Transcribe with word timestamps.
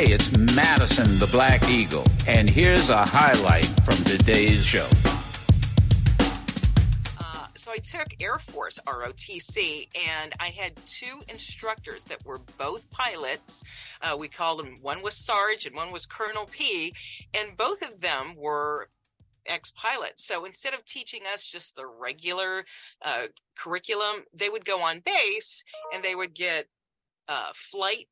Hey, 0.00 0.14
it's 0.14 0.34
Madison 0.56 1.18
the 1.18 1.26
Black 1.26 1.62
Eagle, 1.68 2.06
and 2.26 2.48
here's 2.48 2.88
a 2.88 3.04
highlight 3.04 3.66
from 3.84 3.96
today's 3.96 4.64
show. 4.64 4.88
Uh, 7.18 7.48
so 7.54 7.70
I 7.70 7.76
took 7.82 8.06
Air 8.18 8.38
Force 8.38 8.78
ROTC, 8.86 9.88
and 10.08 10.32
I 10.40 10.46
had 10.46 10.74
two 10.86 11.20
instructors 11.28 12.06
that 12.06 12.24
were 12.24 12.38
both 12.56 12.90
pilots. 12.90 13.62
Uh, 14.00 14.16
we 14.18 14.28
called 14.28 14.60
them 14.60 14.78
one 14.80 15.02
was 15.02 15.18
Sarge 15.18 15.66
and 15.66 15.76
one 15.76 15.92
was 15.92 16.06
Colonel 16.06 16.46
P, 16.50 16.94
and 17.34 17.54
both 17.58 17.82
of 17.82 18.00
them 18.00 18.36
were 18.38 18.88
ex 19.44 19.70
pilots. 19.70 20.26
So 20.26 20.46
instead 20.46 20.72
of 20.72 20.82
teaching 20.86 21.24
us 21.30 21.52
just 21.52 21.76
the 21.76 21.86
regular 21.86 22.64
uh, 23.04 23.24
curriculum, 23.54 24.24
they 24.32 24.48
would 24.48 24.64
go 24.64 24.80
on 24.80 25.00
base 25.00 25.62
and 25.92 26.02
they 26.02 26.14
would 26.14 26.32
get 26.32 26.68
uh, 27.28 27.50
flight 27.52 28.06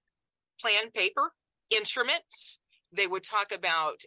plan 0.61 0.91
paper, 0.91 1.33
instruments. 1.71 2.59
They 2.93 3.07
would 3.07 3.23
talk 3.23 3.53
about 3.53 4.03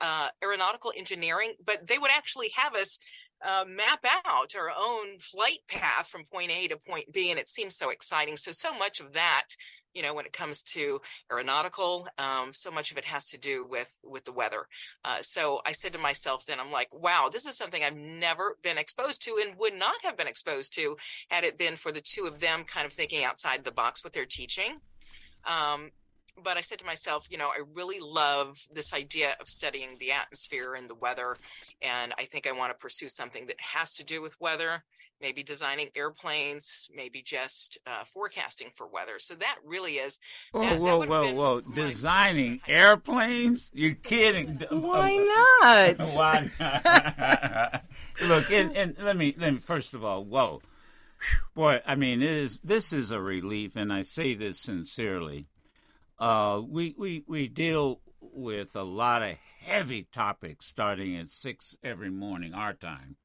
uh, 0.00 0.28
aeronautical 0.42 0.92
engineering, 0.96 1.54
but 1.64 1.86
they 1.86 1.98
would 1.98 2.10
actually 2.10 2.50
have 2.56 2.74
us 2.74 2.98
uh, 3.44 3.64
map 3.68 4.04
out 4.26 4.54
our 4.56 4.70
own 4.70 5.18
flight 5.18 5.58
path 5.68 6.08
from 6.08 6.24
point 6.24 6.50
A 6.50 6.68
to 6.68 6.76
point 6.76 7.12
B, 7.12 7.30
and 7.30 7.38
it 7.38 7.48
seems 7.48 7.76
so 7.76 7.90
exciting. 7.90 8.36
So, 8.36 8.52
so 8.52 8.76
much 8.76 9.00
of 9.00 9.12
that, 9.12 9.48
you 9.92 10.02
know, 10.02 10.14
when 10.14 10.24
it 10.24 10.32
comes 10.32 10.62
to 10.62 11.00
aeronautical, 11.30 12.08
um, 12.18 12.52
so 12.52 12.70
much 12.70 12.90
of 12.90 12.96
it 12.96 13.04
has 13.04 13.26
to 13.30 13.38
do 13.38 13.66
with 13.68 13.98
with 14.02 14.24
the 14.24 14.32
weather. 14.32 14.66
Uh, 15.04 15.18
so, 15.20 15.60
I 15.66 15.72
said 15.72 15.92
to 15.92 15.98
myself, 15.98 16.46
then 16.46 16.58
I'm 16.58 16.72
like, 16.72 16.88
wow, 16.92 17.28
this 17.30 17.46
is 17.46 17.56
something 17.56 17.82
I've 17.84 17.96
never 17.96 18.56
been 18.62 18.78
exposed 18.78 19.22
to, 19.22 19.38
and 19.44 19.58
would 19.58 19.74
not 19.74 19.96
have 20.04 20.16
been 20.16 20.28
exposed 20.28 20.74
to 20.76 20.96
had 21.28 21.44
it 21.44 21.58
been 21.58 21.76
for 21.76 21.92
the 21.92 22.02
two 22.02 22.24
of 22.24 22.40
them 22.40 22.64
kind 22.64 22.86
of 22.86 22.92
thinking 22.92 23.24
outside 23.24 23.64
the 23.64 23.72
box 23.72 24.02
with 24.02 24.14
their 24.14 24.26
teaching. 24.26 24.80
Um, 25.44 25.90
but 26.42 26.56
I 26.56 26.60
said 26.60 26.78
to 26.80 26.86
myself, 26.86 27.26
you 27.30 27.38
know, 27.38 27.48
I 27.48 27.62
really 27.74 28.00
love 28.00 28.58
this 28.72 28.92
idea 28.92 29.34
of 29.40 29.48
studying 29.48 29.96
the 29.98 30.12
atmosphere 30.12 30.74
and 30.74 30.88
the 30.88 30.94
weather. 30.94 31.36
And 31.80 32.12
I 32.18 32.24
think 32.24 32.46
I 32.46 32.52
want 32.52 32.72
to 32.72 32.82
pursue 32.82 33.08
something 33.08 33.46
that 33.46 33.60
has 33.60 33.94
to 33.96 34.04
do 34.04 34.20
with 34.20 34.40
weather, 34.40 34.84
maybe 35.20 35.42
designing 35.42 35.88
airplanes, 35.94 36.90
maybe 36.94 37.22
just 37.22 37.78
uh, 37.86 38.04
forecasting 38.04 38.70
for 38.74 38.86
weather. 38.86 39.14
So 39.18 39.34
that 39.36 39.56
really 39.64 39.92
is. 39.92 40.18
Whoa, 40.52 40.62
that, 40.62 40.80
whoa, 40.80 41.00
that 41.00 41.08
whoa, 41.08 41.32
whoa. 41.32 41.60
Designing 41.60 42.60
airplanes? 42.66 43.70
You're 43.72 43.94
kidding. 43.94 44.60
Why 44.70 45.16
not? 45.16 46.08
Why 46.14 46.50
not? 46.60 47.84
Look, 48.26 48.50
and, 48.50 48.76
and 48.76 48.96
let 48.98 49.16
me, 49.16 49.34
let 49.38 49.54
me, 49.54 49.60
first 49.60 49.94
of 49.94 50.04
all, 50.04 50.24
whoa. 50.24 50.62
Boy, 51.54 51.80
I 51.86 51.94
mean, 51.94 52.22
it 52.22 52.30
is, 52.30 52.58
this 52.62 52.92
is 52.92 53.10
a 53.10 53.20
relief, 53.20 53.76
and 53.76 53.90
I 53.90 54.02
say 54.02 54.34
this 54.34 54.60
sincerely 54.60 55.46
uh, 56.18 56.62
we, 56.66 56.94
we, 56.96 57.24
we 57.26 57.48
deal 57.48 58.00
with 58.20 58.74
a 58.74 58.82
lot 58.82 59.22
of 59.22 59.36
heavy 59.60 60.06
topics 60.12 60.66
starting 60.66 61.16
at 61.16 61.30
6 61.30 61.76
every 61.82 62.10
morning, 62.10 62.54
our 62.54 62.72
time. 62.72 63.16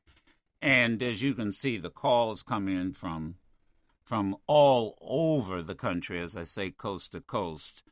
And 0.62 1.02
as 1.02 1.22
you 1.22 1.34
can 1.34 1.54
see, 1.54 1.78
the 1.78 1.90
calls 1.90 2.44
come 2.44 2.68
in 2.68 2.94
from 2.94 3.36
from 4.04 4.36
all 4.48 4.98
over 5.02 5.62
the 5.62 5.76
country, 5.76 6.20
as 6.20 6.36
I 6.36 6.44
say, 6.44 6.72
coast 6.72 7.12
to 7.12 7.22
coast. 7.22 7.84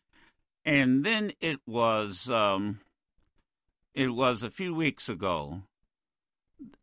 And 0.66 1.04
then 1.04 1.32
it 1.40 1.60
was 1.68 2.28
um, 2.28 2.80
it 3.94 4.10
was 4.10 4.42
a 4.42 4.50
few 4.50 4.74
weeks 4.74 5.08
ago. 5.08 5.62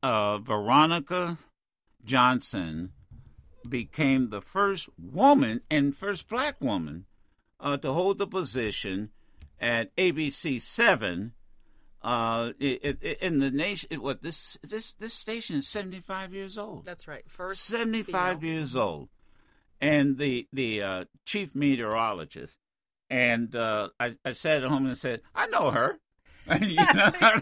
Uh, 0.02 0.38
Veronica 0.38 1.38
Johnson 2.04 2.92
became 3.68 4.30
the 4.30 4.40
first 4.40 4.88
woman 4.96 5.62
and 5.68 5.96
first 5.96 6.28
black 6.28 6.60
woman 6.60 7.06
uh, 7.60 7.76
to 7.78 7.92
hold 7.92 8.18
the 8.18 8.26
position 8.26 9.10
at 9.60 9.94
ABC 9.96 10.60
seven. 10.60 11.32
Uh, 12.02 12.52
it, 12.60 12.98
it, 13.00 13.18
in 13.22 13.38
the 13.38 13.50
nation, 13.50 13.88
it, 13.90 14.02
what 14.02 14.20
this 14.20 14.58
this 14.62 14.92
this 14.92 15.14
station 15.14 15.56
is 15.56 15.66
seventy 15.66 16.00
five 16.00 16.34
years 16.34 16.58
old. 16.58 16.84
That's 16.84 17.08
right, 17.08 17.24
first 17.26 17.62
seventy 17.62 18.02
five 18.02 18.44
years 18.44 18.76
old, 18.76 19.08
and 19.80 20.18
the 20.18 20.46
the 20.52 20.82
uh, 20.82 21.04
chief 21.24 21.54
meteorologist. 21.54 22.58
And 23.10 23.54
uh, 23.54 23.90
I, 24.00 24.16
I 24.24 24.32
sat 24.32 24.62
at 24.62 24.70
home 24.70 24.86
and 24.86 24.98
said, 24.98 25.20
I 25.34 25.46
know 25.46 25.70
her. 25.70 26.00
you 26.60 26.76
know, 26.76 27.10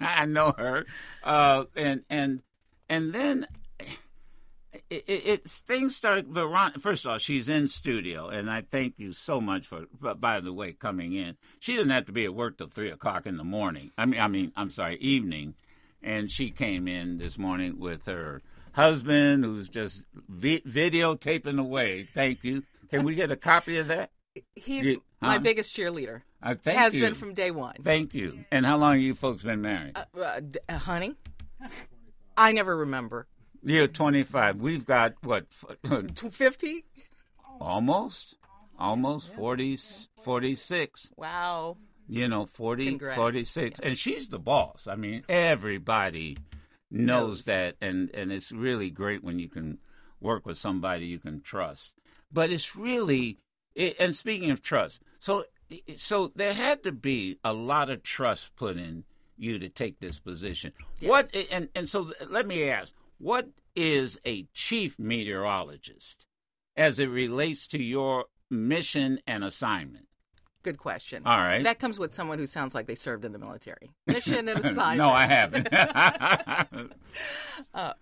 I 0.00 0.24
know 0.26 0.54
her. 0.56 0.86
Uh, 1.22 1.64
and 1.76 2.02
and 2.08 2.42
and 2.88 3.12
then 3.12 3.46
it, 4.90 5.04
it, 5.06 5.48
things 5.48 5.96
start. 5.96 6.30
Veron- 6.32 6.80
First 6.80 7.04
of 7.04 7.12
all, 7.12 7.18
she's 7.18 7.48
in 7.48 7.68
studio, 7.68 8.28
and 8.28 8.50
I 8.50 8.60
thank 8.60 8.98
you 8.98 9.12
so 9.12 9.40
much 9.40 9.66
for, 9.66 9.86
for, 9.98 10.14
By 10.14 10.40
the 10.40 10.52
way, 10.52 10.72
coming 10.72 11.12
in. 11.12 11.36
She 11.60 11.74
didn't 11.74 11.90
have 11.90 12.06
to 12.06 12.12
be 12.12 12.24
at 12.24 12.34
work 12.34 12.58
till 12.58 12.68
three 12.68 12.90
o'clock 12.90 13.26
in 13.26 13.36
the 13.36 13.44
morning. 13.44 13.90
I 13.96 14.06
mean, 14.06 14.20
I 14.20 14.28
mean, 14.28 14.52
I'm 14.56 14.70
sorry, 14.70 14.96
evening, 14.96 15.54
and 16.02 16.30
she 16.30 16.50
came 16.50 16.88
in 16.88 17.18
this 17.18 17.38
morning 17.38 17.78
with 17.78 18.06
her 18.06 18.42
husband, 18.72 19.44
who's 19.44 19.68
just 19.68 20.02
vi- 20.28 20.60
videotaping 20.60 21.58
away. 21.58 22.02
Thank 22.02 22.44
you. 22.44 22.64
Can 22.90 23.04
we 23.04 23.14
get 23.14 23.30
a 23.30 23.36
copy 23.36 23.78
of 23.78 23.88
that? 23.88 24.10
He's 24.54 24.86
you, 24.86 25.02
my 25.20 25.38
biggest 25.38 25.76
cheerleader. 25.76 26.22
Uh, 26.42 26.54
thank 26.60 26.78
Has 26.78 26.94
you. 26.94 27.02
been 27.02 27.14
from 27.14 27.34
day 27.34 27.50
one. 27.50 27.76
Thank 27.80 28.14
you. 28.14 28.44
And 28.50 28.66
how 28.66 28.76
long 28.76 28.94
have 28.94 29.02
you 29.02 29.14
folks 29.14 29.42
been 29.42 29.62
married? 29.62 29.96
Uh, 29.96 30.04
uh, 30.18 30.40
uh 30.68 30.78
honey, 30.78 31.14
I 32.36 32.52
never 32.52 32.76
remember. 32.76 33.26
You're 33.64 33.88
25. 33.88 34.56
We've 34.56 34.86
got 34.86 35.14
what? 35.22 35.46
50? 35.52 36.84
Almost. 37.60 38.36
Almost 38.78 39.32
40, 39.34 39.78
46. 40.22 41.12
Wow. 41.16 41.76
You 42.08 42.28
know, 42.28 42.44
40, 42.44 42.86
Congrats. 42.86 43.16
46. 43.16 43.80
Yeah. 43.80 43.88
And 43.88 43.98
she's 43.98 44.28
the 44.28 44.38
boss. 44.38 44.86
I 44.86 44.96
mean, 44.96 45.24
everybody 45.28 46.36
knows, 46.90 47.06
knows 47.06 47.44
that. 47.44 47.76
And, 47.80 48.10
and 48.12 48.32
it's 48.32 48.52
really 48.52 48.90
great 48.90 49.22
when 49.22 49.38
you 49.38 49.48
can 49.48 49.78
work 50.20 50.44
with 50.44 50.58
somebody 50.58 51.06
you 51.06 51.18
can 51.18 51.40
trust. 51.40 51.92
But 52.32 52.50
it's 52.50 52.74
really, 52.74 53.38
it, 53.74 53.96
and 54.00 54.14
speaking 54.16 54.50
of 54.50 54.60
trust, 54.60 55.00
so 55.20 55.44
so 55.96 56.32
there 56.34 56.52
had 56.52 56.82
to 56.82 56.92
be 56.92 57.38
a 57.44 57.52
lot 57.52 57.90
of 57.90 58.02
trust 58.02 58.54
put 58.56 58.76
in 58.76 59.04
you 59.36 59.58
to 59.58 59.68
take 59.68 60.00
this 60.00 60.18
position. 60.18 60.72
Yes. 61.00 61.08
What 61.08 61.36
and 61.50 61.68
and 61.74 61.88
so 61.88 62.12
let 62.28 62.46
me 62.46 62.68
ask, 62.68 62.94
what 63.24 63.48
is 63.74 64.20
a 64.26 64.46
chief 64.52 64.98
meteorologist 64.98 66.26
as 66.76 66.98
it 66.98 67.06
relates 67.06 67.66
to 67.68 67.82
your 67.82 68.26
mission 68.50 69.18
and 69.26 69.42
assignment? 69.42 70.08
Good 70.62 70.76
question. 70.76 71.22
All 71.24 71.38
right. 71.38 71.64
That 71.64 71.78
comes 71.78 71.98
with 71.98 72.12
someone 72.12 72.38
who 72.38 72.46
sounds 72.46 72.74
like 72.74 72.86
they 72.86 72.94
served 72.94 73.24
in 73.24 73.32
the 73.32 73.38
military. 73.38 73.90
Mission 74.06 74.46
and 74.48 74.62
assignment. 74.62 74.98
no, 74.98 75.08
I 75.08 75.26
haven't. 75.26 75.68
uh, 77.74 77.92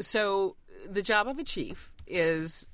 so, 0.00 0.56
the 0.88 1.02
job 1.02 1.28
of 1.28 1.38
a 1.38 1.44
chief 1.44 1.92
is 2.08 2.66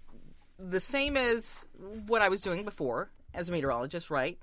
the 0.59 0.81
same 0.81 1.19
as 1.19 1.67
what 2.07 2.23
I 2.23 2.31
was 2.31 2.41
doing 2.41 2.65
before 2.65 3.11
as 3.35 3.51
a 3.51 3.53
meteorologist, 3.53 4.09
right? 4.09 4.39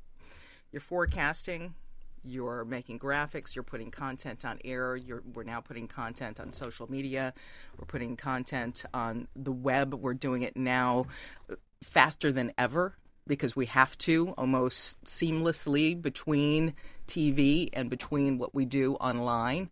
You're 0.71 0.79
forecasting, 0.79 1.73
you're 2.27 2.65
making 2.65 2.99
graphics, 2.99 3.55
you're 3.55 3.63
putting 3.63 3.91
content 3.91 4.45
on 4.45 4.59
air, 4.65 4.95
you're, 4.95 5.23
we're 5.33 5.43
now 5.43 5.61
putting 5.61 5.87
content 5.87 6.39
on 6.39 6.51
social 6.51 6.89
media, 6.91 7.33
we're 7.77 7.85
putting 7.85 8.15
content 8.15 8.85
on 8.93 9.27
the 9.35 9.51
web. 9.51 9.93
We're 9.93 10.13
doing 10.13 10.43
it 10.43 10.55
now 10.55 11.05
faster 11.81 12.31
than 12.31 12.51
ever 12.57 12.95
because 13.27 13.55
we 13.55 13.65
have 13.67 13.97
to 13.99 14.29
almost 14.37 15.03
seamlessly 15.03 15.99
between 16.01 16.73
TV 17.07 17.69
and 17.73 17.89
between 17.89 18.37
what 18.37 18.55
we 18.55 18.65
do 18.65 18.95
online 18.95 19.69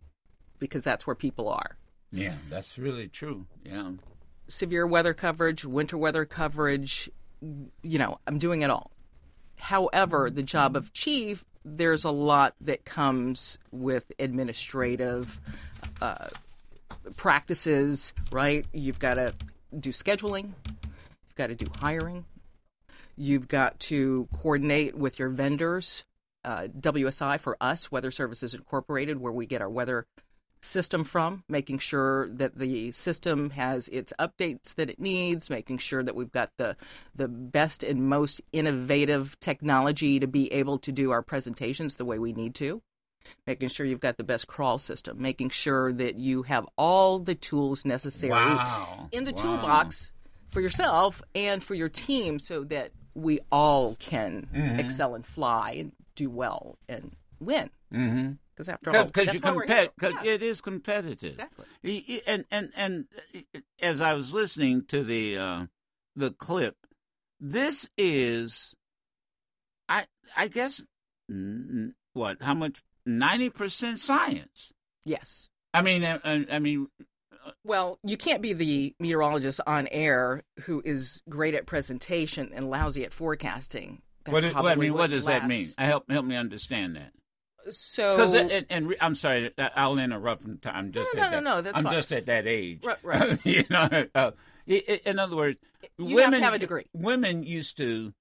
because 0.58 0.84
that's 0.84 1.06
where 1.06 1.16
people 1.16 1.48
are. 1.48 1.76
Yeah, 2.12 2.34
that's 2.48 2.78
really 2.78 3.08
true. 3.08 3.46
Yeah. 3.64 3.92
Severe 4.48 4.86
weather 4.86 5.12
coverage, 5.12 5.64
winter 5.64 5.98
weather 5.98 6.24
coverage, 6.24 7.10
you 7.40 7.98
know, 7.98 8.18
I'm 8.26 8.38
doing 8.38 8.62
it 8.62 8.70
all. 8.70 8.92
However, 9.56 10.30
the 10.30 10.42
job 10.42 10.76
of 10.76 10.92
chief 10.92 11.44
there's 11.66 12.04
a 12.04 12.10
lot 12.10 12.54
that 12.60 12.84
comes 12.84 13.58
with 13.72 14.12
administrative 14.20 15.40
uh, 16.00 16.28
practices, 17.16 18.14
right? 18.30 18.64
You've 18.72 19.00
got 19.00 19.14
to 19.14 19.34
do 19.78 19.90
scheduling, 19.90 20.52
you've 20.64 21.34
got 21.34 21.48
to 21.48 21.56
do 21.56 21.66
hiring, 21.80 22.24
you've 23.16 23.48
got 23.48 23.80
to 23.80 24.28
coordinate 24.32 24.94
with 24.96 25.18
your 25.18 25.28
vendors. 25.28 26.04
Uh, 26.44 26.68
WSI 26.78 27.40
for 27.40 27.56
us, 27.60 27.90
Weather 27.90 28.12
Services 28.12 28.54
Incorporated, 28.54 29.20
where 29.20 29.32
we 29.32 29.46
get 29.46 29.60
our 29.60 29.68
weather 29.68 30.06
system 30.66 31.04
from, 31.04 31.44
making 31.48 31.78
sure 31.78 32.28
that 32.28 32.58
the 32.58 32.92
system 32.92 33.50
has 33.50 33.88
its 33.88 34.12
updates 34.18 34.74
that 34.74 34.90
it 34.90 34.98
needs, 34.98 35.48
making 35.48 35.78
sure 35.78 36.02
that 36.02 36.14
we've 36.14 36.32
got 36.32 36.50
the 36.56 36.76
the 37.14 37.28
best 37.28 37.82
and 37.82 38.08
most 38.08 38.40
innovative 38.52 39.38
technology 39.40 40.18
to 40.20 40.26
be 40.26 40.52
able 40.52 40.78
to 40.78 40.92
do 40.92 41.10
our 41.10 41.22
presentations 41.22 41.96
the 41.96 42.04
way 42.04 42.18
we 42.18 42.32
need 42.32 42.54
to. 42.56 42.82
Making 43.46 43.68
sure 43.70 43.86
you've 43.86 44.00
got 44.00 44.18
the 44.18 44.24
best 44.24 44.46
crawl 44.46 44.78
system, 44.78 45.20
making 45.20 45.50
sure 45.50 45.92
that 45.92 46.16
you 46.16 46.42
have 46.44 46.66
all 46.78 47.18
the 47.18 47.34
tools 47.34 47.84
necessary 47.84 48.30
wow. 48.32 49.08
in 49.10 49.24
the 49.24 49.32
wow. 49.32 49.42
toolbox 49.42 50.12
for 50.48 50.60
yourself 50.60 51.22
and 51.34 51.62
for 51.62 51.74
your 51.74 51.88
team 51.88 52.38
so 52.38 52.62
that 52.64 52.92
we 53.14 53.40
all 53.50 53.96
can 53.96 54.48
Mm-hmm. 54.54 54.78
excel 54.78 55.14
and 55.14 55.26
fly 55.26 55.72
and 55.78 55.92
do 56.14 56.30
well 56.30 56.78
and 56.88 57.16
win. 57.40 57.70
Mm-hmm. 57.92 58.32
Because 58.56 58.68
after 58.70 58.96
all, 58.96 59.04
because 59.04 59.26
you 59.34 59.40
that's 59.40 59.44
why 59.44 59.50
we're 59.56 59.66
compete 59.66 59.90
because 59.98 60.14
Yeah. 60.24 60.32
it 60.32 60.42
is 60.42 60.60
competitive 60.62 61.38
Exactly. 61.38 62.22
And 62.26 62.46
and 62.50 62.72
and 62.74 63.04
uh, 63.54 63.60
as 63.82 64.00
i 64.00 64.14
was 64.14 64.32
listening 64.32 64.84
to 64.86 65.04
the 65.04 65.36
uh 65.36 65.66
the 66.14 66.30
clip 66.30 66.74
this 67.38 67.90
is 67.98 68.74
i 69.90 70.06
i 70.36 70.48
guess 70.48 70.82
what 72.14 72.42
how 72.42 72.54
much 72.54 72.82
90% 73.06 73.98
science 73.98 74.72
Yes. 75.04 75.48
i 75.74 75.82
mean 75.82 76.02
i, 76.02 76.18
I 76.50 76.58
mean 76.58 76.88
Well, 77.62 77.98
you 78.02 78.16
can't 78.16 78.42
be 78.42 78.54
the 78.54 78.94
meteorologist 78.98 79.60
on 79.66 79.86
air 79.88 80.42
who 80.64 80.82
is 80.84 81.20
great 81.28 81.54
at 81.54 81.66
presentation 81.66 82.50
and 82.52 82.68
lousy 82.70 83.04
at 83.04 83.12
forecasting. 83.12 84.02
That 84.24 84.32
what, 84.32 84.44
i 84.44 84.74
mean 84.74 84.94
what 84.94 85.10
does 85.10 85.26
that 85.26 85.46
mean 85.46 85.68
help 85.78 86.10
help 86.10 86.24
me 86.24 86.34
understand 86.36 86.96
that 86.96 87.12
So, 87.70 88.16
Because 88.16 88.34
and, 88.34 88.66
and 88.70 88.94
I'm 89.00 89.14
sorry, 89.14 89.50
uh, 89.58 89.68
I'll 89.74 89.98
interrupt. 89.98 90.42
from 90.42 90.58
time. 90.58 90.74
I'm 90.76 90.92
just 90.92 91.14
No, 91.14 91.22
at 91.22 91.24
no, 91.30 91.30
that, 91.36 91.42
no, 91.44 91.54
no, 91.56 91.60
that's 91.62 91.76
I'm 91.78 91.84
fine. 91.84 91.92
just 91.94 92.12
at 92.12 92.26
that 92.26 92.46
age. 92.46 92.84
Right, 92.84 92.98
right. 93.02 93.38
you 93.46 93.64
know, 93.70 94.06
uh, 94.14 94.30
in 94.66 95.18
other 95.18 95.36
words, 95.36 95.58
You 95.98 96.04
have 96.18 96.26
to 96.26 96.30
women 96.30 96.42
have 96.42 96.54
a 96.54 96.58
degree. 96.58 96.84
Women 96.92 97.42
used 97.42 97.76
to. 97.78 98.12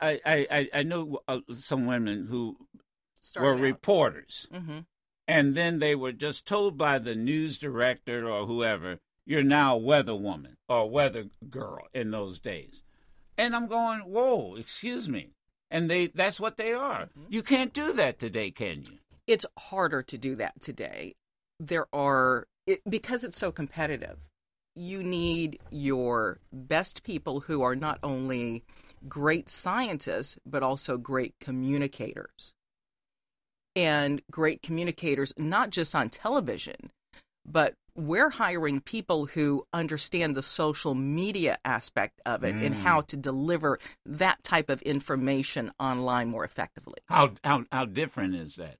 I 0.00 0.20
I 0.26 0.68
I- 0.74 0.82
know 0.82 1.20
uh, 1.28 1.40
some 1.56 1.86
women 1.86 2.26
who 2.28 2.56
Started 3.20 3.46
were 3.48 3.54
out. 3.54 3.60
reporters, 3.60 4.46
Mhm. 4.52 4.84
and 5.28 5.54
then 5.54 5.78
they 5.78 5.94
were 5.94 6.12
just 6.12 6.46
told 6.46 6.76
by 6.76 6.98
the 6.98 7.14
news 7.14 7.58
director 7.58 8.28
or 8.28 8.46
whoever, 8.46 8.98
"You're 9.26 9.42
now 9.42 9.74
a 9.76 9.78
weather 9.78 10.14
woman 10.14 10.56
or 10.68 10.88
weather 10.90 11.30
girl." 11.48 11.86
In 11.94 12.10
those 12.10 12.38
days, 12.38 12.82
and 13.38 13.54
I'm 13.56 13.66
going, 13.68 14.00
"Whoa, 14.00 14.54
excuse 14.56 15.08
me." 15.08 15.32
And 15.70 15.90
they 15.90 16.08
that's 16.08 16.40
what 16.40 16.56
they 16.56 16.72
are. 16.72 17.02
Mm-hmm. 17.02 17.26
You 17.28 17.42
can't 17.42 17.72
do 17.72 17.92
that 17.92 18.18
today, 18.18 18.50
can 18.50 18.82
you? 18.82 18.98
it's 19.30 19.46
harder 19.56 20.02
to 20.02 20.18
do 20.18 20.34
that 20.36 20.60
today. 20.60 21.14
There 21.60 21.86
are 21.92 22.48
it, 22.66 22.80
because 22.88 23.22
it's 23.24 23.38
so 23.38 23.52
competitive. 23.52 24.18
You 24.74 25.02
need 25.02 25.60
your 25.70 26.40
best 26.52 27.02
people 27.04 27.40
who 27.40 27.62
are 27.62 27.76
not 27.76 27.98
only 28.02 28.64
great 29.08 29.48
scientists 29.48 30.36
but 30.44 30.62
also 30.62 30.98
great 30.98 31.34
communicators. 31.40 32.52
And 33.76 34.20
great 34.32 34.62
communicators 34.62 35.32
not 35.38 35.70
just 35.70 35.94
on 35.94 36.08
television, 36.08 36.90
but 37.44 37.74
we're 37.94 38.30
hiring 38.30 38.80
people 38.80 39.26
who 39.26 39.66
understand 39.72 40.36
the 40.36 40.42
social 40.42 40.94
media 40.94 41.58
aspect 41.64 42.20
of 42.24 42.44
it 42.44 42.54
and 42.54 42.74
how 42.74 43.00
mm. 43.00 43.06
to 43.08 43.16
deliver 43.16 43.78
that 44.06 44.42
type 44.42 44.70
of 44.70 44.80
information 44.82 45.72
online 45.78 46.28
more 46.28 46.44
effectively. 46.44 46.98
How 47.06 47.32
how 47.44 47.64
how 47.70 47.84
different 47.84 48.34
is 48.34 48.56
that? 48.56 48.76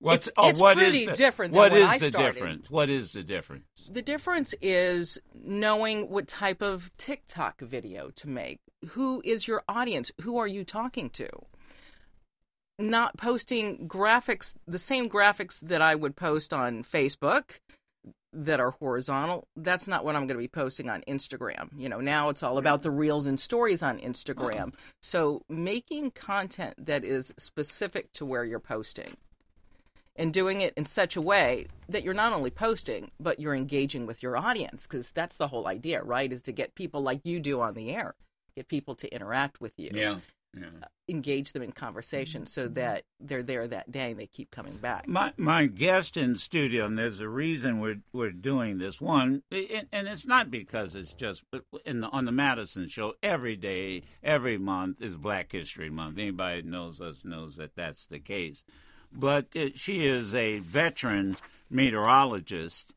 What's 0.00 0.28
It's- 0.28 0.44
oh, 0.44 0.48
it's 0.48 0.60
oh, 0.60 0.62
what 0.62 0.78
is 0.78 0.90
pretty 0.90 1.06
the- 1.06 1.12
different 1.12 1.52
than 1.52 1.58
What 1.58 1.72
is 1.72 2.00
the 2.00 2.10
difference? 2.10 2.70
What 2.70 2.90
is 2.90 3.12
the 3.12 3.22
difference? 3.22 3.64
The 3.88 4.02
difference 4.02 4.54
is 4.60 5.18
knowing 5.34 6.10
what 6.10 6.26
type 6.26 6.62
of 6.62 6.90
TikTok 6.96 7.60
video 7.60 8.10
to 8.10 8.28
make. 8.28 8.60
Who 8.90 9.22
is 9.24 9.46
your 9.46 9.62
audience? 9.68 10.10
Who 10.22 10.36
are 10.38 10.46
you 10.48 10.64
talking 10.64 11.08
to? 11.10 11.28
Not 12.78 13.16
posting 13.16 13.88
graphics, 13.88 14.56
the 14.66 14.78
same 14.78 15.08
graphics 15.08 15.60
that 15.60 15.80
I 15.80 15.94
would 15.94 16.16
post 16.16 16.52
on 16.52 16.82
Facebook 16.82 17.60
that 18.32 18.60
are 18.60 18.72
horizontal. 18.72 19.46
That's 19.56 19.86
not 19.86 20.04
what 20.04 20.16
I'm 20.16 20.22
going 20.22 20.36
to 20.36 20.42
be 20.42 20.48
posting 20.48 20.90
on 20.90 21.02
Instagram. 21.08 21.68
You 21.76 21.88
know, 21.88 22.00
now 22.00 22.30
it's 22.30 22.42
all 22.42 22.58
about 22.58 22.82
the 22.82 22.88
mm. 22.88 22.98
reels 22.98 23.26
and 23.26 23.38
stories 23.38 23.82
on 23.82 23.98
Instagram. 24.00 24.74
So 25.02 25.42
making 25.48 26.10
content 26.12 26.74
that 26.86 27.04
is 27.04 27.32
specific 27.38 28.12
to 28.14 28.26
where 28.26 28.44
you're 28.44 28.58
posting 28.58 29.16
and 30.16 30.32
doing 30.32 30.60
it 30.60 30.74
in 30.76 30.84
such 30.84 31.16
a 31.16 31.20
way 31.20 31.66
that 31.88 32.02
you're 32.02 32.14
not 32.14 32.32
only 32.32 32.50
posting 32.50 33.10
but 33.18 33.40
you're 33.40 33.54
engaging 33.54 34.06
with 34.06 34.22
your 34.22 34.36
audience 34.36 34.86
because 34.86 35.10
that's 35.12 35.36
the 35.36 35.48
whole 35.48 35.66
idea 35.66 36.02
right 36.02 36.32
is 36.32 36.42
to 36.42 36.52
get 36.52 36.74
people 36.74 37.00
like 37.00 37.20
you 37.24 37.40
do 37.40 37.60
on 37.60 37.74
the 37.74 37.90
air 37.90 38.14
get 38.56 38.68
people 38.68 38.94
to 38.94 39.12
interact 39.12 39.60
with 39.60 39.72
you 39.76 39.90
Yeah. 39.92 40.18
Yeah. 40.56 40.68
engage 41.08 41.52
them 41.52 41.62
in 41.62 41.72
conversation 41.72 42.46
so 42.46 42.68
that 42.68 43.04
they're 43.20 43.42
there 43.42 43.66
that 43.66 43.90
day 43.90 44.10
and 44.10 44.20
they 44.20 44.26
keep 44.26 44.50
coming 44.50 44.76
back 44.76 45.06
My 45.08 45.32
my 45.36 45.66
guest 45.66 46.16
in 46.16 46.36
studio, 46.36 46.86
and 46.86 46.98
there's 46.98 47.20
a 47.20 47.28
reason 47.28 47.80
we're 47.80 48.02
we're 48.12 48.30
doing 48.30 48.78
this. 48.78 49.00
One, 49.00 49.42
and, 49.50 49.88
and 49.92 50.08
it's 50.08 50.26
not 50.26 50.50
because 50.50 50.94
it's 50.94 51.12
just 51.14 51.44
in 51.84 52.00
the, 52.00 52.08
on 52.08 52.24
the 52.24 52.32
Madison 52.32 52.88
show 52.88 53.14
every 53.22 53.56
day, 53.56 54.02
every 54.22 54.58
month 54.58 55.00
is 55.00 55.16
Black 55.16 55.52
History 55.52 55.90
Month. 55.90 56.18
Anybody 56.18 56.62
that 56.62 56.68
knows 56.68 57.00
us 57.00 57.24
knows 57.24 57.56
that 57.56 57.76
that's 57.76 58.06
the 58.06 58.18
case. 58.18 58.64
But 59.12 59.46
it, 59.54 59.78
she 59.78 60.06
is 60.06 60.34
a 60.34 60.58
veteran 60.58 61.36
meteorologist 61.70 62.94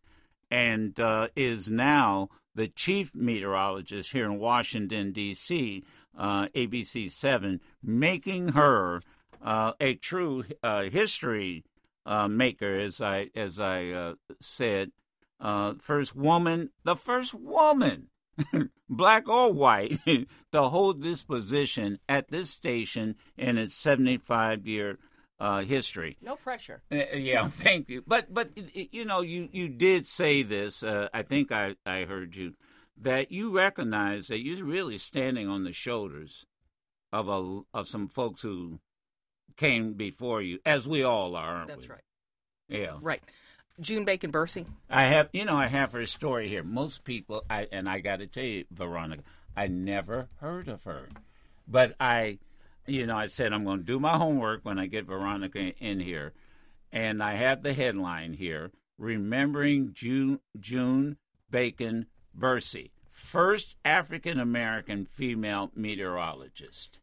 and 0.49 0.99
uh, 0.99 1.27
is 1.35 1.69
now 1.69 2.29
the 2.57 2.67
chief 2.67 3.15
meteorologist 3.15 4.11
here 4.11 4.25
in 4.25 4.39
Washington 4.39 5.11
D.C. 5.11 5.83
Uh, 6.17 6.47
ABC 6.47 7.09
Seven, 7.09 7.61
making 7.83 8.49
her 8.49 8.99
uh, 9.43 9.73
a 9.79 9.93
true 9.93 10.43
uh, 10.63 10.83
history 10.83 11.63
uh, 12.07 12.27
maker, 12.27 12.75
as 12.75 12.99
I 12.99 13.29
as 13.35 13.59
I 13.59 13.89
uh, 13.89 14.13
said. 14.41 14.91
Uh, 15.39 15.75
first 15.79 16.15
woman, 16.15 16.71
the 16.83 16.95
first 16.95 17.35
woman, 17.35 18.07
black 18.89 19.29
or 19.29 19.53
white, 19.53 19.99
to 20.51 20.61
hold 20.63 21.03
this 21.03 21.21
position 21.21 21.99
at 22.09 22.29
this 22.29 22.49
station 22.49 23.15
in 23.37 23.59
its 23.59 23.75
75 23.75 24.65
year 24.65 24.97
uh, 25.39 25.61
history. 25.61 26.17
no 26.21 26.35
pressure 26.35 26.81
Uh, 26.91 27.03
yeah, 27.13 27.47
thank 27.49 27.89
you. 27.89 28.03
But 28.07 28.33
but 28.33 28.49
you 28.73 29.05
know, 29.05 29.21
you 29.21 29.49
you 29.51 29.67
did 29.69 30.07
say 30.07 30.43
this. 30.43 30.83
Uh, 30.83 31.09
I 31.13 31.21
think 31.23 31.51
I 31.51 31.75
I 31.85 32.05
heard 32.05 32.35
you 32.35 32.53
that 32.99 33.31
you 33.31 33.55
recognize 33.55 34.27
that 34.27 34.43
you're 34.43 34.65
really 34.65 34.97
standing 34.97 35.47
on 35.47 35.63
the 35.63 35.73
shoulders 35.73 36.45
of 37.13 37.29
a 37.29 37.61
of 37.73 37.87
some 37.87 38.07
folks 38.07 38.41
who 38.41 38.79
came 39.55 39.93
before 39.93 40.41
you, 40.41 40.59
as 40.65 40.87
we 40.87 41.03
all 41.03 41.35
are. 41.35 41.57
Aren't 41.57 41.67
that's 41.69 41.87
we? 41.87 41.93
right 41.93 42.03
Yeah. 42.69 42.97
right 43.01 43.21
june 43.79 44.05
bacon 44.05 44.31
Bercey 44.31 44.65
I 44.89 45.05
have, 45.05 45.29
you 45.33 45.45
know, 45.45 45.55
I 45.55 45.67
have 45.67 45.91
her 45.93 46.05
story 46.05 46.47
here. 46.47 46.63
Most 46.63 47.03
people, 47.03 47.43
I 47.49 47.67
and 47.71 47.87
I 47.87 47.99
got 47.99 48.19
to 48.19 48.27
tell 48.27 48.43
you, 48.43 48.65
Veronica, 48.71 49.23
I 49.55 49.67
never 49.67 50.29
heard 50.39 50.67
of 50.67 50.83
her, 50.83 51.09
but 51.67 51.95
I, 51.99 52.39
you 52.87 53.05
know, 53.05 53.17
I 53.17 53.27
said 53.27 53.53
I'm 53.53 53.63
going 53.65 53.79
to 53.79 53.85
do 53.85 53.99
my 53.99 54.17
homework 54.17 54.61
when 54.63 54.79
I 54.79 54.87
get 54.87 55.05
Veronica 55.05 55.59
in 55.59 55.99
here, 55.99 56.33
and 56.91 57.21
I 57.21 57.35
have 57.35 57.61
the 57.63 57.73
headline 57.73 58.33
here: 58.33 58.71
remembering 58.97 59.91
June 59.93 60.39
June 60.59 61.17
Bacon 61.51 62.07
Bercey, 62.37 62.91
first 63.09 63.75
African 63.83 64.39
American 64.39 65.05
female 65.05 65.71
meteorologist. 65.75 66.99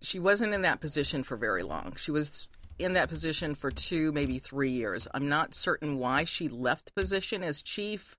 she 0.00 0.18
wasn't 0.18 0.52
in 0.54 0.62
that 0.62 0.80
position 0.80 1.22
for 1.22 1.36
very 1.36 1.62
long. 1.62 1.94
She 1.96 2.10
was 2.10 2.48
in 2.78 2.94
that 2.94 3.08
position 3.08 3.54
for 3.54 3.70
two 3.70 4.12
maybe 4.12 4.38
three 4.38 4.70
years. 4.70 5.06
I'm 5.14 5.28
not 5.28 5.54
certain 5.54 5.98
why 5.98 6.24
she 6.24 6.48
left 6.48 6.86
the 6.86 6.92
position 6.92 7.42
as 7.42 7.62
chief 7.62 8.16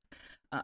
uh, 0.52 0.62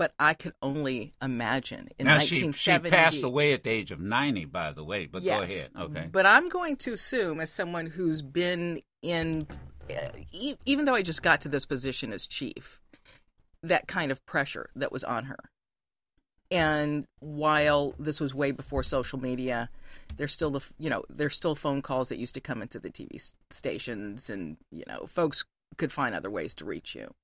but 0.00 0.14
i 0.18 0.32
could 0.32 0.54
only 0.62 1.12
imagine 1.20 1.88
in 1.98 2.06
now 2.06 2.18
she 2.18 2.50
she 2.52 2.78
passed 2.78 3.22
away 3.22 3.52
at 3.52 3.62
the 3.62 3.70
age 3.70 3.90
of 3.90 4.00
ninety, 4.00 4.44
by 4.44 4.72
the 4.72 4.84
way. 4.84 5.06
But 5.06 5.24
go 5.24 5.42
ahead, 5.42 5.68
okay. 5.78 6.08
But 6.10 6.26
I'm 6.26 6.48
going 6.48 6.76
to 6.76 6.92
assume, 6.92 7.40
as 7.40 7.50
someone 7.50 7.86
who's 7.86 8.22
been 8.22 8.82
in, 9.02 9.46
uh, 9.90 10.10
even 10.66 10.84
though 10.84 10.94
I 10.94 11.02
just 11.02 11.22
got 11.22 11.40
to 11.42 11.48
this 11.48 11.66
position 11.66 12.12
as 12.12 12.26
chief, 12.26 12.80
that 13.62 13.86
kind 13.88 14.10
of 14.10 14.24
pressure 14.26 14.70
that 14.76 14.92
was 14.92 15.04
on 15.04 15.24
her. 15.24 15.38
And 16.50 17.06
while 17.20 17.94
this 17.98 18.20
was 18.20 18.34
way 18.34 18.50
before 18.50 18.82
social 18.82 19.20
media, 19.20 19.70
there's 20.16 20.32
still 20.32 20.50
the 20.50 20.60
you 20.78 20.90
know 20.90 21.04
there's 21.08 21.36
still 21.36 21.54
phone 21.54 21.82
calls 21.82 22.08
that 22.08 22.18
used 22.18 22.34
to 22.34 22.40
come 22.40 22.62
into 22.62 22.78
the 22.78 22.90
TV 22.90 23.32
stations, 23.50 24.28
and 24.28 24.56
you 24.72 24.84
know 24.86 25.06
folks 25.06 25.44
could 25.76 25.92
find 25.92 26.14
other 26.14 26.30
ways 26.30 26.54
to 26.54 26.64
reach 26.64 26.94
you. 26.94 27.14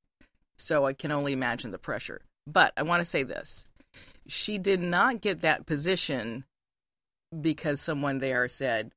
So 0.58 0.86
I 0.86 0.94
can 0.94 1.10
only 1.10 1.32
imagine 1.32 1.70
the 1.70 1.78
pressure. 1.78 2.22
But 2.46 2.72
I 2.76 2.82
want 2.82 3.00
to 3.00 3.04
say 3.04 3.22
this: 3.22 3.64
she 4.26 4.58
did 4.58 4.80
not 4.80 5.20
get 5.20 5.40
that 5.42 5.66
position 5.66 6.44
because 7.38 7.80
someone 7.80 8.18
there 8.18 8.48
said, 8.48 8.92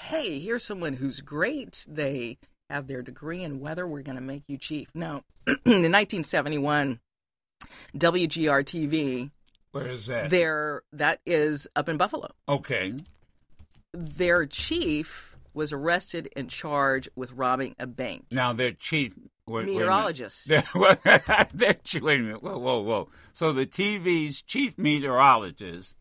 "Hey, 0.00 0.38
here's 0.40 0.64
someone 0.64 0.94
who's 0.94 1.20
great. 1.20 1.84
They 1.88 2.38
have 2.68 2.86
their 2.88 3.02
degree 3.02 3.42
in 3.42 3.60
weather. 3.60 3.86
We're 3.86 4.02
going 4.02 4.16
to 4.18 4.22
make 4.22 4.42
you 4.48 4.58
chief." 4.58 4.88
No, 4.94 5.22
in 5.46 5.54
1971, 5.92 6.98
WGR 7.96 8.64
TV, 8.64 9.30
Where 9.72 9.86
is 9.88 10.06
that? 10.06 10.30
there 10.30 10.82
that 10.92 11.20
is 11.26 11.68
up 11.76 11.88
in 11.88 11.96
Buffalo. 11.96 12.28
okay. 12.48 12.94
Their 13.92 14.44
chief 14.44 15.35
was 15.56 15.72
arrested 15.72 16.28
and 16.36 16.50
charged 16.50 17.08
with 17.16 17.32
robbing 17.32 17.74
a 17.78 17.86
bank. 17.86 18.26
Now 18.30 18.52
their 18.52 18.72
chief 18.72 19.14
wait, 19.46 19.66
wait 19.66 19.68
a. 19.68 19.72
Meteorologist. 19.72 20.48
They're, 20.48 20.62
they're- 21.54 21.76
wait 22.02 22.20
a 22.20 22.22
minute. 22.22 22.42
Whoa, 22.42 22.58
whoa, 22.58 22.80
whoa. 22.80 23.08
So 23.32 23.52
the 23.52 23.66
TV's 23.66 24.42
chief 24.42 24.76
meteorologist 24.76 25.96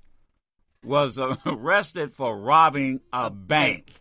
was 0.83 1.17
uh, 1.17 1.37
arrested 1.45 2.11
for 2.11 2.37
robbing 2.37 2.99
a 3.13 3.29
bank. 3.29 3.93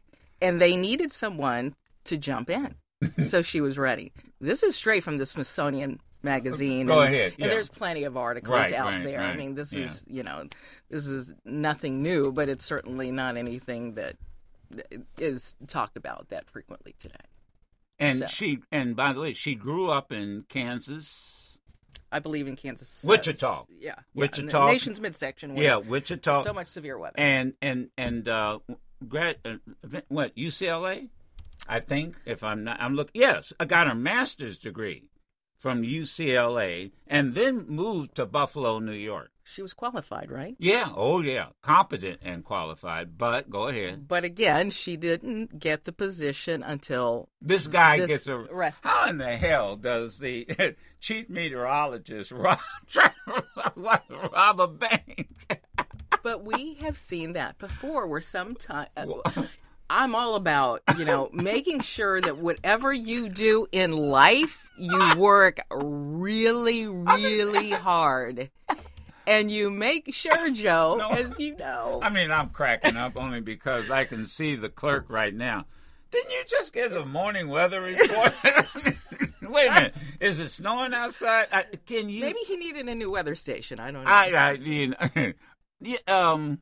And 0.43 0.61
they 0.61 0.77
needed 0.77 1.13
someone 1.13 1.75
to 2.05 2.19
jump 2.19 2.51
in. 2.51 2.75
so 3.19 3.41
she 3.41 3.61
was 3.61 3.79
ready. 3.79 4.13
This 4.41 4.63
is 4.63 4.75
straight 4.75 5.05
from 5.05 5.19
the 5.19 5.27
Smithsonian 5.27 6.01
magazine. 6.23 6.87
Go 6.87 7.01
and, 7.01 7.15
ahead, 7.15 7.35
yeah. 7.39 7.45
And 7.45 7.53
there's 7.53 7.69
plenty 7.69 8.05
of 8.05 8.17
articles 8.17 8.53
Right, 8.53 8.73
out 8.73 8.89
right, 8.89 9.05
there. 9.05 9.21
I 9.21 9.37
mean, 9.37 9.55
this 9.55 9.73
yeah. 9.73 9.85
is, 9.85 10.05
you 10.09 10.25
know, 10.25 10.49
this 10.91 11.07
is 11.07 11.33
nothing 11.45 12.03
new, 12.03 12.33
but 12.33 12.49
it's 12.49 12.65
certainly 12.65 13.13
not 13.13 13.37
anything 13.37 13.95
that 13.95 14.17
is 15.19 15.57
talked 15.67 15.97
about 15.97 16.29
that 16.31 16.49
frequently 16.51 16.95
today. 16.99 17.15
And 17.99 18.21
So- 18.21 18.27
she 18.27 18.59
and 18.73 18.97
by 18.97 19.13
the 19.13 19.21
way, 19.21 19.33
she 19.33 19.55
grew 19.55 19.91
up 19.91 20.13
in 20.13 20.45
Kansas. 20.49 21.61
I 22.11 22.19
believe 22.21 22.47
in 22.47 22.55
Kansas. 22.57 23.05
Wichita. 23.07 23.65
Yeah. 23.81 23.97
Wichita. 24.15 24.67
nation's 24.67 25.01
midsection. 25.01 25.55
where 25.55 25.65
Yeah, 25.65 25.77
Wichita. 25.77 26.43
So 26.45 26.53
much 26.53 26.69
severe 26.69 26.97
weather. 26.99 27.15
and 27.19 27.55
and 27.61 27.91
and 27.99 28.29
uh, 28.29 28.61
grad 29.09 29.39
uh, 29.45 29.57
what 30.09 30.35
UCLA, 30.37 31.09
I 31.69 31.81
think. 31.81 32.17
If 32.25 32.45
I'm 32.45 32.63
not, 32.65 32.81
I'm 32.81 32.95
looking. 32.95 33.21
Yes, 33.21 33.53
I 33.59 33.65
got 33.65 33.89
a 33.89 33.95
master's 33.95 34.59
degree 34.59 35.05
from 35.65 35.83
UCLA, 35.83 36.93
and 37.07 37.35
then 37.35 37.65
moved 37.67 38.15
to 38.17 38.27
Buffalo, 38.27 38.79
New 38.81 38.93
York. 38.93 39.31
she 39.45 39.63
was 39.63 39.73
qualified, 39.73 40.31
right? 40.31 40.55
Yeah, 40.59 40.91
oh 40.95 41.23
yeah, 41.23 41.47
competent 41.63 42.21
and 42.23 42.45
qualified. 42.45 43.17
But 43.17 43.49
go 43.49 43.69
ahead. 43.69 44.07
But 44.07 44.25
again, 44.25 44.69
she 44.69 44.99
didn't 44.99 45.59
get 45.59 45.87
the 45.87 45.93
position 45.93 46.63
until 46.63 47.31
This 47.41 47.67
guy 47.67 47.97
This 47.97 48.11
gets 48.11 48.29
arrested. 48.29 48.89
How 48.91 49.09
in 49.09 49.17
the 49.17 49.39
hell 49.39 49.77
does 49.77 50.19
the 50.19 50.77
chief 51.01 51.31
meteorologist 51.31 52.31
rob, 52.45 52.59
rob, 53.75 54.03
rob 54.11 54.61
a 54.61 54.69
bank? 54.69 55.57
but 56.23 56.45
we 56.45 56.75
have 56.75 56.99
seen 56.99 57.33
that 57.33 57.57
before 57.57 58.07
where 58.07 58.21
sometimes 58.21 58.89
I'm 59.97 60.17
all 60.17 60.35
about, 60.35 60.81
you 60.99 61.05
know, 61.05 61.31
making 61.33 61.81
sure 61.81 62.21
that 62.21 62.39
whatever 62.39 62.93
you 62.93 63.29
do 63.29 63.69
in 63.71 63.93
life, 63.93 64.69
you 64.77 65.13
work 65.17 65.59
really, 65.71 66.89
really 66.89 67.71
hard. 67.71 68.51
And 69.27 69.51
you 69.51 69.71
make 69.71 70.13
sure, 70.13 70.51
Joe, 70.51 70.97
No. 70.99 71.11
as 71.11 71.39
you 71.39 71.57
know. 71.57 72.01
I 72.03 72.11
mean, 72.11 72.31
I'm 72.33 72.51
cracking 72.51 72.97
up 72.97 73.17
only 73.17 73.41
because 73.41 73.89
I 73.89 74.05
can 74.05 74.27
see 74.27 74.57
the 74.57 74.69
clerk 74.69 75.07
right 75.09 75.33
now. 75.33 75.65
Didn't 76.11 76.31
you 76.33 76.43
just 76.47 76.73
get 76.73 76.91
the 76.91 77.07
morning 77.07 77.49
weather 77.49 77.81
report? 77.81 78.35
Wait 79.43 79.69
a 79.69 79.73
minute, 79.73 79.95
is 80.21 80.41
it 80.41 80.49
snowing 80.51 80.93
outside? 80.93 81.47
I, 81.53 81.65
can 81.87 82.09
you? 82.09 82.21
Maybe 82.23 82.41
he 82.47 82.57
needed 82.57 82.89
a 82.89 82.95
new 82.95 83.11
weather 83.13 83.35
station. 83.37 83.79
I 83.79 83.93
don't 83.93 84.05
know. 84.05 84.11
I, 84.11 84.31
I 84.33 84.53
you 84.53 84.95
yeah, 85.81 85.97
um. 86.09 86.61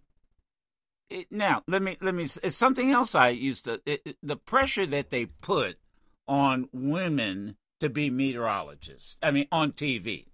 It, 1.13 1.27
now 1.31 1.63
let 1.69 1.83
me 1.83 1.99
let 2.01 2.15
me. 2.15 2.25
It's 2.43 2.57
something 2.57 2.91
else 2.91 3.15
I 3.15 3.29
used 3.29 3.67
to. 3.67 3.83
It, 3.85 4.17
the 4.23 4.37
pressure 4.37 4.87
that 4.87 5.11
they 5.11 5.27
put 5.27 5.77
on 6.27 6.71
women 6.73 7.57
to 7.81 7.91
be 7.91 8.09
meteorologists. 8.09 9.19
I 9.23 9.31
mean, 9.31 9.47
on 9.53 9.73
TV. 9.73 10.27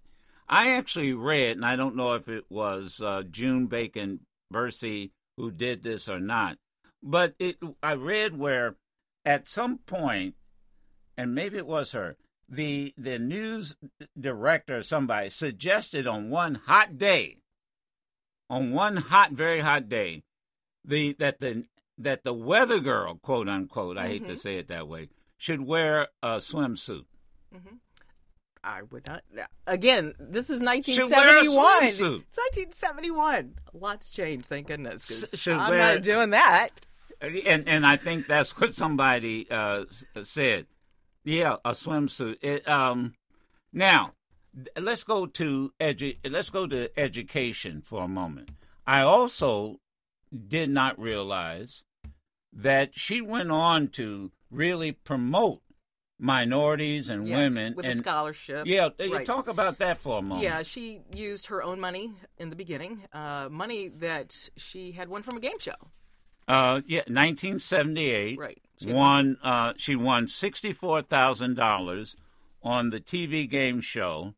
I 0.47 0.71
actually 0.71 1.13
read, 1.13 1.57
and 1.57 1.65
I 1.65 1.75
don't 1.75 1.95
know 1.95 2.13
if 2.13 2.29
it 2.29 2.45
was 2.49 3.01
uh, 3.03 3.23
June 3.29 3.67
Bacon 3.67 4.21
Bercey 4.51 5.11
who 5.37 5.51
did 5.51 5.83
this 5.83 6.07
or 6.07 6.19
not, 6.19 6.57
but 7.03 7.35
it. 7.39 7.57
I 7.83 7.95
read 7.95 8.37
where 8.37 8.77
at 9.25 9.49
some 9.49 9.79
point, 9.79 10.35
and 11.17 11.35
maybe 11.35 11.57
it 11.57 11.67
was 11.67 11.91
her, 11.91 12.15
the 12.47 12.93
the 12.97 13.19
news 13.19 13.75
director 14.17 14.77
or 14.77 14.83
somebody 14.83 15.29
suggested 15.29 16.07
on 16.07 16.29
one 16.29 16.55
hot 16.55 16.97
day, 16.97 17.39
on 18.49 18.71
one 18.71 18.95
hot, 18.95 19.31
very 19.31 19.59
hot 19.59 19.89
day, 19.89 20.23
the 20.85 21.13
that 21.19 21.39
the 21.39 21.65
that 21.97 22.23
the 22.23 22.33
weather 22.33 22.79
girl, 22.79 23.15
quote 23.15 23.47
unquote, 23.49 23.97
I 23.97 24.07
hate 24.07 24.25
to 24.27 24.37
say 24.37 24.55
it 24.57 24.67
that 24.69 24.87
way, 24.87 25.09
should 25.37 25.61
wear 25.61 26.07
a 26.23 26.37
swimsuit. 26.37 27.05
I 28.63 28.81
would 28.83 29.07
not. 29.07 29.23
Again, 29.67 30.13
this 30.19 30.49
is 30.49 30.59
wear 30.59 30.73
a 30.73 30.75
1971. 30.75 31.83
It's 31.83 32.01
1971. 32.01 33.55
Lot's 33.73 34.09
changed, 34.09 34.47
thank 34.47 34.67
goodness. 34.67 35.31
Should 35.33 35.57
I'm 35.57 35.69
wear- 35.69 35.95
not 35.95 36.03
doing 36.03 36.31
that. 36.31 36.69
and 37.21 37.67
and 37.67 37.85
I 37.85 37.95
think 37.95 38.27
that's 38.27 38.59
what 38.59 38.75
somebody 38.75 39.49
uh, 39.49 39.85
said. 40.23 40.67
Yeah, 41.23 41.57
a 41.65 41.71
swimsuit. 41.71 42.37
It, 42.41 42.67
um, 42.67 43.13
now 43.71 44.13
let's 44.77 45.03
go 45.03 45.25
to 45.25 45.73
edu- 45.79 46.17
Let's 46.29 46.49
go 46.49 46.67
to 46.67 46.89
education 46.99 47.81
for 47.81 48.03
a 48.03 48.07
moment. 48.07 48.51
I 48.87 49.01
also 49.01 49.79
did 50.47 50.69
not 50.69 50.99
realize 50.99 51.83
that 52.53 52.97
she 52.97 53.21
went 53.21 53.51
on 53.51 53.87
to 53.89 54.31
really 54.51 54.91
promote 54.91 55.61
minorities 56.19 57.09
and 57.09 57.27
Yes, 57.27 57.37
women 57.37 57.75
with 57.75 57.85
and 57.85 57.95
a 57.95 57.97
scholarship. 57.97 58.67
yeah. 58.67 58.89
Right. 58.99 59.25
Talk 59.25 59.47
about 59.47 59.79
that 59.79 59.97
for 59.97 60.19
a 60.19 60.21
moment. 60.21 60.43
Yeah, 60.43 60.63
she 60.63 61.01
used 61.13 61.47
her 61.47 61.63
own 61.63 61.79
money 61.79 62.11
in 62.37 62.49
the 62.49 62.55
beginning, 62.55 63.03
uh, 63.13 63.47
money 63.49 63.87
that 63.87 64.49
she 64.57 64.91
had 64.91 65.07
won 65.09 65.23
from 65.23 65.37
a 65.37 65.39
game 65.39 65.59
show. 65.59 65.75
Uh, 66.47 66.81
yeah, 66.87 67.01
1978. 67.07 68.37
Right. 68.39 68.59
She 68.81 68.91
Won. 68.93 69.37
Uh, 69.43 69.73
she 69.77 69.95
won 69.97 70.27
sixty-four 70.29 71.01
thousand 71.01 71.55
dollars 71.55 72.15
on 72.63 72.89
the 72.91 72.99
TV 73.01 73.47
game 73.49 73.81
show. 73.81 74.35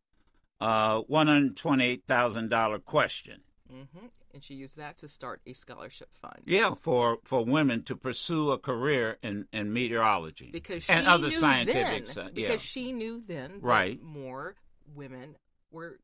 Uh, 0.59 0.99
one 1.01 1.27
hundred 1.27 1.55
twenty-eight 1.57 2.03
thousand 2.07 2.49
dollar 2.49 2.79
question. 2.79 3.41
hmm 3.69 4.07
And 4.33 4.43
she 4.43 4.53
used 4.55 4.77
that 4.77 4.97
to 4.99 5.07
start 5.07 5.41
a 5.45 5.53
scholarship 5.53 6.09
fund. 6.15 6.41
Yeah, 6.45 6.73
for 6.75 7.19
for 7.25 7.43
women 7.43 7.83
to 7.83 7.95
pursue 7.95 8.51
a 8.51 8.57
career 8.57 9.17
in, 9.21 9.47
in 9.51 9.73
meteorology 9.73 10.49
Because 10.51 10.83
she 10.85 10.93
and 10.93 11.05
other 11.07 11.27
knew 11.27 11.31
scientific. 11.31 12.07
then, 12.07 12.31
because 12.33 12.51
yeah. 12.51 12.57
she 12.57 12.91
knew 12.93 13.21
then 13.21 13.53
that 13.55 13.61
Right. 13.63 14.01
more 14.01 14.55
women 14.95 15.35
were 15.69 15.99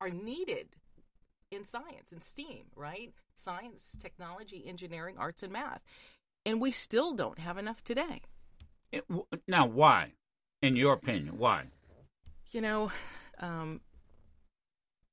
are 0.00 0.10
needed 0.10 0.76
in 1.50 1.64
science 1.64 2.12
and 2.12 2.22
STEAM, 2.22 2.64
right? 2.76 3.12
Science, 3.34 3.96
technology, 3.98 4.64
engineering, 4.66 5.16
arts, 5.18 5.42
and 5.42 5.52
math. 5.52 5.82
And 6.44 6.60
we 6.60 6.72
still 6.72 7.12
don't 7.14 7.38
have 7.38 7.56
enough 7.56 7.82
today. 7.82 8.22
It- 8.92 9.04
now, 9.48 9.66
why? 9.66 10.12
In 10.60 10.76
your 10.76 10.92
opinion, 10.94 11.38
why? 11.38 11.64
You 12.50 12.60
know, 12.60 12.92
um, 13.38 13.80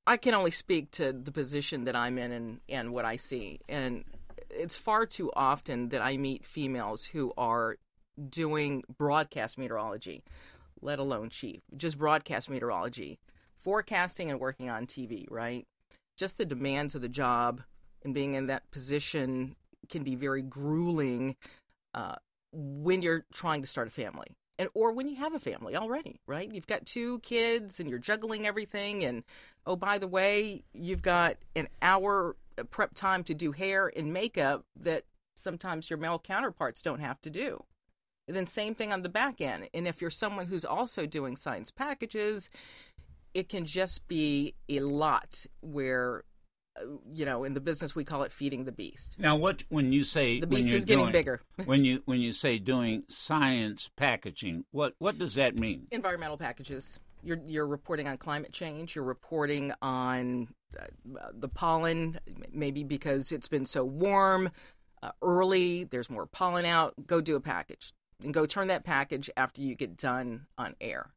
I 0.07 0.17
can 0.17 0.33
only 0.33 0.51
speak 0.51 0.91
to 0.91 1.13
the 1.13 1.31
position 1.31 1.85
that 1.85 1.95
I'm 1.95 2.17
in 2.17 2.31
and, 2.31 2.59
and 2.67 2.91
what 2.93 3.05
I 3.05 3.17
see. 3.17 3.59
And 3.69 4.03
it's 4.49 4.75
far 4.75 5.05
too 5.05 5.31
often 5.35 5.89
that 5.89 6.01
I 6.01 6.17
meet 6.17 6.45
females 6.45 7.05
who 7.05 7.33
are 7.37 7.77
doing 8.29 8.83
broadcast 8.97 9.57
meteorology, 9.57 10.23
let 10.81 10.99
alone 10.99 11.29
chief, 11.29 11.61
just 11.77 11.97
broadcast 11.97 12.49
meteorology, 12.49 13.19
forecasting 13.57 14.31
and 14.31 14.39
working 14.39 14.69
on 14.69 14.87
TV, 14.87 15.27
right? 15.29 15.65
Just 16.17 16.37
the 16.37 16.45
demands 16.45 16.95
of 16.95 17.01
the 17.01 17.09
job 17.09 17.61
and 18.03 18.13
being 18.13 18.33
in 18.33 18.47
that 18.47 18.69
position 18.71 19.55
can 19.89 20.03
be 20.03 20.15
very 20.15 20.41
grueling 20.41 21.35
uh, 21.93 22.15
when 22.51 23.01
you're 23.01 23.25
trying 23.33 23.61
to 23.61 23.67
start 23.67 23.87
a 23.87 23.91
family 23.91 24.35
and 24.61 24.69
or 24.75 24.91
when 24.91 25.07
you 25.07 25.15
have 25.15 25.33
a 25.33 25.39
family 25.39 25.75
already 25.75 26.19
right? 26.27 26.51
You've 26.51 26.67
got 26.67 26.85
two 26.85 27.19
kids 27.19 27.79
and 27.79 27.89
you're 27.89 27.99
juggling 27.99 28.45
everything 28.45 29.03
and 29.03 29.23
oh 29.65 29.75
by 29.75 29.97
the 29.97 30.07
way 30.07 30.63
you've 30.71 31.01
got 31.01 31.37
an 31.55 31.67
hour 31.81 32.35
prep 32.69 32.93
time 32.93 33.23
to 33.23 33.33
do 33.33 33.51
hair 33.51 33.91
and 33.95 34.13
makeup 34.13 34.65
that 34.79 35.03
sometimes 35.35 35.89
your 35.89 35.97
male 35.97 36.19
counterparts 36.19 36.81
don't 36.81 36.99
have 36.99 37.19
to 37.21 37.29
do. 37.29 37.63
And 38.27 38.37
then 38.37 38.45
same 38.45 38.75
thing 38.75 38.93
on 38.93 39.01
the 39.01 39.09
back 39.09 39.41
end. 39.41 39.67
And 39.73 39.87
if 39.87 39.99
you're 39.99 40.11
someone 40.11 40.45
who's 40.45 40.63
also 40.63 41.05
doing 41.05 41.35
science 41.35 41.71
packages 41.71 42.49
it 43.33 43.49
can 43.49 43.65
just 43.65 44.07
be 44.07 44.53
a 44.67 44.81
lot 44.81 45.45
where 45.61 46.23
you 47.13 47.25
know 47.25 47.43
in 47.43 47.53
the 47.53 47.59
business 47.61 47.93
we 47.95 48.03
call 48.03 48.23
it 48.23 48.31
feeding 48.31 48.63
the 48.63 48.71
beast 48.71 49.15
Now, 49.19 49.35
what 49.35 49.63
when 49.69 49.91
you 49.91 50.03
say 50.03 50.39
The 50.39 50.47
beast 50.47 50.69
you're 50.69 50.77
is 50.77 50.85
getting 50.85 51.03
doing- 51.05 51.11
bigger. 51.11 51.41
when 51.65 51.83
you 51.85 52.01
when 52.05 52.19
you 52.19 52.33
say 52.33 52.57
doing 52.59 53.03
science 53.09 53.89
packaging, 53.95 54.65
what 54.71 54.95
what 54.99 55.17
does 55.17 55.35
that 55.35 55.55
mean? 55.55 55.87
environmental 55.91 56.37
packages. 56.37 56.99
You're 57.23 57.39
you're 57.45 57.67
reporting 57.67 58.07
on 58.07 58.17
climate 58.17 58.51
change. 58.51 58.95
You're 58.95 59.03
reporting 59.03 59.73
on 59.81 60.47
uh, 60.79 60.85
the 61.33 61.49
pollen, 61.49 62.19
maybe 62.51 62.83
because 62.83 63.31
it's 63.31 63.47
been 63.47 63.65
so 63.65 63.83
warm 63.85 64.49
uh, 65.03 65.11
early. 65.21 65.83
There's 65.83 66.09
more 66.09 66.25
pollen 66.25 66.65
out. 66.65 66.93
Go 67.05 67.21
do 67.21 67.35
a 67.35 67.41
package 67.41 67.93
and 68.23 68.33
go 68.33 68.45
turn 68.47 68.67
that 68.69 68.83
package 68.85 69.29
after 69.37 69.61
you 69.61 69.75
get 69.75 69.97
done 69.97 70.47
on 70.57 70.75
air. 70.81 71.11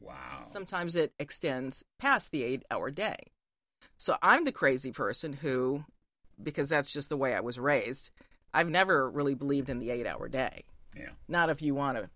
Wow. 0.00 0.44
Sometimes 0.46 0.94
it 0.96 1.12
extends 1.18 1.84
past 1.98 2.30
the 2.30 2.42
eight 2.42 2.62
hour 2.70 2.90
day. 2.90 3.16
So 4.04 4.18
I'm 4.22 4.44
the 4.44 4.52
crazy 4.52 4.92
person 4.92 5.32
who, 5.32 5.82
because 6.42 6.68
that's 6.68 6.92
just 6.92 7.08
the 7.08 7.16
way 7.16 7.34
I 7.34 7.40
was 7.40 7.58
raised, 7.58 8.10
I've 8.52 8.68
never 8.68 9.08
really 9.08 9.34
believed 9.34 9.70
in 9.70 9.78
the 9.78 9.88
eight 9.88 10.06
hour 10.06 10.28
day. 10.28 10.64
Yeah. 10.94 11.08
Not 11.26 11.48
if 11.48 11.62
you 11.62 11.74
want 11.74 11.96
to 11.96 12.10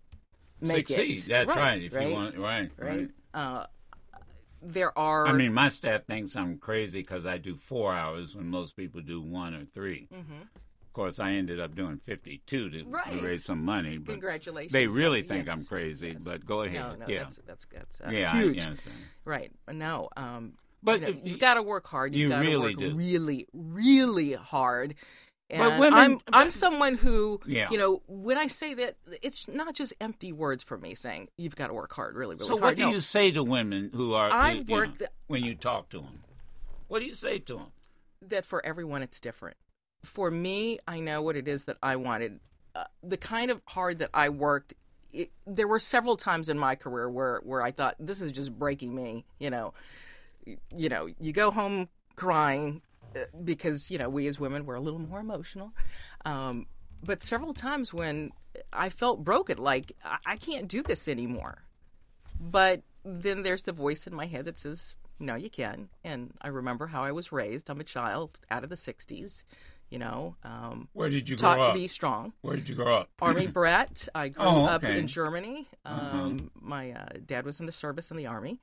make 0.61 0.87
Succeed. 0.87 1.17
it. 1.17 1.29
That's 1.29 1.47
right. 1.47 1.81
If 1.81 1.95
right? 1.95 2.09
you 2.09 2.13
want, 2.13 2.37
right, 2.37 2.69
right? 2.77 2.89
right. 2.89 3.09
Uh, 3.33 3.65
there 4.61 4.95
are. 4.95 5.25
I 5.25 5.33
mean, 5.33 5.51
my 5.51 5.69
staff 5.69 6.05
thinks 6.05 6.35
I'm 6.35 6.59
crazy 6.59 6.99
because 6.99 7.25
I 7.25 7.39
do 7.39 7.55
four 7.55 7.91
hours 7.91 8.35
when 8.35 8.49
most 8.49 8.77
people 8.77 9.01
do 9.01 9.19
one 9.19 9.55
or 9.55 9.65
3 9.65 10.09
mm-hmm. 10.13 10.41
Of 10.41 10.93
course, 10.93 11.19
I 11.19 11.31
ended 11.31 11.59
up 11.59 11.73
doing 11.73 11.97
52 11.97 12.69
to, 12.69 12.83
Right. 12.83 13.19
raise 13.19 13.45
some 13.45 13.65
money. 13.65 13.97
But 13.97 14.11
congratulations. 14.11 14.73
they 14.73 14.85
really 14.85 15.23
think 15.23 15.47
Yes. 15.47 15.57
I'm 15.57 15.65
crazy. 15.65 16.09
Yes. 16.09 16.23
But 16.23 16.45
go 16.45 16.61
ahead. 16.61 16.81
No, 16.81 16.95
no, 16.97 17.05
yeah. 17.07 17.23
that's 17.23 17.39
that's 17.47 17.65
that's 17.65 18.01
uh, 18.01 18.11
yeah, 18.11 18.31
huge. 18.33 18.63
understand. 18.63 18.95
Right? 19.25 19.51
No, 19.71 20.09
um, 20.15 20.53
But 20.81 21.01
you 21.01 21.07
know, 21.13 21.21
you've 21.23 21.39
got 21.39 21.55
to 21.55 21.63
work 21.63 21.87
hard. 21.87 22.15
You've 22.15 22.29
you 22.31 22.35
got 22.35 22.41
to 22.43 22.57
work 22.59 22.77
do. 22.77 22.95
really, 22.95 23.47
really 23.53 24.33
hard. 24.33 24.95
And 25.51 25.61
But 25.63 25.79
women- 25.79 25.93
I'm 25.99 26.19
I'm 26.31 26.51
someone 26.51 26.95
who, 26.95 27.39
Yeah. 27.45 27.69
you 27.71 27.77
know, 27.77 28.03
when 28.07 28.37
I 28.37 28.47
say 28.47 28.75
that, 28.75 28.97
it's 29.23 29.47
not 29.47 29.73
just 29.73 29.93
empty 29.99 30.31
words 30.31 30.63
for 30.63 30.77
me 30.77 30.93
saying 30.95 31.29
you've 31.37 31.55
got 31.55 31.67
to 31.67 31.73
work 31.73 31.91
hard, 31.93 32.15
really, 32.15 32.35
really 32.35 32.47
So, 32.47 32.53
hard. 32.53 32.61
what 32.61 32.75
do 32.75 32.83
No. 32.83 32.91
you 32.91 33.01
say 33.01 33.31
to 33.31 33.43
women 33.43 33.89
who 33.93 34.13
are 34.13 34.31
I've 34.31 34.69
you- 34.69 34.75
know, 34.85 34.93
when 35.27 35.43
you 35.43 35.55
talk 35.55 35.89
to 35.89 35.97
them? 35.99 36.23
What 36.87 36.99
do 36.99 37.05
you 37.05 37.15
say 37.15 37.39
to 37.39 37.53
them? 37.55 37.71
that 38.21 38.45
for 38.45 38.63
everyone 38.65 39.01
it's 39.01 39.19
different. 39.21 39.55
For 40.03 40.29
me, 40.29 40.77
I 40.87 40.99
know 40.99 41.21
what 41.21 41.35
it 41.37 41.47
is 41.47 41.63
that 41.65 41.77
I 41.81 41.95
wanted. 41.95 42.41
Uh, 42.75 42.83
the 43.01 43.15
kind 43.17 43.49
of 43.49 43.61
hard 43.69 43.99
that 43.99 44.09
I 44.13 44.27
worked, 44.29 44.73
it, 45.13 45.31
there 45.47 45.67
were 45.69 45.79
several 45.79 46.17
times 46.17 46.49
in 46.49 46.59
my 46.59 46.75
career 46.75 47.09
where 47.09 47.39
where 47.43 47.61
I 47.63 47.71
thought 47.71 47.95
this 47.97 48.21
is 48.21 48.31
just 48.33 48.57
breaking 48.59 48.93
me. 48.93 49.25
You 49.39 49.49
know, 49.49 49.73
you 50.45 50.89
know, 50.89 51.07
you 51.19 51.31
go 51.33 51.51
home 51.51 51.89
crying 52.15 52.81
uh, 53.15 53.19
because 53.43 53.89
you 53.89 53.97
know 53.97 54.09
we 54.09 54.27
as 54.27 54.39
women 54.39 54.65
we're 54.65 54.75
a 54.75 54.81
little 54.81 54.99
more 54.99 55.19
emotional. 55.19 55.71
Um, 56.25 56.65
but 57.03 57.23
several 57.23 57.53
times 57.53 57.93
when 57.93 58.31
I 58.73 58.89
felt 58.89 59.23
broken, 59.23 59.57
like 59.57 59.93
I, 60.25 60.35
can't 60.35 60.67
do 60.67 60.83
this 60.83 61.07
anymore. 61.07 61.63
But 62.39 62.81
then 63.05 63.43
there's 63.43 63.63
the 63.63 63.71
voice 63.71 64.05
in 64.07 64.13
my 64.13 64.25
head 64.25 64.45
that 64.45 64.59
says, 64.59 64.95
no, 65.19 65.35
you 65.35 65.49
can. 65.49 65.89
And 66.03 66.33
I 66.41 66.49
remember 66.49 66.87
how 66.87 67.03
I 67.03 67.11
was 67.11 67.31
raised. 67.31 67.69
I'm 67.69 67.79
a 67.79 67.85
child 67.85 68.39
out 68.49 68.63
of 68.63 68.69
the 68.69 68.75
60s, 68.75 69.43
you 69.89 69.99
know, 69.99 70.35
um, 70.43 70.89
Where 70.93 71.09
did 71.09 71.29
you 71.29 71.37
grow 71.37 71.55
taught 71.55 71.67
to 71.67 71.73
be 71.73 71.87
strong. 71.87 72.33
Where 72.41 72.55
did 72.55 72.67
you 72.69 72.75
grow 72.75 72.95
up? 72.97 73.09
Army 73.21 73.47
brat. 73.47 74.07
I 74.13 74.29
grew 74.29 74.45
Oh, 74.45 74.65
up 74.65 74.83
in 74.83 75.07
Germany. 75.07 75.67
Um, 75.85 76.51
My 76.59 76.91
uh, 76.91 77.05
dad 77.25 77.45
was 77.45 77.59
in 77.59 77.65
the 77.65 77.71
service 77.71 78.11
in 78.11 78.17
the 78.17 78.27
Army. 78.27 78.59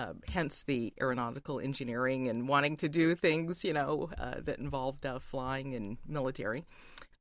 Uh, 0.00 0.14
hence 0.28 0.62
the 0.62 0.94
aeronautical 0.98 1.60
engineering 1.60 2.26
and 2.26 2.48
wanting 2.48 2.74
to 2.74 2.88
do 2.88 3.14
things, 3.14 3.64
you 3.64 3.74
know, 3.74 4.08
uh, 4.16 4.36
that 4.40 4.58
involved 4.58 5.04
uh, 5.04 5.18
flying 5.18 5.74
and 5.74 5.98
military. 6.06 6.64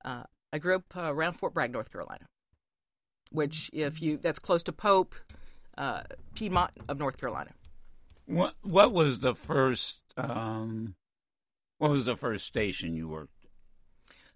Uh, 0.05 0.23
I 0.53 0.59
grew 0.59 0.75
up 0.75 0.95
uh, 0.95 1.13
around 1.13 1.33
Fort 1.33 1.53
Bragg, 1.53 1.73
North 1.73 1.91
Carolina, 1.91 2.25
which, 3.31 3.69
if 3.73 4.01
you, 4.01 4.17
that's 4.17 4.39
close 4.39 4.63
to 4.63 4.71
Pope, 4.71 5.13
uh, 5.77 6.03
Piedmont 6.35 6.71
of 6.87 6.97
North 6.97 7.17
Carolina. 7.17 7.51
What 8.25 8.53
What 8.61 8.93
was 8.93 9.19
the 9.19 9.35
first? 9.35 10.01
Um, 10.15 10.95
what 11.79 11.91
was 11.91 12.05
the 12.05 12.15
first 12.15 12.45
station 12.45 12.95
you 12.95 13.09
worked? 13.09 13.33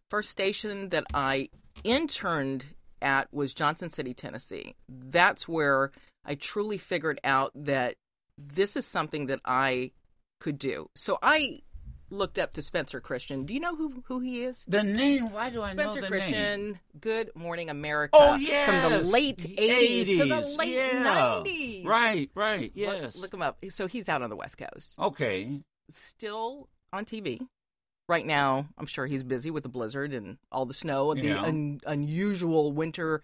First 0.09 0.31
station 0.31 0.89
that 0.89 1.05
I 1.13 1.47
interned 1.85 2.65
at 3.01 3.33
was 3.33 3.53
Johnson 3.53 3.89
City, 3.89 4.13
Tennessee. 4.13 4.75
That's 4.89 5.47
where 5.47 5.91
I 6.25 6.35
truly 6.35 6.77
figured 6.77 7.19
out 7.23 7.51
that 7.55 7.95
this 8.37 8.75
is 8.75 8.85
something 8.85 9.27
that 9.27 9.39
I 9.45 9.91
could 10.39 10.57
do. 10.59 10.89
So 10.95 11.17
I 11.21 11.61
looked 12.09 12.37
up 12.37 12.53
to 12.53 12.61
Spencer 12.61 12.99
Christian. 13.01 13.45
Do 13.45 13.53
you 13.53 13.59
know 13.59 13.75
who, 13.75 14.03
who 14.05 14.19
he 14.19 14.43
is? 14.43 14.63
The 14.67 14.83
name? 14.83 15.31
Why 15.31 15.49
do 15.49 15.61
I 15.63 15.69
Spencer 15.69 15.97
know 15.99 16.01
the 16.01 16.07
Christian, 16.07 16.63
name? 16.71 16.79
Good 16.99 17.31
Morning 17.35 17.69
America. 17.69 18.15
Oh 18.19 18.35
yeah, 18.35 18.65
From 18.65 18.91
the 18.91 18.99
late 19.09 19.37
80s, 19.39 20.05
to 20.05 20.25
the 20.25 20.55
late 20.57 20.69
yeah. 20.75 21.41
90s. 21.43 21.85
Right, 21.85 22.29
right. 22.35 22.61
Look- 22.61 22.71
Yes. 22.75 23.15
Look, 23.15 23.33
him 23.33 23.41
up. 23.41 23.57
So 23.69 23.87
he's 23.87 24.09
out 24.09 24.21
on 24.21 24.29
the 24.29 24.35
West 24.35 24.57
Coast. 24.57 24.95
okay. 24.99 25.61
Still 25.89 26.69
on 26.91 27.05
TV. 27.05 27.41
Right 28.09 28.25
now, 28.25 28.67
I'm 28.77 28.85
sure 28.85 29.05
he's 29.05 29.23
busy 29.23 29.49
with 29.49 29.63
the 29.63 29.69
blizzard 29.69 30.11
and 30.13 30.37
all 30.51 30.65
the 30.65 30.73
snow 30.73 31.11
and 31.11 31.21
the 31.21 31.31
un- 31.39 31.79
unusual 31.85 32.71
winter 32.73 33.21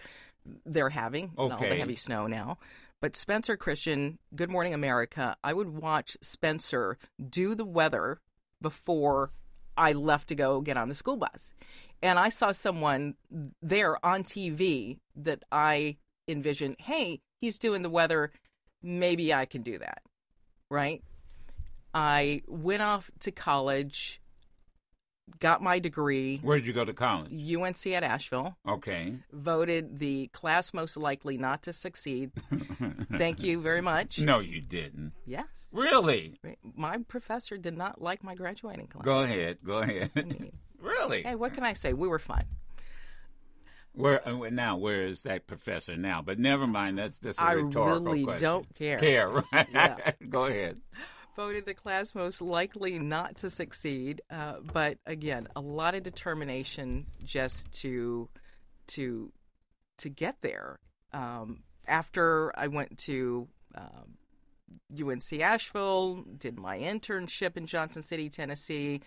they're 0.66 0.90
having. 0.90 1.26
and 1.26 1.34
All 1.38 1.50
the 1.50 1.56
heavy 1.76 1.96
snow 1.98 2.28
now. 2.28 2.58
But 3.02 3.16
Spencer 3.16 3.56
Christian, 3.56 4.20
Good 4.36 4.50
Morning 4.50 4.74
America, 4.74 5.38
I 5.42 5.54
would 5.54 5.70
watch 5.70 6.18
Spencer 6.22 6.98
do 7.30 7.56
the 7.56 7.66
weather 7.66 8.20
before 8.62 9.32
I 9.78 9.94
left 9.94 10.28
to 10.30 10.36
go 10.36 10.60
get 10.60 10.76
on 10.76 10.90
the 10.90 10.96
school 10.96 11.16
bus. 11.16 11.54
And 12.02 12.20
I 12.20 12.28
saw 12.28 12.52
someone 12.52 13.16
there 13.62 14.04
on 14.06 14.24
TV 14.24 14.98
that 15.16 15.44
I 15.50 15.96
envisioned, 16.28 16.76
hey, 16.80 17.22
he's 17.40 17.58
doing 17.58 17.84
the 17.84 17.90
weather. 17.90 18.34
Maybe 18.84 19.34
I 19.34 19.46
can 19.46 19.62
do 19.62 19.80
that. 19.80 20.02
Right? 20.70 21.02
I 21.94 22.42
went 22.48 22.82
off 22.82 23.10
to 23.22 23.32
college, 23.32 24.22
got 25.40 25.62
my 25.62 25.80
degree, 25.80 26.38
Where 26.42 26.58
did 26.58 26.68
you 26.68 26.74
go 26.74 26.86
to 26.86 26.94
college? 26.94 27.32
UNC 27.32 27.88
at 27.88 28.04
Asheville, 28.04 28.58
Okay. 28.68 29.14
voted 29.32 30.00
the 30.00 30.28
class 30.28 30.74
most 30.74 30.98
likely 30.98 31.38
not 31.38 31.64
to 31.64 31.74
succeed. 31.74 32.32
Thank 33.12 33.44
you 33.44 33.62
very 33.62 33.82
much. 33.82 34.20
No, 34.20 34.40
you 34.40 34.62
didn't. 34.62 35.14
Yes. 35.26 35.70
Really? 35.72 36.40
My 36.76 36.98
professor 37.08 37.58
did 37.58 37.78
not 37.78 38.02
like 38.02 38.24
my 38.24 38.36
graduating 38.36 38.88
class. 38.88 39.04
Go 39.06 39.20
ahead. 39.20 39.58
Go 39.64 39.80
ahead. 39.80 40.12
mean- 40.16 40.52
really? 40.82 41.24
Hey, 41.24 41.36
what 41.36 41.54
can 41.54 41.64
I 41.64 41.74
say? 41.74 41.94
We 41.94 42.08
were 42.08 42.20
fine. 42.20 42.46
Where 43.94 44.26
uh, 44.28 44.50
now? 44.50 44.78
Where 44.78 45.02
is 45.08 45.24
that 45.24 45.48
professor 45.48 45.98
now? 45.98 46.22
But 46.22 46.40
never 46.40 46.68
mind. 46.68 47.00
That's 47.00 47.18
just 47.18 47.40
a 47.40 47.44
I 47.44 47.52
rhetorical 47.54 48.06
really 48.12 48.24
question. 48.24 48.46
don't 48.48 48.76
care. 48.76 48.98
Care, 49.00 49.30
right? 49.30 49.68
Yeah. 49.74 50.12
Go 50.30 50.46
ahead. 50.46 50.78
Voted 51.40 51.66
the 51.66 51.74
class 51.74 52.14
most 52.14 52.42
likely 52.42 53.00
not 53.00 53.38
to 53.38 53.50
succeed. 53.50 54.22
Uh, 54.30 54.56
but 54.74 54.98
again, 55.06 55.48
a 55.56 55.62
lot 55.62 55.96
of 55.96 56.04
determination 56.04 57.06
just 57.24 57.72
to 57.72 58.28
to 58.88 59.32
to 60.00 60.10
get 60.10 60.36
there. 60.42 60.80
Um, 61.14 61.64
after 61.88 62.52
I 62.60 62.68
went 62.68 62.98
to 63.00 63.48
um, 63.74 64.18
UNC 65.02 65.40
Asheville, 65.40 66.26
did 66.38 66.60
my 66.60 66.78
internship 66.78 67.56
in 67.56 67.66
Johnson 67.66 68.04
City, 68.04 68.28
Tennessee. 68.28 69.00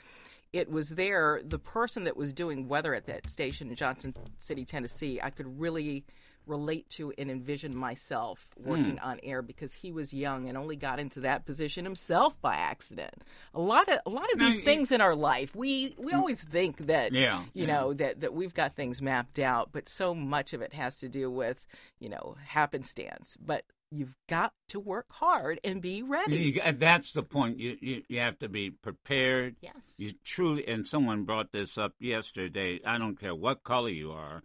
It 0.54 0.70
was 0.70 0.88
there, 0.90 1.42
the 1.44 1.58
person 1.58 2.04
that 2.04 2.16
was 2.16 2.32
doing 2.32 2.66
weather 2.66 2.94
at 2.94 3.06
that 3.06 3.28
station 3.28 3.68
in 3.68 3.74
Johnson 3.74 4.14
City, 4.38 4.64
Tennessee, 4.64 5.20
I 5.22 5.28
could 5.28 5.60
really 5.60 6.04
relate 6.46 6.88
to 6.90 7.12
and 7.18 7.30
envision 7.30 7.74
myself 7.76 8.48
working 8.56 8.98
on 8.98 9.20
air 9.22 9.42
because 9.42 9.72
he 9.74 9.92
was 9.92 10.12
young 10.12 10.48
and 10.48 10.58
only 10.58 10.76
got 10.76 10.98
into 10.98 11.20
that 11.20 11.44
position 11.46 11.84
himself 11.84 12.40
by 12.40 12.54
accident. 12.54 13.14
A 13.54 13.60
lot 13.60 13.88
of 13.88 13.98
a 14.06 14.10
lot 14.10 14.32
of 14.32 14.38
Now, 14.38 14.46
these 14.48 14.58
you- 14.58 14.64
things 14.64 14.90
in 14.92 15.00
our 15.00 15.14
life, 15.14 15.54
we 15.54 15.94
we 15.98 16.12
always 16.12 16.42
think 16.42 16.78
that 16.86 17.12
Yeah, 17.12 17.42
you 17.54 17.66
yeah. 17.66 17.74
know 17.74 17.94
that 17.94 18.20
that 18.20 18.34
we've 18.34 18.54
got 18.54 18.74
things 18.76 19.00
mapped 19.00 19.38
out, 19.38 19.70
but 19.72 19.88
so 19.88 20.14
much 20.14 20.52
of 20.52 20.62
it 20.62 20.72
has 20.74 20.98
to 21.00 21.08
do 21.08 21.30
with, 21.30 21.66
you 22.00 22.08
know, 22.08 22.36
happenstance. 22.44 23.36
But 23.40 23.64
you've 23.90 24.14
got 24.28 24.54
to 24.68 24.80
work 24.80 25.06
hard 25.10 25.60
and 25.64 25.82
be 25.82 26.02
ready. 26.02 26.36
You, 26.54 26.60
uh, 26.62 26.72
that's 26.76 27.12
the 27.12 27.22
point. 27.22 27.58
You, 27.58 27.76
you 27.80 28.02
you 28.08 28.18
have 28.20 28.38
to 28.38 28.48
be 28.48 28.70
prepared. 28.70 29.56
Yes. 29.60 29.94
You 29.98 30.12
truly, 30.24 30.66
and 30.66 30.88
someone 30.88 31.24
brought 31.24 31.52
this 31.52 31.76
up 31.76 31.92
yesterday. 32.00 32.80
I 32.86 32.96
don't 32.98 33.20
care 33.20 33.34
what 33.34 33.62
color 33.62 33.90
you 33.90 34.10
are, 34.12 34.42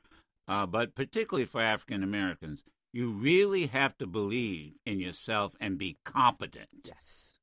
uh, 0.48 0.66
but 0.66 0.96
particularly 0.96 1.46
for 1.46 1.62
African 1.62 2.04
Americans, 2.04 2.64
you 2.94 3.12
really 3.12 3.68
have 3.68 3.98
to 3.98 4.08
believe 4.08 4.74
in 4.86 5.00
yourself 5.00 5.56
and 5.60 5.78
be 5.78 5.98
competent. 6.04 6.70
Yes. 6.86 7.38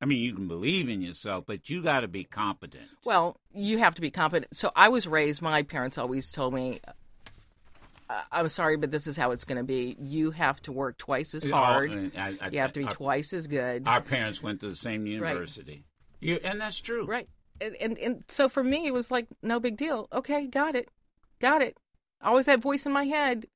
I 0.00 0.06
mean, 0.06 0.20
you 0.22 0.34
can 0.34 0.48
believe 0.48 0.88
in 0.88 1.00
yourself, 1.02 1.44
but 1.46 1.70
you 1.70 1.82
got 1.82 2.00
to 2.00 2.08
be 2.08 2.24
competent. 2.24 2.88
Well, 3.04 3.38
you 3.54 3.78
have 3.78 3.94
to 3.94 4.00
be 4.00 4.10
competent. 4.10 4.54
So 4.54 4.70
I 4.76 4.88
was 4.88 5.06
raised. 5.06 5.40
My 5.40 5.62
parents 5.62 5.96
always 5.98 6.30
told 6.30 6.52
me, 6.52 6.80
uh, 8.10 8.20
"I'm 8.30 8.48
sorry, 8.48 8.76
but 8.76 8.90
this 8.90 9.06
is 9.06 9.16
how 9.16 9.30
it's 9.30 9.44
going 9.44 9.58
to 9.58 9.64
be. 9.64 9.96
You 9.98 10.30
have 10.32 10.60
to 10.62 10.72
work 10.72 10.98
twice 10.98 11.34
as 11.34 11.44
hard. 11.44 11.92
All- 11.92 12.20
I- 12.20 12.36
I- 12.40 12.48
you 12.50 12.58
have 12.58 12.72
to 12.74 12.80
be 12.80 12.86
our, 12.86 12.90
twice 12.92 13.32
as 13.32 13.46
good." 13.46 13.88
Our 13.88 14.00
parents 14.02 14.42
went 14.42 14.60
to 14.60 14.68
the 14.68 14.76
same 14.76 15.06
university. 15.06 15.84
You, 16.20 16.38
and 16.44 16.60
that's 16.60 16.80
true. 16.80 17.06
Right. 17.06 17.28
And, 17.60 17.74
and 17.76 17.98
and 17.98 18.24
so 18.28 18.48
for 18.48 18.62
me, 18.64 18.86
it 18.86 18.92
was 18.92 19.10
like 19.10 19.26
no 19.42 19.58
big 19.60 19.76
deal. 19.76 20.08
Okay, 20.12 20.48
got 20.48 20.74
it, 20.74 20.88
got 21.40 21.62
it. 21.62 21.78
Always 22.24 22.46
that 22.46 22.60
voice 22.60 22.86
in 22.86 22.92
my 22.92 23.04
head, 23.04 23.46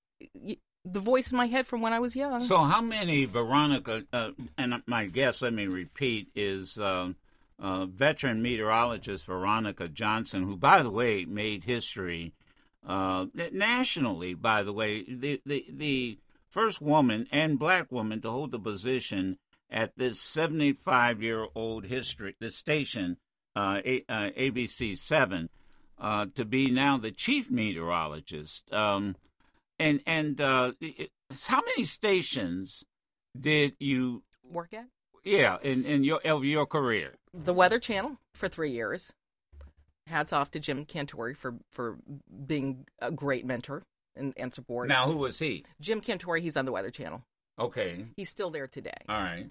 the 0.84 1.00
voice 1.00 1.30
in 1.30 1.36
my 1.36 1.46
head 1.46 1.66
from 1.66 1.80
when 1.80 1.92
I 1.92 1.98
was 1.98 2.14
young. 2.14 2.40
So, 2.40 2.58
how 2.58 2.80
many 2.80 3.24
Veronica? 3.24 4.04
Uh, 4.12 4.30
and 4.56 4.82
my 4.86 5.06
guess, 5.06 5.42
let 5.42 5.52
me 5.52 5.66
repeat, 5.66 6.28
is 6.34 6.78
uh, 6.78 7.12
uh, 7.58 7.86
veteran 7.86 8.42
meteorologist 8.42 9.26
Veronica 9.26 9.88
Johnson, 9.88 10.44
who, 10.44 10.56
by 10.56 10.82
the 10.82 10.90
way, 10.90 11.24
made 11.24 11.64
history 11.64 12.34
uh, 12.86 13.26
nationally. 13.52 14.34
By 14.34 14.62
the 14.62 14.72
way, 14.72 15.02
the, 15.02 15.40
the 15.44 15.66
the 15.70 16.18
first 16.50 16.80
woman 16.80 17.26
and 17.30 17.58
black 17.58 17.90
woman 17.90 18.20
to 18.22 18.30
hold 18.30 18.52
the 18.52 18.58
position 18.58 19.38
at 19.70 19.96
this 19.96 20.20
75 20.20 21.22
year 21.22 21.46
old 21.54 21.86
history, 21.86 22.34
the 22.40 22.50
station, 22.50 23.18
uh, 23.54 23.80
A, 23.84 24.04
uh, 24.08 24.30
ABC 24.30 24.96
seven, 24.96 25.50
uh, 26.00 26.26
to 26.34 26.44
be 26.44 26.70
now 26.70 26.96
the 26.96 27.10
chief 27.10 27.50
meteorologist. 27.50 28.72
Um, 28.72 29.16
and 29.78 30.00
and 30.06 30.40
uh, 30.40 30.72
how 31.48 31.60
many 31.60 31.84
stations 31.84 32.84
did 33.38 33.74
you 33.78 34.22
Work 34.50 34.72
at 34.72 34.86
Yeah, 35.24 35.58
in 35.62 35.84
in 35.84 36.04
your 36.04 36.20
of 36.24 36.44
your 36.44 36.66
career. 36.66 37.14
The 37.34 37.52
Weather 37.52 37.78
Channel 37.78 38.18
for 38.34 38.48
three 38.48 38.70
years. 38.70 39.12
Hats 40.06 40.32
off 40.32 40.50
to 40.52 40.58
Jim 40.58 40.86
Cantore 40.86 41.36
for 41.36 41.56
for 41.70 41.98
being 42.46 42.86
a 43.00 43.10
great 43.10 43.44
mentor 43.44 43.82
and, 44.16 44.32
and 44.36 44.54
support. 44.54 44.88
Now, 44.88 45.06
who 45.06 45.18
was 45.18 45.38
he? 45.38 45.64
Jim 45.80 46.00
Cantore, 46.00 46.40
he's 46.40 46.56
on 46.56 46.64
the 46.64 46.72
Weather 46.72 46.90
Channel. 46.90 47.22
Okay, 47.58 48.06
He's 48.16 48.30
still 48.30 48.50
there 48.50 48.66
today. 48.66 48.92
all 49.08 49.20
right. 49.20 49.50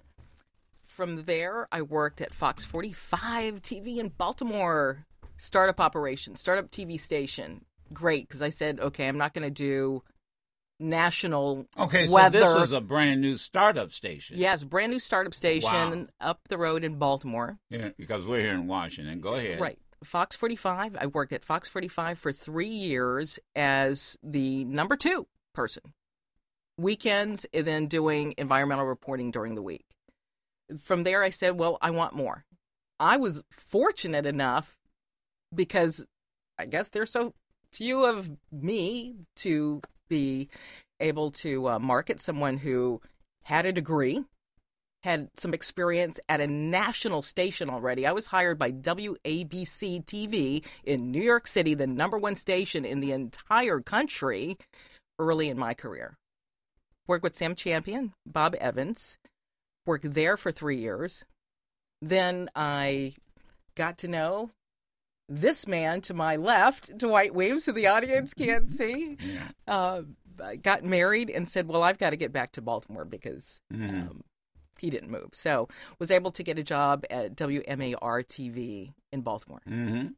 From 0.86 1.24
there, 1.26 1.68
I 1.70 1.82
worked 1.82 2.20
at 2.20 2.34
Fox 2.34 2.64
45 2.64 3.62
TV 3.62 3.98
in 3.98 4.08
Baltimore, 4.08 5.06
startup 5.38 5.80
operation, 5.80 6.36
startup 6.36 6.70
TV 6.70 7.00
station. 7.00 7.64
Great, 7.92 8.28
because 8.28 8.42
I 8.42 8.50
said, 8.50 8.80
okay, 8.80 9.08
I'm 9.08 9.16
not 9.16 9.32
going 9.32 9.44
to 9.46 9.50
do 9.50 10.02
national 10.80 11.66
Okay, 11.78 12.06
so 12.06 12.12
weather. 12.12 12.40
this 12.40 12.54
was 12.54 12.72
a 12.72 12.80
brand 12.80 13.20
new 13.20 13.36
startup 13.36 13.92
station. 13.92 14.36
yes, 14.38 14.62
brand 14.62 14.92
new 14.92 14.98
startup 15.00 15.34
station 15.34 15.70
Wow. 16.00 16.06
up 16.20 16.40
the 16.48 16.58
road 16.58 16.84
in 16.84 16.98
Baltimore. 16.98 17.58
Yeah, 17.70 17.88
because 17.96 18.26
we're 18.26 18.40
here 18.40 18.52
in 18.54 18.66
Washington. 18.66 19.20
Go 19.20 19.34
ahead. 19.34 19.60
Right. 19.60 19.78
Fox 20.04 20.36
45. 20.36 20.96
I 21.00 21.06
worked 21.06 21.32
at 21.32 21.44
Fox 21.44 21.68
45 21.68 22.18
for 22.18 22.30
three 22.30 22.68
years 22.68 23.40
as 23.56 24.16
the 24.22 24.64
number 24.64 24.94
two 24.96 25.26
person. 25.54 25.82
Weekends, 26.76 27.44
and 27.52 27.66
then 27.66 27.86
doing 27.88 28.34
environmental 28.38 28.84
reporting 28.86 29.32
during 29.32 29.56
the 29.56 29.62
week. 29.62 29.84
From 30.80 31.02
there, 31.02 31.24
I 31.24 31.30
said, 31.30 31.58
well, 31.58 31.78
I 31.82 31.90
want 31.90 32.14
more. 32.14 32.44
I 33.00 33.16
was 33.16 33.42
fortunate 33.50 34.26
enough 34.26 34.78
because 35.54 36.04
I 36.58 36.66
guess 36.66 36.88
there's 36.88 37.10
so 37.10 37.34
few 37.72 38.04
of 38.04 38.30
me 38.50 39.16
to 39.36 39.80
be 40.08 40.48
able 41.00 41.30
to 41.30 41.68
uh, 41.68 41.78
market 41.78 42.20
someone 42.20 42.58
who 42.58 43.00
had 43.42 43.66
a 43.66 43.72
degree, 43.72 44.24
had 45.02 45.28
some 45.36 45.54
experience 45.54 46.18
at 46.28 46.40
a 46.40 46.46
national 46.46 47.22
station 47.22 47.70
already. 47.70 48.06
I 48.06 48.12
was 48.12 48.26
hired 48.26 48.58
by 48.58 48.72
WABC 48.72 50.04
TV 50.04 50.66
in 50.84 51.10
New 51.10 51.22
York 51.22 51.46
City, 51.46 51.74
the 51.74 51.86
number 51.86 52.18
one 52.18 52.34
station 52.34 52.84
in 52.84 53.00
the 53.00 53.12
entire 53.12 53.80
country, 53.80 54.58
early 55.18 55.48
in 55.48 55.58
my 55.58 55.74
career. 55.74 56.16
Worked 57.06 57.22
with 57.22 57.36
Sam 57.36 57.54
Champion, 57.54 58.12
Bob 58.26 58.54
Evans, 58.60 59.18
worked 59.86 60.12
there 60.12 60.36
for 60.36 60.52
three 60.52 60.78
years. 60.78 61.24
Then 62.02 62.50
I 62.54 63.14
got 63.76 63.96
to 63.98 64.08
know 64.08 64.50
this 65.28 65.66
man 65.66 66.00
to 66.02 66.14
my 66.14 66.36
left, 66.36 66.96
Dwight 66.96 67.34
Weaves, 67.34 67.66
who 67.66 67.72
the 67.72 67.88
audience 67.88 68.34
can't 68.34 68.70
see. 68.78 69.16
Uh, 69.66 70.02
got 70.62 70.84
married 70.84 71.30
and 71.30 71.48
said, 71.48 71.68
"Well, 71.68 71.82
I've 71.82 71.98
got 71.98 72.10
to 72.10 72.16
get 72.16 72.32
back 72.32 72.52
to 72.52 72.62
Baltimore 72.62 73.04
because 73.04 73.60
Mhm. 73.72 74.10
um, 74.10 74.22
he 74.78 74.88
didn't 74.90 75.10
move." 75.10 75.30
So, 75.32 75.68
was 75.98 76.10
able 76.10 76.30
to 76.32 76.42
get 76.42 76.58
a 76.58 76.62
job 76.62 77.04
at 77.10 77.34
WMAR 77.36 78.22
TV 78.24 78.94
in 79.12 79.20
Baltimore. 79.22 79.60
hmm 79.66 80.08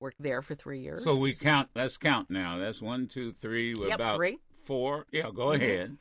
Worked 0.00 0.22
there 0.22 0.42
for 0.42 0.54
three 0.54 0.80
years. 0.80 1.04
So 1.04 1.16
we 1.16 1.32
count. 1.34 1.70
Let's 1.74 1.96
count 1.96 2.28
now. 2.30 2.58
That's 2.58 2.82
one, 2.82 3.06
two, 3.06 3.32
three. 3.32 3.74
We're 3.74 3.86
Yep, 3.88 3.94
about 3.94 4.16
three. 4.16 4.32
Mm-hmm. 4.32 4.56
four. 4.66 5.06
Yeah, 5.10 5.30
go 5.34 5.52
ahead. 5.52 5.96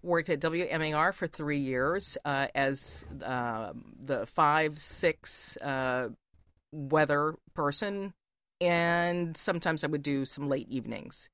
worked 0.00 0.28
at 0.30 0.40
WMAR 0.40 1.12
for 1.12 1.26
three 1.26 1.58
years 1.58 2.16
uh, 2.24 2.46
as 2.54 3.04
um 3.22 3.94
the 4.00 4.26
five 4.26 4.78
six 4.80 5.56
uh, 5.58 6.08
weather 6.72 7.36
person, 7.54 8.14
and 8.60 9.36
sometimes 9.36 9.84
I 9.84 9.86
would 9.86 10.02
do 10.02 10.24
some 10.24 10.46
late 10.46 10.68
evenings. 10.68 11.28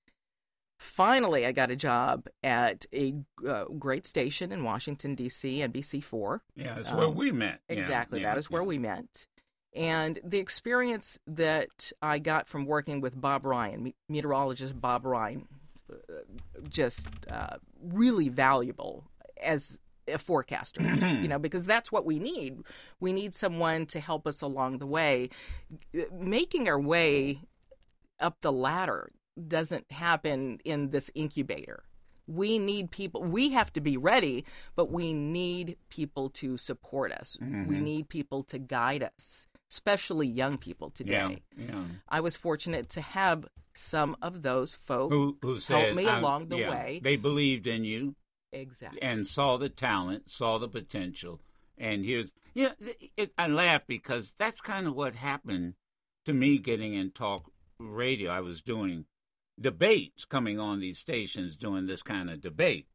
Finally, 0.79 1.45
I 1.45 1.51
got 1.53 1.71
a 1.73 1.77
job 1.77 2.29
at 2.45 2.87
a 2.95 3.15
uh, 3.47 3.65
great 3.79 4.07
station 4.07 4.53
in 4.53 4.63
Washington 4.63 5.17
D.C. 5.17 5.59
NBC 5.61 6.03
four. 6.05 6.43
Yeah, 6.55 6.75
that's 6.75 6.93
where 6.93 7.07
Um, 7.07 7.17
we 7.17 7.33
met. 7.33 7.61
Yeah, 7.69 7.77
Exactly, 7.77 8.21
yeah, 8.21 8.31
that 8.31 8.39
is 8.39 8.49
where 8.51 8.63
yeah. 8.63 8.69
we 8.69 8.79
met. 8.79 9.27
And 9.75 10.21
the 10.25 10.39
experience 10.39 11.19
that 11.27 11.93
I 12.01 12.19
got 12.21 12.47
from 12.49 12.65
working 12.65 13.01
with 13.01 13.21
Bob 13.21 13.45
Ryan, 13.45 13.93
meteorologist 14.09 14.81
Bob 14.81 15.05
Ryan, 15.05 15.47
uh, 15.93 15.95
just 16.69 17.09
uh, 17.31 17.57
really 17.83 18.29
valuable 18.29 19.05
as 19.43 19.79
a 20.13 20.19
forecaster, 20.19 20.83
you 20.83 21.29
know, 21.29 21.39
because 21.39 21.67
that's 21.67 21.93
what 21.93 22.05
we 22.05 22.19
need. 22.19 22.59
We 23.01 23.13
need 23.13 23.35
someone 23.35 23.87
to 23.87 24.01
help 24.01 24.27
us 24.27 24.43
along 24.43 24.79
the 24.79 24.87
way. 24.87 25.31
Making 26.13 26.69
our 26.69 26.81
way 26.81 27.41
up 28.21 28.41
the 28.41 28.53
ladder 28.53 29.11
doesn't 29.47 29.91
happen 29.93 30.59
in 30.65 30.91
this 30.91 31.11
incubator. 31.15 31.85
We 32.27 32.59
need 32.59 32.91
people, 32.91 33.23
we 33.23 33.51
have 33.51 33.73
to 33.73 33.81
be 33.81 33.97
ready, 33.97 34.45
but 34.77 34.91
we 34.91 35.15
need 35.15 35.77
people 35.89 36.29
to 36.31 36.59
support 36.59 37.11
us. 37.11 37.39
We 37.41 37.47
mm-hmm. 37.47 37.85
need 37.85 38.09
people 38.09 38.43
to 38.45 38.59
guide 38.59 39.03
us, 39.03 39.47
especially 39.71 40.27
young 40.27 40.59
people 40.59 40.91
today. 40.91 41.43
yeah. 41.57 41.85
I 42.09 42.21
was 42.21 42.37
fortunate 42.37 42.91
to 42.91 43.01
have 43.01 43.47
some 43.75 44.17
of 44.21 44.43
those 44.43 44.75
folks 44.75 45.15
Who 45.15 45.39
who 45.41 45.61
said 45.61 45.85
help 45.85 45.97
me 45.97 46.07
along 46.07 46.49
the 46.49 46.59
yeah, 46.59 46.71
way. 46.71 47.01
They 47.03 47.17
believed 47.17 47.67
in 47.67 47.85
you 47.85 48.17
Exactly. 48.53 49.03
and 49.03 49.27
saw 49.27 49.57
the 49.57 49.69
talent, 49.69 50.31
saw 50.31 50.59
the 50.59 50.69
potential, 50.69 51.41
and 51.77 52.05
here's 52.05 52.31
yeah. 52.55 52.73
It, 52.81 53.11
it, 53.17 53.33
I 53.37 53.47
laugh 53.47 53.83
because 53.87 54.33
that's 54.37 54.61
kind 54.61 54.87
of 54.87 54.95
what 54.95 55.15
happened 55.15 55.75
to 56.25 56.33
me 56.33 56.59
getting 56.59 56.95
in 56.95 57.11
talk 57.11 57.51
radio. 57.79 58.31
I 58.31 58.41
was 58.41 58.63
doing 58.63 59.05
debates, 59.61 60.25
coming 60.25 60.59
on 60.59 60.81
these 60.81 60.99
stations, 60.99 61.57
doing 61.57 61.87
this 61.87 62.03
kind 62.03 62.31
of 62.31 62.41
debate, 62.41 62.87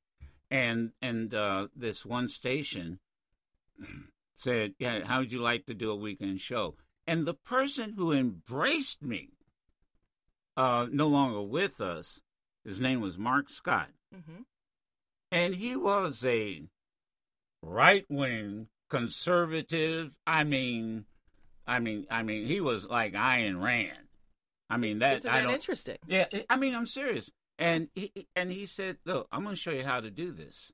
and 0.50 0.92
and 1.02 1.34
uh, 1.34 1.68
this 1.76 2.06
one 2.06 2.30
station 2.30 3.00
said, 4.36 4.74
"Yeah, 4.80 5.06
how 5.06 5.20
would 5.20 5.32
you 5.32 5.39
like 5.39 5.66
to 5.68 5.74
do 5.74 5.92
a 5.92 5.96
weekend 5.96 6.42
show?" 6.42 6.76
And 7.06 7.26
the 7.26 7.34
person 7.34 7.94
who 7.98 8.12
embraced 8.12 9.04
me, 9.04 9.30
uh, 10.56 10.88
no 10.92 11.08
longer 11.08 11.42
with 11.42 11.80
us, 11.82 12.22
his 12.63 12.80
name 12.80 13.02
was 13.02 13.18
Mark 13.18 13.50
Scott 13.50 13.89
hmm 14.12 14.42
and 15.34 15.56
he 15.56 15.76
was 15.76 16.24
a 16.26 16.63
right 17.62 18.06
wing 18.10 18.67
conservative. 18.89 20.17
I 20.28 20.43
mean, 20.43 21.06
I 21.67 21.80
mean, 21.80 22.06
I 22.10 22.24
mean, 22.24 22.46
he 22.46 22.62
was 22.62 22.86
like 22.88 23.13
Ayn 23.13 23.62
Rand. 23.62 24.08
I 24.69 24.78
mean 24.78 25.00
that. 25.00 25.17
Isn't 25.17 25.32
I 25.32 25.41
that 25.41 25.50
interesting? 25.50 25.98
Yeah, 26.08 26.26
I 26.50 26.56
mean, 26.58 26.76
I'm 26.76 26.86
serious. 26.88 27.32
And 27.60 27.89
he 27.93 28.12
and 28.36 28.52
he 28.52 28.65
said, 28.65 28.98
"Look, 29.06 29.28
I'm 29.32 29.43
going 29.43 29.56
to 29.56 29.62
show 29.62 29.72
you 29.72 29.84
how 29.84 30.00
to 30.00 30.10
do 30.10 30.32
this." 30.32 30.72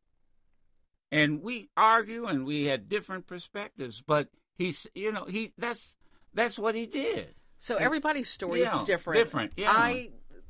And 1.12 1.42
we 1.42 1.70
argue, 1.76 2.26
and 2.26 2.46
we 2.46 2.66
had 2.66 2.88
different 2.88 3.26
perspectives, 3.28 4.02
but 4.06 4.30
he's, 4.58 4.86
you 4.94 5.12
know, 5.12 5.26
he 5.26 5.54
that's 5.58 5.96
that's 6.34 6.58
what 6.58 6.76
he 6.76 6.86
did. 6.86 7.34
So 7.58 7.76
everybody's 7.76 8.30
story 8.30 8.62
Yeah, 8.62 8.80
is 8.82 8.88
different. 8.88 9.20
different, 9.20 9.52
yeah. 9.58 9.72
I 9.76 10.10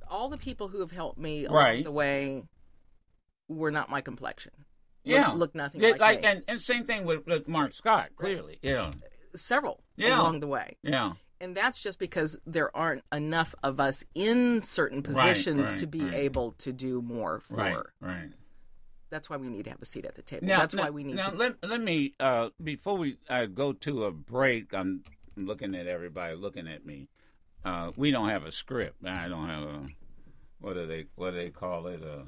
all 0.10 0.30
the 0.30 0.38
people 0.38 0.68
who 0.68 0.80
have 0.82 0.92
helped 0.92 1.18
me 1.18 1.46
along 1.46 1.56
Right. 1.64 1.84
the 1.84 1.92
way 1.92 2.44
were 3.50 3.72
not 3.72 3.90
my 3.90 4.00
complexion. 4.02 4.54
Yeah, 5.04 5.32
look, 5.32 5.56
nothing 5.56 5.82
Yeah, 5.82 5.94
like, 6.00 6.22
me. 6.22 6.28
and 6.28 6.44
and 6.48 6.62
same 6.62 6.84
thing 6.86 7.04
with, 7.06 7.26
with 7.26 7.48
Mark 7.48 7.74
Scott. 7.74 8.12
Clearly, 8.16 8.60
yeah, 8.62 8.94
Several 9.36 9.84
Yeah. 9.98 10.20
along 10.22 10.40
the 10.40 10.48
way. 10.48 10.78
yeah. 10.84 11.14
And 11.42 11.56
that's 11.56 11.82
just 11.82 12.00
because 12.00 12.38
there 12.46 12.76
aren't 12.76 13.04
enough 13.14 13.56
of 13.64 13.80
us 13.80 14.04
in 14.14 14.62
certain 14.64 15.02
positions 15.02 15.70
right, 15.70 15.78
to 15.80 15.88
be 15.88 16.02
right. 16.04 16.14
able 16.14 16.52
to 16.60 16.74
do 16.74 17.02
more 17.02 17.40
for. 17.40 17.56
Right, 17.56 17.78
right. 18.02 18.30
That's 19.10 19.30
why 19.30 19.38
we 19.38 19.48
need 19.48 19.64
to 19.64 19.70
have 19.70 19.82
a 19.82 19.86
seat 19.86 20.04
at 20.06 20.16
the 20.16 20.22
table. 20.22 20.46
Now, 20.48 20.60
that's 20.60 20.74
now- 20.76 20.84
why 20.84 20.90
we 20.90 21.04
need 21.06 21.16
now 21.16 21.30
to. 21.30 21.38
let 21.38 21.64
let 21.66 21.82
me 21.82 22.14
uh, 22.20 22.50
before 22.62 22.98
we 22.98 23.18
uh, 23.30 23.46
go 23.46 23.72
to 23.72 24.04
a 24.04 24.12
break. 24.12 24.74
I'm 24.74 25.04
looking 25.38 25.74
at 25.76 25.88
everybody 25.88 26.36
looking 26.36 26.68
at 26.68 26.86
me. 26.86 27.08
Uh, 27.64 27.92
we 27.96 28.12
don't 28.12 28.28
have 28.30 28.44
a 28.46 28.52
script. 28.52 29.06
I 29.06 29.30
don't 29.30 29.48
have 29.48 29.64
a 29.64 29.86
what 30.60 30.74
do 30.74 30.86
they 30.86 31.06
what 31.16 31.32
do 31.32 31.38
they 31.38 31.50
call 31.52 31.88
it 31.88 32.02
a 32.04 32.26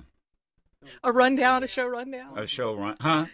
a 1.04 1.12
rundown, 1.12 1.64
a 1.64 1.68
show 1.68 1.88
rundown. 1.88 2.38
a 2.38 2.48
show 2.48 2.76
run 2.76 2.98
huh 3.00 3.26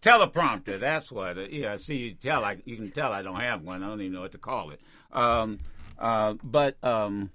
teleprompter. 0.00 0.78
That's 0.78 1.12
what. 1.12 1.38
It, 1.38 1.52
yeah, 1.52 1.76
see 1.76 1.96
you 1.96 2.14
tell. 2.14 2.44
I 2.44 2.58
you 2.64 2.76
can 2.76 2.90
tell 2.90 3.12
I 3.12 3.22
don't 3.22 3.40
have 3.40 3.62
one. 3.62 3.82
I 3.82 3.88
don't 3.88 4.00
even 4.00 4.14
know 4.14 4.22
what 4.22 4.32
to 4.32 4.38
call 4.38 4.70
it. 4.70 4.80
Um, 5.12 5.58
uh, 5.98 6.34
but 6.42 6.82
um, 6.82 7.30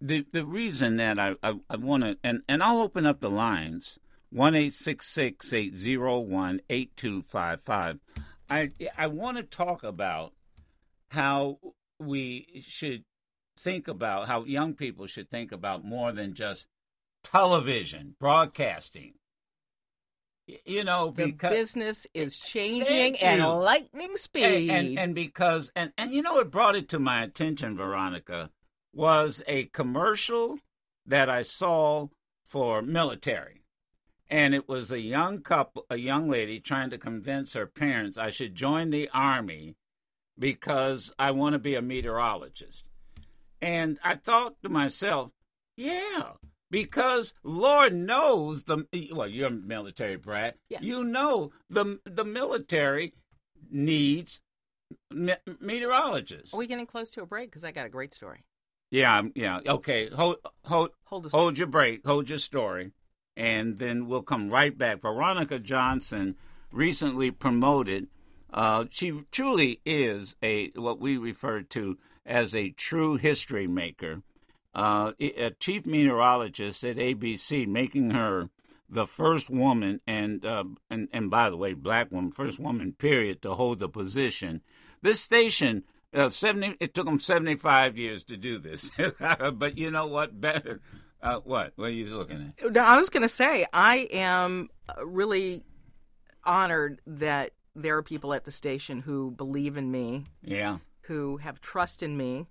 the 0.00 0.26
the 0.32 0.44
reason 0.44 0.96
that 0.96 1.18
I 1.18 1.34
I, 1.42 1.54
I 1.68 1.76
want 1.76 2.02
to 2.04 2.18
and 2.24 2.42
and 2.48 2.62
I'll 2.62 2.80
open 2.80 3.06
up 3.06 3.20
the 3.20 3.30
lines 3.30 3.98
one 4.30 4.54
eight 4.54 4.72
six 4.72 5.12
six 5.12 5.52
eight 5.52 5.76
zero 5.76 6.18
one 6.18 6.60
eight 6.70 6.96
two 6.96 7.22
five 7.22 7.60
five. 7.62 7.98
I 8.48 8.72
I 8.96 9.06
want 9.06 9.36
to 9.36 9.42
talk 9.42 9.84
about 9.84 10.32
how 11.08 11.58
we 11.98 12.62
should 12.66 13.04
think 13.58 13.88
about 13.88 14.26
how 14.26 14.44
young 14.44 14.74
people 14.74 15.06
should 15.06 15.28
think 15.28 15.52
about 15.52 15.84
more 15.84 16.12
than 16.12 16.32
just 16.32 16.66
television 17.30 18.14
broadcasting. 18.18 19.14
You 20.64 20.82
know, 20.82 21.12
the 21.14 21.26
because 21.26 21.50
business 21.50 22.06
eh, 22.14 22.22
is 22.22 22.40
eh, 22.42 22.48
changing 22.48 23.20
at 23.20 23.46
lightning 23.46 24.16
speed. 24.16 24.70
and, 24.70 24.88
and 24.88 24.98
and 24.98 25.14
because 25.14 25.70
and 25.76 25.92
and 25.96 26.12
you 26.12 26.22
know 26.22 26.34
what 26.34 26.50
brought 26.50 26.74
it 26.74 26.88
to 26.88 26.98
my 26.98 27.22
attention, 27.22 27.76
Veronica, 27.76 28.50
was 28.92 29.42
a 29.46 29.64
commercial 29.66 30.58
that 31.06 31.30
I 31.30 31.42
saw 31.42 32.08
for 32.44 32.82
military, 32.82 33.62
and 34.28 34.54
it 34.54 34.68
was 34.68 34.90
a 34.90 35.00
young 35.00 35.40
couple, 35.40 35.86
a 35.88 35.96
young 35.96 36.28
lady 36.28 36.58
trying 36.58 36.90
to 36.90 36.98
convince 36.98 37.52
her 37.52 37.66
parents 37.66 38.18
I 38.18 38.30
should 38.30 38.56
join 38.56 38.90
the 38.90 39.08
army 39.14 39.76
because 40.36 41.12
I 41.16 41.30
want 41.30 41.52
to 41.52 41.60
be 41.60 41.76
a 41.76 41.82
meteorologist. 41.82 42.86
And 43.62 43.98
I 44.02 44.16
thought 44.16 44.60
to 44.62 44.68
myself, 44.68 45.30
yeah, 45.76 46.32
because 46.70 47.34
Lord 47.42 47.92
knows 47.92 48.64
the 48.64 48.86
well, 49.14 49.26
you're 49.28 49.48
a 49.48 49.50
military 49.50 50.16
brat. 50.16 50.56
Yes. 50.68 50.82
You 50.82 51.04
know 51.04 51.52
the 51.68 52.00
the 52.04 52.24
military 52.24 53.14
needs 53.70 54.40
me- 55.10 55.34
meteorologists. 55.60 56.54
Are 56.54 56.58
we 56.58 56.66
getting 56.66 56.86
close 56.86 57.10
to 57.12 57.22
a 57.22 57.26
break? 57.26 57.50
Because 57.50 57.64
I 57.64 57.72
got 57.72 57.86
a 57.86 57.90
great 57.90 58.14
story. 58.14 58.44
Yeah, 58.90 59.14
I'm- 59.14 59.32
yeah. 59.34 59.60
Okay, 59.66 60.08
hold 60.10 60.36
hold 60.64 60.90
Hold 61.04 61.30
hold 61.30 61.58
your 61.58 61.66
break, 61.66 62.06
hold 62.06 62.28
your 62.28 62.38
story, 62.38 62.92
and 63.36 63.78
then 63.78 64.06
we'll 64.06 64.22
come 64.22 64.50
right 64.50 64.76
back. 64.76 65.02
Veronica 65.02 65.58
Johnson 65.58 66.36
recently 66.72 67.30
promoted. 67.30 68.08
Uh, 68.52 68.86
she 68.90 69.22
truly 69.30 69.80
is 69.84 70.36
a 70.42 70.70
what 70.70 70.98
we 71.00 71.16
refer 71.16 71.62
to 71.62 71.98
as 72.26 72.54
a 72.54 72.70
true 72.70 73.16
history 73.16 73.66
maker, 73.68 74.22
uh, 74.74 75.12
a 75.20 75.50
chief 75.58 75.86
meteorologist 75.86 76.84
at 76.84 76.96
ABC, 76.96 77.66
making 77.66 78.10
her 78.10 78.50
the 78.88 79.06
first 79.06 79.50
woman 79.50 80.00
and 80.06 80.44
uh, 80.44 80.64
and 80.90 81.08
and 81.12 81.30
by 81.30 81.50
the 81.50 81.56
way, 81.56 81.74
black 81.74 82.10
woman, 82.10 82.32
first 82.32 82.58
woman 82.58 82.92
period 82.92 83.42
to 83.42 83.54
hold 83.54 83.78
the 83.78 83.88
position. 83.88 84.62
This 85.02 85.20
station. 85.20 85.84
Uh, 86.12 86.28
70 86.28 86.74
it 86.80 86.92
took 86.92 87.06
them 87.06 87.20
75 87.20 87.96
years 87.96 88.24
to 88.24 88.36
do 88.36 88.58
this 88.58 88.90
but 89.52 89.78
you 89.78 89.92
know 89.92 90.08
what 90.08 90.40
better 90.40 90.80
uh, 91.22 91.38
what 91.44 91.72
what 91.76 91.84
are 91.84 91.90
you 91.90 92.06
looking 92.16 92.52
at 92.58 92.76
I 92.76 92.98
was 92.98 93.10
going 93.10 93.22
to 93.22 93.28
say 93.28 93.64
I 93.72 94.08
am 94.10 94.70
uh, 94.88 95.06
really 95.06 95.62
honored 96.42 97.00
that 97.06 97.52
there 97.76 97.96
are 97.96 98.02
people 98.02 98.34
at 98.34 98.44
the 98.44 98.50
station 98.50 99.00
who 99.00 99.30
believe 99.30 99.76
in 99.76 99.90
me, 99.92 100.24
yeah 100.42 100.78
who 101.02 101.38
have 101.38 101.60
trust 101.60 102.04
in 102.04 102.16
me. 102.16 102.46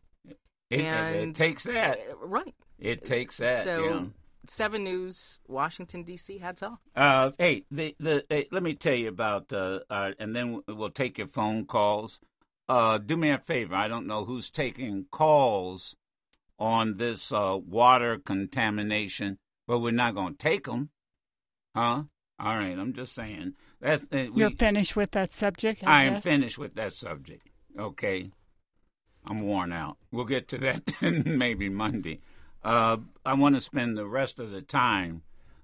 It, 0.70 0.80
it- 0.82 1.30
it, 1.30 1.36
takes 1.36 1.64
that 1.64 2.00
Uh, 2.00 2.16
Right. 2.26 2.56
it 2.78 3.04
takes 3.06 3.38
that 3.38 3.64
so, 3.64 3.84
yeah. 3.86 4.06
Seven 4.46 4.84
News, 4.84 5.38
Washington 5.48 6.04
D.C. 6.04 6.38
Hats 6.40 6.64
off. 6.64 6.80
Uh, 6.96 7.32
hey, 7.38 7.66
the 7.70 7.96
the 8.00 8.26
hey, 8.30 8.48
let 8.52 8.64
me 8.64 8.74
tell 8.74 8.96
you 8.96 9.10
about 9.10 9.52
uh, 9.54 9.82
uh, 9.90 10.12
and 10.18 10.36
then 10.36 10.62
we'll 10.68 10.90
take 10.90 11.18
your 11.18 11.28
phone 11.28 11.66
calls. 11.66 12.20
Uh, 12.68 12.98
do 12.98 13.16
me 13.18 13.30
a 13.30 13.38
favor. 13.38 13.76
I 13.76 13.88
don't 13.88 14.08
know 14.08 14.26
who's 14.26 14.50
taking 14.50 15.06
calls 15.12 15.96
on 16.58 16.96
this 16.96 17.32
uh, 17.32 17.58
water 17.64 18.18
contamination, 18.18 19.38
but 19.68 19.80
we're 19.80 19.92
not 19.92 20.16
going 20.16 20.34
to 20.34 20.38
take 20.38 20.66
them, 20.66 20.90
huh? 21.76 22.04
All 22.40 22.58
right, 22.58 22.78
I'm 22.80 22.94
just 22.94 23.14
saying 23.14 23.54
that's 23.82 24.04
uh, 24.12 24.28
we, 24.34 24.42
You're 24.42 24.52
finished 24.52 24.96
with 24.96 25.12
that 25.12 25.34
subject. 25.34 25.84
I, 25.86 26.02
I 26.02 26.04
am 26.06 26.22
finished 26.22 26.58
with 26.58 26.76
that 26.76 26.94
subject. 26.94 27.48
Okay. 27.78 28.32
I'm 29.30 29.42
worn 29.42 29.72
out. 29.72 29.98
We'll 30.12 30.26
get 30.26 30.48
to 30.50 30.58
that 30.58 30.92
maybe 31.26 31.70
Monday. 31.70 32.20
Uh, 32.64 32.98
I 33.26 33.36
want 33.36 33.56
to 33.56 33.62
spend 33.62 33.98
the 33.98 34.08
rest 34.08 34.40
of 34.40 34.52
the 34.52 34.62
time 34.62 35.22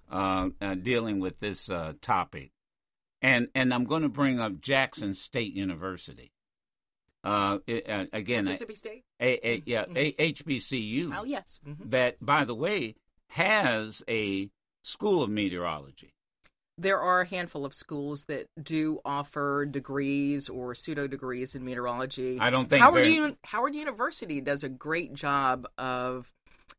uh, 0.10 0.50
uh, 0.62 0.76
dealing 0.76 1.20
with 1.20 1.40
this 1.40 1.70
uh, 1.70 1.94
topic. 2.00 2.52
And, 3.22 3.48
and 3.56 3.74
I'm 3.74 3.86
going 3.86 4.04
to 4.04 4.10
bring 4.10 4.40
up 4.40 4.62
Jackson 4.62 5.16
State 5.16 5.54
University. 5.54 6.32
Uh, 7.24 7.58
it, 7.66 7.90
uh, 7.90 8.06
again, 8.14 8.46
Mississippi 8.46 8.76
State. 8.76 9.04
a, 9.20 9.48
a, 9.48 9.64
yeah, 9.66 9.86
a, 9.96 10.12
HBCU 10.14 11.12
Oh 11.12 11.24
yes. 11.24 11.60
Mhm. 11.68 11.90
that, 11.90 12.24
by 12.24 12.46
the 12.46 12.54
way, 12.54 12.94
has 13.30 14.04
a 14.08 14.52
school 14.84 15.24
of 15.24 15.32
meteorology. 15.32 16.14
There 16.78 17.00
are 17.00 17.22
a 17.22 17.26
handful 17.28 17.66
of 17.66 17.74
schools 17.74 18.26
that 18.26 18.48
do 18.62 19.00
offer 19.06 19.66
degrees 19.66 20.50
or 20.50 20.76
pseudo 20.76 21.08
degrees 21.08 21.56
in 21.56 21.64
meteorology. 21.64 22.38
I 22.40 22.50
don't 22.50 22.70
think 22.70 22.82
Howard, 22.82 23.06
Uni- 23.06 23.38
Howard 23.46 23.76
University 23.76 24.42
does 24.42 24.64
a 24.64 24.70
great 24.70 25.14
job 25.14 25.68
of 25.78 26.34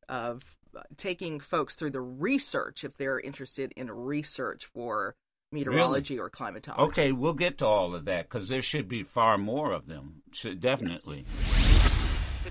of 0.09 0.57
taking 0.97 1.41
folks 1.41 1.75
through 1.75 1.91
the 1.91 2.01
research 2.01 2.85
if 2.85 2.97
they're 2.99 3.19
interested 3.19 3.73
in 3.77 3.91
research 3.91 4.67
for 4.67 5.17
meteorology 5.51 6.19
or 6.19 6.29
climatology. 6.29 6.83
Okay, 6.83 7.13
we'll 7.13 7.33
get 7.33 7.59
to 7.59 7.67
all 7.67 7.95
of 7.95 8.05
that 8.05 8.29
because 8.29 8.49
there 8.49 8.63
should 8.63 8.89
be 8.89 9.03
far 9.03 9.39
more 9.39 9.73
of 9.73 9.87
them. 9.87 10.23
Should 10.33 10.61
definitely. 10.61 11.25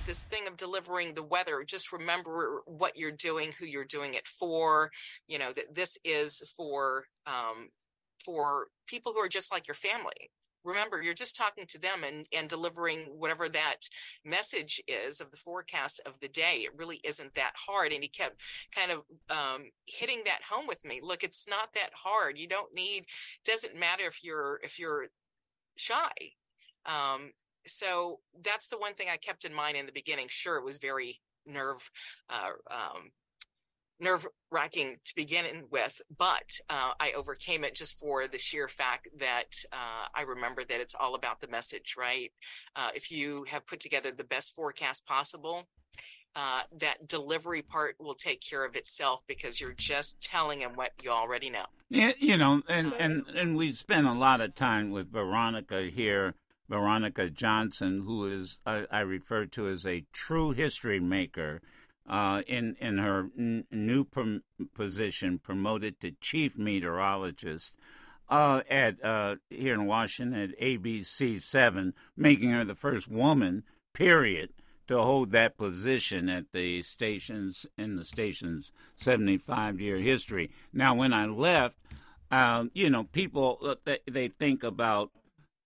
This 0.06 0.24
thing 0.24 0.48
of 0.48 0.56
delivering 0.56 1.14
the 1.14 1.24
weather, 1.24 1.64
just 1.66 1.92
remember 1.92 2.62
what 2.66 2.96
you're 2.96 3.12
doing, 3.12 3.52
who 3.58 3.66
you're 3.66 3.86
doing 3.86 4.14
it 4.14 4.28
for. 4.28 4.92
You 5.28 5.40
know 5.40 5.52
that 5.54 5.74
this 5.74 5.98
is 6.04 6.44
for 6.56 7.06
um, 7.26 7.70
for 8.24 8.68
people 8.88 9.14
who 9.14 9.20
are 9.20 9.28
just 9.28 9.52
like 9.52 9.68
your 9.68 9.76
family. 9.76 10.30
Remember, 10.64 11.02
you're 11.02 11.14
just 11.14 11.36
talking 11.36 11.66
to 11.68 11.80
them 11.80 12.04
and, 12.04 12.26
and 12.36 12.50
delivering 12.50 13.02
whatever 13.20 13.48
that 13.50 13.82
message 14.26 14.82
is 14.88 15.22
of 15.22 15.30
the 15.30 15.38
forecast 15.38 16.02
of 16.08 16.20
the 16.20 16.28
day. 16.28 16.64
It 16.66 16.72
really 16.76 17.00
isn't 17.04 17.36
that 17.36 17.54
hard. 17.56 17.92
And 17.92 18.02
he 18.02 18.10
kept 18.10 18.42
kind 18.76 18.92
of 18.92 19.04
um, 19.30 19.66
hitting 19.86 20.24
that 20.26 20.42
home 20.50 20.66
with 20.68 20.84
me. 20.84 21.02
Look, 21.04 21.24
it's 21.24 21.48
not 21.48 21.74
that 21.76 21.92
hard. 21.94 22.40
You 22.40 22.48
don't 22.48 22.74
need. 22.76 23.06
Doesn't 23.46 23.80
matter 23.80 24.06
if 24.06 24.24
you're 24.24 24.60
if 24.64 24.80
you're 24.80 25.08
shy. 25.78 26.10
Um, 26.88 27.32
so 27.68 28.20
that's 28.44 28.68
the 28.68 28.78
one 28.78 28.94
thing 28.94 29.08
I 29.12 29.18
kept 29.18 29.46
in 29.46 29.54
mind 29.54 29.78
in 29.78 29.86
the 29.86 29.92
beginning. 29.92 30.28
Sure, 30.30 30.58
it 30.58 30.64
was 30.64 30.78
very 30.78 31.20
nerve, 31.46 31.90
uh, 32.30 32.52
um, 32.72 33.12
nerve 34.00 34.26
wracking 34.52 34.98
to 35.06 35.16
begin 35.16 35.46
with, 35.72 36.02
but 36.18 36.50
uh, 36.70 36.92
I 37.00 37.14
overcame 37.18 37.64
it 37.64 37.76
just 37.76 38.00
for 38.00 38.28
the 38.28 38.40
sheer 38.40 38.68
fact 38.68 39.08
that 39.20 39.56
uh, 39.72 40.08
I 40.14 40.24
remember 40.24 40.64
that 40.64 40.82
it's 40.82 40.96
all 40.96 41.16
about 41.16 41.40
the 41.40 41.48
message, 41.48 41.96
right? 41.98 42.32
Uh, 42.76 42.90
if 42.94 43.12
you 43.12 43.46
have 43.50 43.66
put 43.68 43.80
together 43.80 44.12
the 44.12 44.24
best 44.24 44.54
forecast 44.54 45.06
possible, 45.06 45.68
uh, 46.36 46.62
that 46.80 47.08
delivery 47.08 47.62
part 47.62 47.96
will 48.00 48.14
take 48.14 48.42
care 48.42 48.66
of 48.66 48.76
itself 48.76 49.22
because 49.28 49.62
you're 49.62 49.74
just 49.74 50.22
telling 50.22 50.60
them 50.60 50.74
what 50.76 50.92
you 51.02 51.10
already 51.10 51.50
know. 51.50 51.66
Yeah, 51.90 52.12
you 52.20 52.36
know, 52.36 52.62
and 52.68 52.94
and 53.00 53.26
and 53.36 53.56
we 53.56 53.72
spent 53.72 54.08
a 54.08 54.12
lot 54.12 54.42
of 54.42 54.56
time 54.56 54.92
with 54.92 55.12
Veronica 55.12 55.84
here, 55.84 56.34
Veronica 56.70 57.30
Johnson, 57.30 58.04
who 58.06 58.26
is 58.26 58.58
I, 58.66 58.86
I 58.92 59.00
refer 59.02 59.46
to 59.46 59.68
as 59.68 59.86
a 59.86 60.06
true 60.12 60.52
history 60.52 61.00
maker. 61.00 61.62
Uh, 62.08 62.44
in 62.46 62.76
in 62.80 63.00
her 63.00 63.32
n- 63.36 63.66
new 63.72 64.04
prom- 64.04 64.44
position, 64.76 65.40
promoted 65.40 66.00
to 66.00 66.12
chief 66.22 66.56
meteorologist 66.56 67.76
uh, 68.30 68.62
at 68.70 69.04
uh, 69.04 69.36
here 69.50 69.74
in 69.74 69.86
Washington 69.86 70.40
at 70.40 70.60
ABC 70.60 71.42
seven, 71.42 71.94
making 72.16 72.52
her 72.52 72.64
the 72.64 72.76
first 72.76 73.08
woman, 73.08 73.64
period, 73.94 74.50
to 74.88 75.02
hold 75.02 75.32
that 75.32 75.58
position 75.58 76.30
at 76.30 76.52
the 76.52 76.84
stations 76.84 77.66
in 77.78 77.96
the 77.96 78.06
station's 78.06 78.72
75 78.96 79.80
year 79.80 79.98
history. 79.98 80.52
Now, 80.74 80.96
when 80.96 81.14
I 81.14 81.26
left, 81.26 81.78
um, 82.32 82.72
you 82.74 82.90
know, 82.90 83.04
people 83.04 83.60
uh, 83.64 83.76
they, 83.84 84.00
they 84.10 84.28
think 84.28 84.64
about 84.64 85.12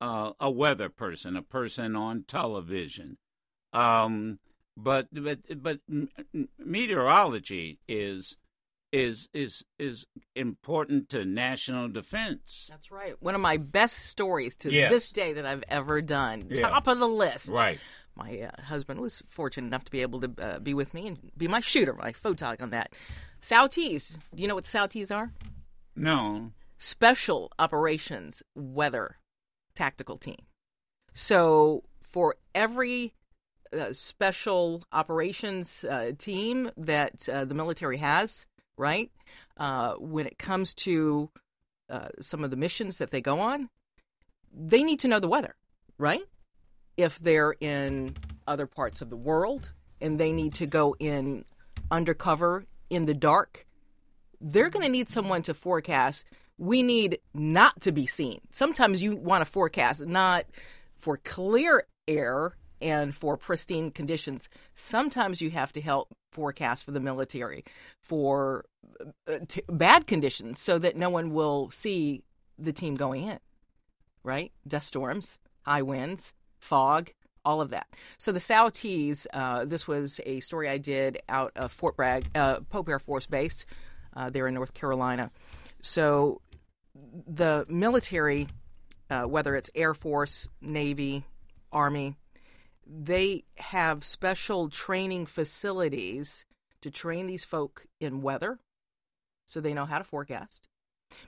uh, 0.02 0.34
a 0.40 0.50
weather 0.52 0.90
person, 0.90 1.36
a 1.36 1.42
person 1.42 1.96
on 1.96 2.24
television. 2.28 3.18
Um, 3.74 4.40
but 4.78 5.08
but 5.12 5.40
but 5.62 5.80
meteorology 6.58 7.80
is 7.88 8.38
is 8.92 9.30
is 9.34 9.64
is 9.78 10.06
important 10.36 11.10
to 11.10 11.26
national 11.26 11.90
defense. 11.90 12.68
That's 12.70 12.92
right. 12.92 13.14
One 13.20 13.36
of 13.36 13.42
my 13.42 13.58
best 13.58 14.08
stories 14.08 14.56
to 14.58 14.72
Yes. 14.74 14.92
this 14.92 15.10
day 15.10 15.34
that 15.34 15.46
I've 15.46 15.64
ever 15.68 16.02
done. 16.02 16.48
Yeah. 16.50 16.70
Top 16.70 16.88
of 16.88 17.00
the 17.00 17.08
list. 17.08 17.50
Right. 17.50 17.80
My 18.16 18.40
uh, 18.42 18.62
husband 18.64 19.00
was 19.00 19.24
fortunate 19.30 19.68
enough 19.68 19.86
to 19.86 19.92
be 19.92 20.02
able 20.02 20.20
to 20.22 20.32
uh, 20.42 20.60
be 20.60 20.74
with 20.74 20.94
me 20.94 21.08
and 21.08 21.32
be 21.38 21.48
my 21.48 21.60
shooter, 21.62 21.94
my 21.94 22.12
photog 22.12 22.62
on 22.62 22.70
that. 22.72 22.94
SOWTs. 23.42 24.18
Do 24.36 24.42
you 24.42 24.48
know 24.48 24.56
what 24.56 24.66
SOWTs 24.66 25.12
are? 25.12 25.32
No. 25.96 26.52
Special 26.78 27.52
Operations 27.60 28.44
Weather 28.56 29.18
Tactical 29.80 30.18
Team. 30.18 30.42
So 31.14 31.84
for 32.02 32.36
every 32.54 33.14
uh, 33.72 33.94
special 33.94 34.84
operations 34.92 35.86
uh, 35.86 36.12
team 36.18 36.70
that 36.76 37.30
uh, 37.30 37.46
the 37.46 37.54
military 37.54 37.96
has, 37.98 38.46
right? 38.78 39.10
Uh, 39.56 39.94
when 39.94 40.26
it 40.28 40.38
comes 40.38 40.74
to 40.74 41.30
uh, 41.90 42.10
some 42.20 42.44
of 42.44 42.50
the 42.52 42.58
missions 42.58 42.98
that 42.98 43.12
they 43.12 43.22
go 43.22 43.40
on, 43.40 43.70
they 44.54 44.84
need 44.84 45.00
to 45.00 45.08
know 45.08 45.22
the 45.22 45.30
weather, 45.30 45.56
right? 45.98 46.24
If 46.98 47.18
they're 47.18 47.56
in 47.62 48.18
other 48.46 48.68
parts 48.68 49.02
of 49.02 49.10
the 49.10 49.16
world 49.16 49.72
and 50.02 50.20
they 50.20 50.34
need 50.34 50.56
to 50.56 50.66
go 50.66 50.94
in 51.00 51.46
undercover 51.90 52.66
in 52.90 53.06
the 53.06 53.14
dark, 53.14 53.66
they're 54.42 54.70
going 54.70 54.86
to 54.86 54.92
need 54.92 55.08
someone 55.08 55.42
to 55.44 55.54
forecast. 55.54 56.26
We 56.60 56.84
need 56.84 57.20
not 57.34 57.80
to 57.82 57.92
be 57.92 58.06
seen. 58.06 58.42
Sometimes 58.52 59.02
you 59.02 59.16
want 59.16 59.44
to 59.44 59.50
forecast 59.50 60.06
not 60.06 60.46
for 60.98 61.18
clear 61.18 61.86
air 62.08 62.58
and 62.82 63.16
for 63.16 63.38
pristine 63.38 63.92
conditions. 63.92 64.50
Sometimes 64.76 65.42
you 65.42 65.52
have 65.52 65.72
to 65.74 65.82
help 65.82 66.10
forecast 66.32 66.84
for 66.84 66.92
the 66.92 67.00
military 67.00 67.64
for 68.02 68.66
uh, 69.28 69.40
t- 69.48 69.64
bad 69.70 70.06
conditions 70.06 70.60
so 70.60 70.78
that 70.78 70.96
no 70.96 71.10
one 71.10 71.32
will 71.32 71.72
see 71.72 72.24
the 72.58 72.74
team 72.74 72.96
going 72.96 73.24
in, 73.24 73.40
right? 74.24 74.52
Dust 74.68 74.90
storms, 74.90 75.38
high 75.62 75.82
winds, 75.82 76.34
fog, 76.60 77.12
all 77.46 77.62
of 77.62 77.70
that. 77.70 77.88
So 78.18 78.34
the 78.34 78.40
SOWTs, 78.40 79.28
uh, 79.34 79.64
this 79.64 79.88
was 79.88 80.20
a 80.26 80.42
story 80.42 80.68
I 80.68 80.78
did 80.78 81.20
out 81.30 81.54
of 81.56 81.72
Fort 81.72 81.96
Bragg, 81.96 82.30
uh, 82.36 82.60
Pope 82.70 82.90
Air 82.90 83.00
Force 83.00 83.28
Base 83.28 83.66
uh, 84.14 84.30
there 84.30 84.48
in 84.48 84.54
North 84.54 84.74
Carolina. 84.74 85.32
So 85.82 86.42
the 87.28 87.66
military, 87.70 88.48
uh, 89.10 89.24
whether 89.24 89.56
it's 89.56 89.70
Air 89.76 89.94
Force, 89.94 90.48
Navy, 90.62 91.26
Army, 91.72 92.16
they 92.86 93.44
have 93.58 94.04
special 94.04 94.70
training 94.70 95.26
facilities 95.28 96.46
to 96.82 96.90
train 96.90 97.28
these 97.28 97.44
folk 97.44 97.86
in 98.00 98.22
weather 98.22 98.60
so 99.46 99.60
they 99.60 99.74
know 99.74 99.86
how 99.86 99.98
to 99.98 100.04
forecast. 100.04 100.68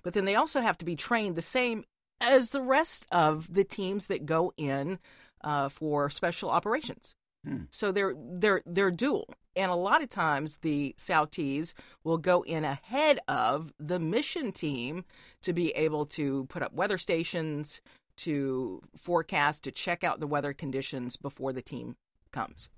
But 0.03 0.13
then 0.13 0.25
they 0.25 0.35
also 0.35 0.61
have 0.61 0.77
to 0.79 0.85
be 0.85 0.95
trained 0.95 1.35
the 1.35 1.41
same 1.41 1.83
as 2.21 2.51
the 2.51 2.61
rest 2.61 3.07
of 3.11 3.51
the 3.51 3.63
teams 3.63 4.07
that 4.07 4.25
go 4.25 4.53
in 4.57 4.99
uh, 5.43 5.69
for 5.69 6.09
special 6.09 6.49
operations. 6.49 7.15
Hmm. 7.43 7.63
So 7.71 7.91
they're 7.91 8.13
they're 8.15 8.61
they're 8.65 8.91
dual, 8.91 9.33
and 9.55 9.71
a 9.71 9.75
lot 9.75 10.01
of 10.01 10.09
times 10.09 10.57
the 10.57 10.93
SOWTs 10.97 11.73
will 12.03 12.17
go 12.17 12.41
in 12.43 12.63
ahead 12.63 13.19
of 13.27 13.73
the 13.79 13.99
mission 13.99 14.51
team 14.51 15.05
to 15.41 15.53
be 15.53 15.71
able 15.71 16.05
to 16.07 16.45
put 16.45 16.61
up 16.61 16.73
weather 16.73 16.97
stations, 16.97 17.81
to 18.17 18.81
forecast, 18.95 19.63
to 19.63 19.71
check 19.71 20.03
out 20.03 20.19
the 20.19 20.27
weather 20.27 20.53
conditions 20.53 21.15
before 21.15 21.53
the 21.53 21.61
team 21.61 21.95
comes. 22.31 22.69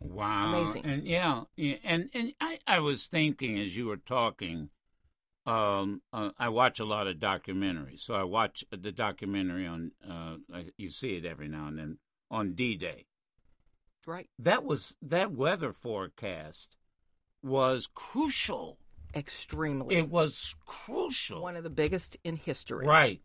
Wow, 0.00 0.48
amazing! 0.48 0.84
And 0.84 1.06
yeah, 1.06 1.44
yeah 1.56 1.76
and 1.82 2.08
and 2.14 2.32
I 2.40 2.58
I 2.66 2.78
was 2.78 3.06
thinking 3.06 3.58
as 3.58 3.76
you 3.76 3.86
were 3.86 3.96
talking. 3.96 4.70
Um, 5.44 6.02
uh, 6.12 6.30
I 6.38 6.50
watch 6.50 6.78
a 6.78 6.84
lot 6.84 7.06
of 7.06 7.16
documentaries, 7.16 8.00
so 8.00 8.14
I 8.14 8.22
watch 8.22 8.64
the 8.70 8.92
documentary 8.92 9.66
on. 9.66 9.92
Uh, 10.08 10.36
you 10.76 10.90
see 10.90 11.16
it 11.16 11.24
every 11.24 11.48
now 11.48 11.66
and 11.68 11.78
then 11.78 11.98
on 12.30 12.52
D 12.52 12.76
Day, 12.76 13.06
Right. 14.08 14.30
That 14.38 14.64
was 14.64 14.96
that 15.02 15.32
weather 15.32 15.74
forecast 15.74 16.78
was 17.42 17.86
crucial. 17.94 18.78
Extremely. 19.14 19.96
It 19.96 20.08
was 20.08 20.54
crucial. 20.64 21.42
One 21.42 21.56
of 21.56 21.62
the 21.62 21.68
biggest 21.68 22.16
in 22.24 22.36
history. 22.36 22.86
Right. 22.86 23.20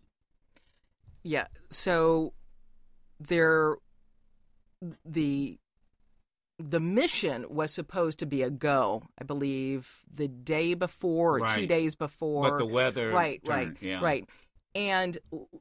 Yeah. 1.24 1.48
So 1.70 2.34
there 3.18 3.78
the 5.06 5.58
the 6.60 6.82
mission 6.82 7.46
was 7.50 7.74
supposed 7.74 8.20
to 8.20 8.26
be 8.26 8.42
a 8.42 8.50
go, 8.50 9.04
I 9.18 9.24
believe, 9.24 10.04
the 10.14 10.28
day 10.28 10.74
before 10.74 11.38
or 11.38 11.40
right. 11.40 11.60
two 11.60 11.66
days 11.66 11.96
before. 11.96 12.52
But 12.52 12.58
the 12.58 12.66
weather, 12.66 13.10
right, 13.10 13.42
turned, 13.44 13.70
right, 13.70 13.78
yeah. 13.82 14.00
right. 14.02 14.26
And 14.76 15.18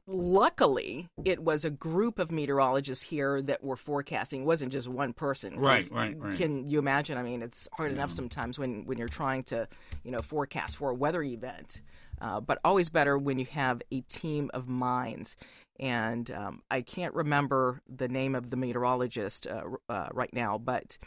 luckily, 0.07 1.07
it 1.23 1.43
was 1.43 1.63
a 1.65 1.69
group 1.69 2.17
of 2.17 2.31
meteorologists 2.31 3.03
here 3.03 3.41
that 3.43 3.63
were 3.63 3.75
forecasting. 3.75 4.41
It 4.41 4.45
wasn't 4.45 4.71
just 4.71 4.87
one 4.87 5.13
person. 5.13 5.59
Right, 5.59 5.87
right, 5.91 6.17
right. 6.17 6.35
Can 6.35 6.67
you 6.67 6.79
imagine? 6.79 7.17
I 7.17 7.23
mean, 7.23 7.43
it's 7.43 7.67
hard 7.73 7.91
yeah. 7.91 7.97
enough 7.97 8.11
sometimes 8.11 8.57
when, 8.57 8.85
when 8.85 8.97
you're 8.97 9.07
trying 9.07 9.43
to, 9.43 9.67
you 10.03 10.11
know, 10.11 10.21
forecast 10.21 10.77
for 10.77 10.89
a 10.89 10.95
weather 10.95 11.21
event. 11.21 11.81
Uh, 12.21 12.39
but 12.39 12.59
always 12.63 12.89
better 12.89 13.17
when 13.17 13.37
you 13.37 13.45
have 13.45 13.81
a 13.91 14.01
team 14.01 14.49
of 14.53 14.67
minds. 14.67 15.35
And 15.79 16.29
um, 16.31 16.61
I 16.71 16.81
can't 16.81 17.13
remember 17.13 17.81
the 17.87 18.07
name 18.07 18.35
of 18.35 18.49
the 18.49 18.57
meteorologist 18.57 19.45
uh, 19.47 19.63
uh, 19.89 20.07
right 20.13 20.33
now, 20.33 20.57
but 20.57 20.97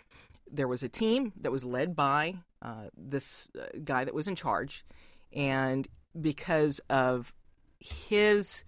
there 0.51 0.69
was 0.69 0.83
a 0.83 0.88
team 0.88 1.33
that 1.40 1.51
was 1.51 1.64
led 1.64 1.97
by 1.97 2.37
uh, 2.62 2.88
this 2.97 3.49
uh, 3.59 3.66
guy 3.83 4.05
that 4.05 4.14
was 4.14 4.29
in 4.29 4.37
charge. 4.37 4.85
And 5.33 5.88
because 6.21 6.81
of 6.90 7.35
his 7.81 8.65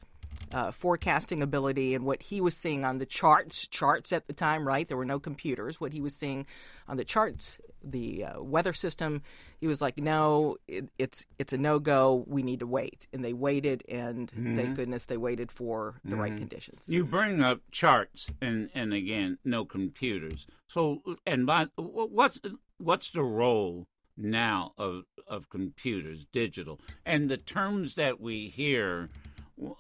uh, 0.52 0.70
forecasting 0.70 1.42
ability 1.42 1.94
and 1.94 2.04
what 2.04 2.22
he 2.22 2.40
was 2.40 2.56
seeing 2.56 2.84
on 2.84 2.98
the 2.98 3.06
charts 3.06 3.66
charts 3.66 4.12
at 4.12 4.26
the 4.26 4.32
time 4.32 4.66
right? 4.66 4.88
There 4.88 4.96
were 4.96 5.04
no 5.04 5.18
computers. 5.18 5.80
What 5.80 5.92
he 5.92 6.00
was 6.00 6.14
seeing 6.14 6.46
on 6.86 6.96
the 6.96 7.04
charts 7.04 7.58
the 7.84 8.24
uh, 8.24 8.42
weather 8.42 8.72
system 8.72 9.22
he 9.60 9.68
was 9.68 9.80
like 9.80 9.98
no 9.98 10.56
it, 10.66 10.88
it's 10.98 11.26
it's 11.38 11.52
a 11.52 11.58
no-go. 11.58 12.24
We 12.26 12.42
need 12.42 12.60
to 12.60 12.66
wait. 12.66 13.06
And 13.12 13.24
they 13.24 13.32
waited 13.32 13.82
and 13.88 14.30
mm-hmm. 14.30 14.56
thank 14.56 14.76
goodness 14.76 15.04
they 15.04 15.16
waited 15.16 15.52
for 15.52 16.00
the 16.04 16.12
mm-hmm. 16.12 16.20
right 16.20 16.36
conditions. 16.36 16.88
You 16.88 17.04
bring 17.04 17.42
up 17.42 17.60
charts 17.70 18.30
and 18.40 18.70
and 18.74 18.92
again 18.92 19.38
no 19.44 19.64
computers. 19.64 20.46
So 20.66 21.02
and 21.26 21.46
by 21.46 21.68
what's 21.76 22.40
what's 22.78 23.10
the 23.10 23.24
role 23.24 23.86
now 24.18 24.72
of 24.76 25.04
of 25.26 25.48
computers, 25.48 26.26
digital, 26.32 26.80
and 27.04 27.28
the 27.28 27.36
terms 27.36 27.94
that 27.94 28.20
we 28.20 28.48
hear 28.48 29.10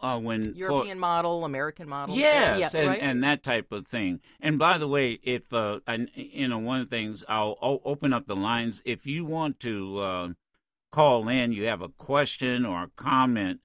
uh, 0.02 0.18
when 0.18 0.54
European 0.54 0.96
for, 0.96 1.00
model, 1.00 1.44
American 1.44 1.88
model, 1.88 2.16
yes, 2.16 2.72
yeah, 2.74 2.80
and, 2.80 2.88
right? 2.88 3.00
and 3.00 3.24
that 3.24 3.42
type 3.42 3.72
of 3.72 3.86
thing. 3.86 4.20
And 4.40 4.58
by 4.58 4.78
the 4.78 4.88
way, 4.88 5.18
if 5.22 5.52
uh, 5.52 5.80
I, 5.86 6.06
you 6.14 6.48
know, 6.48 6.58
one 6.58 6.80
of 6.80 6.90
the 6.90 6.96
things 6.96 7.24
I'll, 7.28 7.56
I'll 7.62 7.80
open 7.84 8.12
up 8.12 8.26
the 8.26 8.36
lines 8.36 8.82
if 8.84 9.06
you 9.06 9.24
want 9.24 9.60
to 9.60 9.98
uh, 9.98 10.28
call 10.90 11.28
in, 11.28 11.52
you 11.52 11.66
have 11.66 11.82
a 11.82 11.88
question 11.88 12.64
or 12.64 12.84
a 12.84 12.90
comment. 12.96 13.60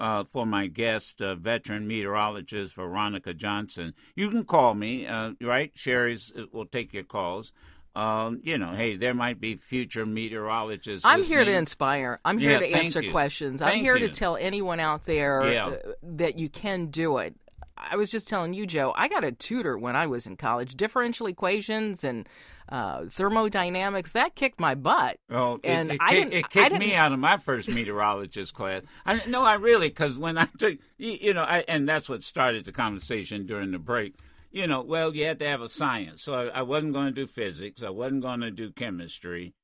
Uh, 0.00 0.22
for 0.22 0.46
my 0.46 0.68
guest, 0.68 1.20
uh, 1.20 1.34
veteran 1.34 1.88
meteorologist 1.88 2.72
Veronica 2.76 3.34
Johnson, 3.34 3.94
you 4.14 4.30
can 4.30 4.44
call 4.44 4.74
me. 4.74 5.08
Uh, 5.08 5.32
right, 5.40 5.72
Sherry's 5.74 6.32
uh, 6.38 6.44
will 6.52 6.66
take 6.66 6.94
your 6.94 7.02
calls 7.02 7.52
um, 7.96 8.40
you 8.44 8.58
know, 8.58 8.72
hey, 8.72 8.96
there 8.96 9.14
might 9.14 9.40
be 9.40 9.56
future 9.56 10.06
meteorologists. 10.06 11.04
I'm 11.04 11.20
listening. 11.20 11.36
here 11.38 11.44
to 11.44 11.52
inspire. 11.56 12.20
I'm 12.24 12.38
here 12.38 12.52
Yeah, 12.52 12.58
to 12.58 12.72
answer 12.72 13.02
you. 13.02 13.10
questions. 13.10 13.60
Thank 13.60 13.78
I'm 13.78 13.80
here 13.80 13.96
you. 13.96 14.08
to 14.08 14.12
tell 14.14 14.36
anyone 14.36 14.80
out 14.80 15.04
there 15.06 15.52
Yeah. 15.52 15.66
uh, 15.66 15.76
that 16.02 16.38
you 16.38 16.48
can 16.48 16.86
do 16.86 17.18
it. 17.18 17.34
I 17.76 17.96
was 17.96 18.10
just 18.10 18.28
telling 18.28 18.54
you, 18.54 18.66
Joe, 18.66 18.92
I 18.96 19.08
got 19.08 19.22
a 19.24 19.30
tutor 19.32 19.78
when 19.78 19.94
I 19.94 20.06
was 20.08 20.26
in 20.26 20.36
college. 20.36 20.74
Differential 20.74 21.26
equations 21.28 22.02
and 22.02 22.28
uh, 22.68 23.04
thermodynamics, 23.08 24.12
that 24.12 24.34
kicked 24.34 24.60
my 24.60 24.74
butt. 24.74 25.18
Oh, 25.30 25.54
it, 25.54 25.60
and 25.64 25.92
it, 25.92 25.98
I 26.00 26.12
didn't. 26.12 26.32
it 26.34 26.50
kicked 26.50 26.70
didn't, 26.70 26.80
me 26.80 26.94
out 26.94 27.12
of 27.12 27.18
my 27.18 27.36
first 27.36 27.70
meteorologist 27.70 28.52
class. 28.52 28.82
I, 29.06 29.22
no, 29.26 29.42
I 29.42 29.54
really, 29.54 29.88
because 29.88 30.18
when 30.18 30.36
I 30.36 30.48
took, 30.58 30.78
you 30.98 31.32
know, 31.32 31.42
I, 31.42 31.64
and 31.68 31.88
that's 31.88 32.08
what 32.08 32.22
started 32.22 32.64
the 32.64 32.72
conversation 32.72 33.46
during 33.46 33.70
the 33.70 33.78
break. 33.78 34.14
You 34.50 34.66
know, 34.66 34.80
well, 34.82 35.14
you 35.14 35.26
had 35.26 35.38
to 35.40 35.46
have 35.48 35.60
a 35.60 35.68
science. 35.68 36.22
So 36.22 36.34
I, 36.34 36.58
I 36.60 36.62
wasn't 36.62 36.94
going 36.94 37.06
to 37.06 37.12
do 37.12 37.26
physics. 37.26 37.82
I 37.82 37.90
wasn't 37.90 38.22
going 38.22 38.40
to 38.40 38.50
do 38.50 38.70
chemistry. 38.70 39.54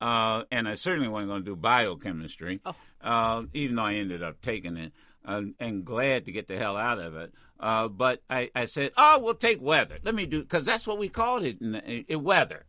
Uh, 0.00 0.42
and 0.50 0.68
I 0.68 0.74
certainly 0.74 1.08
wasn't 1.08 1.30
going 1.30 1.44
to 1.44 1.50
do 1.52 1.56
biochemistry, 1.56 2.60
Oh. 2.66 2.74
uh, 3.00 3.44
even 3.54 3.76
though 3.76 3.84
I 3.84 3.94
ended 3.94 4.20
up 4.22 4.40
taking 4.42 4.76
it. 4.76 4.92
Uh, 5.24 5.42
and 5.60 5.84
glad 5.84 6.24
to 6.24 6.32
get 6.32 6.48
the 6.48 6.58
hell 6.58 6.76
out 6.76 6.98
of 6.98 7.14
it. 7.14 7.32
Uh, 7.60 7.86
but 7.86 8.20
I, 8.28 8.50
I 8.56 8.64
said, 8.64 8.90
oh, 8.96 9.20
we'll 9.22 9.34
take 9.34 9.62
weather. 9.62 9.98
Let 10.02 10.16
me 10.16 10.26
do, 10.26 10.40
because 10.40 10.64
that's 10.66 10.84
what 10.88 10.98
we 10.98 11.08
called 11.08 11.44
it, 11.44 11.60
in, 11.60 11.76
in, 11.76 12.04
in 12.08 12.24
weather. 12.24 12.64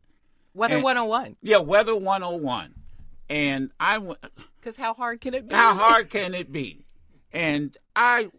Weather 0.54 0.76
and- 0.76 0.84
101. 0.84 1.38
Yeah, 1.42 1.58
Weather 1.58 1.96
101. 1.96 2.76
And 3.30 3.72
I 3.80 3.98
went, 3.98 4.20
Because 4.60 4.78
how 4.86 4.94
hard 4.94 5.20
can 5.20 5.34
it 5.34 5.48
be? 5.48 5.56
how 5.56 5.74
hard 5.74 6.12
can 6.12 6.36
it 6.36 6.52
be? 6.52 6.86
And 7.32 7.76
I, 7.96 8.30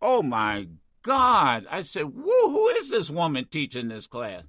oh 0.00 0.22
my 0.22 0.68
God! 1.08 1.66
I 1.70 1.82
said, 1.82 2.14
"Woo! 2.14 2.50
Who 2.50 2.68
is 2.68 2.90
this 2.90 3.08
woman 3.10 3.46
teaching 3.50 3.88
this 3.88 4.06
class?" 4.06 4.44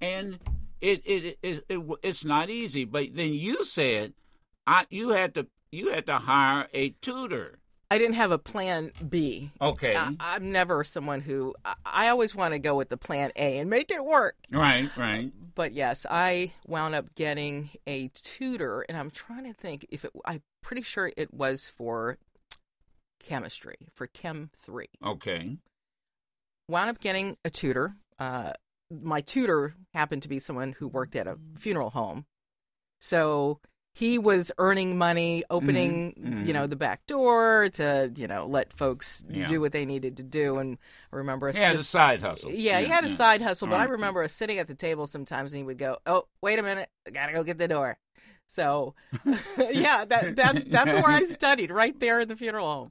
And 0.00 0.38
it 0.80 1.02
it, 1.04 1.38
it, 1.42 1.64
it, 1.68 1.82
it's 2.02 2.24
not 2.24 2.50
easy. 2.50 2.84
But 2.84 3.14
then 3.14 3.34
you 3.34 3.64
said, 3.64 4.14
"I 4.66 4.86
you 4.90 5.10
had 5.10 5.34
to 5.34 5.48
you 5.72 5.90
had 5.90 6.06
to 6.06 6.18
hire 6.18 6.68
a 6.72 6.90
tutor." 7.02 7.58
I 7.90 7.96
didn't 7.96 8.16
have 8.16 8.30
a 8.30 8.38
plan 8.38 8.92
B. 9.08 9.50
Okay, 9.60 9.96
I, 9.96 10.14
I'm 10.20 10.52
never 10.52 10.84
someone 10.84 11.20
who. 11.20 11.54
I, 11.64 11.74
I 11.84 12.08
always 12.08 12.34
want 12.34 12.52
to 12.52 12.58
go 12.58 12.76
with 12.76 12.90
the 12.90 12.96
plan 12.96 13.32
A 13.34 13.58
and 13.58 13.68
make 13.68 13.90
it 13.90 14.04
work. 14.04 14.36
right, 14.52 14.94
right. 14.96 15.32
But 15.54 15.72
yes, 15.72 16.06
I 16.08 16.52
wound 16.66 16.94
up 16.94 17.14
getting 17.16 17.70
a 17.88 18.08
tutor, 18.14 18.84
and 18.88 18.96
I'm 18.96 19.10
trying 19.10 19.44
to 19.44 19.52
think 19.52 19.86
if 19.90 20.04
it. 20.04 20.12
I'm 20.24 20.42
pretty 20.62 20.82
sure 20.82 21.10
it 21.16 21.34
was 21.34 21.66
for 21.66 22.18
chemistry, 23.18 23.76
for 23.94 24.06
Chem 24.06 24.50
three. 24.56 24.90
Okay, 25.04 25.56
Wound 26.68 26.90
up 26.90 27.00
getting 27.00 27.36
a 27.44 27.50
tutor. 27.50 27.94
Uh, 28.18 28.52
my 28.90 29.20
tutor 29.20 29.74
happened 29.94 30.22
to 30.22 30.28
be 30.28 30.38
someone 30.40 30.72
who 30.72 30.88
worked 30.88 31.16
at 31.16 31.26
a 31.26 31.36
funeral 31.58 31.90
home, 31.90 32.26
so 33.00 33.60
he 33.94 34.16
was 34.18 34.52
earning 34.58 34.96
money, 34.96 35.42
opening 35.50 36.12
Mhm, 36.16 36.46
you 36.46 36.52
know 36.52 36.66
the 36.66 36.76
back 36.76 37.04
door 37.06 37.68
to 37.74 38.12
you 38.14 38.26
know 38.28 38.46
let 38.46 38.72
folks 38.72 39.24
Yeah. 39.28 39.46
do 39.46 39.60
what 39.60 39.72
they 39.72 39.84
needed 39.84 40.16
to 40.18 40.22
do. 40.22 40.58
And 40.58 40.78
I 41.12 41.16
remember 41.16 41.48
us 41.48 41.56
he 41.56 41.62
had 41.62 41.74
a 41.74 41.82
side 41.82 42.22
hustle. 42.22 42.50
yeah, 42.52 42.80
he 42.80 42.86
had 42.86 43.04
a 43.04 43.08
side 43.08 43.42
hustle, 43.42 43.68
but 43.68 43.80
I 43.80 43.84
remember 43.84 44.22
us 44.22 44.32
sitting 44.34 44.58
at 44.58 44.68
the 44.68 44.74
table 44.74 45.06
sometimes, 45.06 45.52
and 45.52 45.58
he 45.58 45.64
would 45.64 45.78
go, 45.78 45.96
"Oh, 46.06 46.24
wait 46.42 46.58
a 46.58 46.62
minute, 46.62 46.88
I 47.06 47.10
gotta 47.10 47.32
go 47.32 47.42
get 47.44 47.58
the 47.58 47.68
door." 47.68 47.98
So, 48.46 48.94
yeah, 49.58 50.04
that 50.04 50.36
that's 50.36 50.64
that's 50.68 50.92
where 50.92 51.06
I 51.10 51.22
studied, 51.24 51.70
right 51.70 51.98
there 51.98 52.20
in 52.20 52.28
the 52.28 52.36
funeral 52.36 52.66
home. 52.66 52.90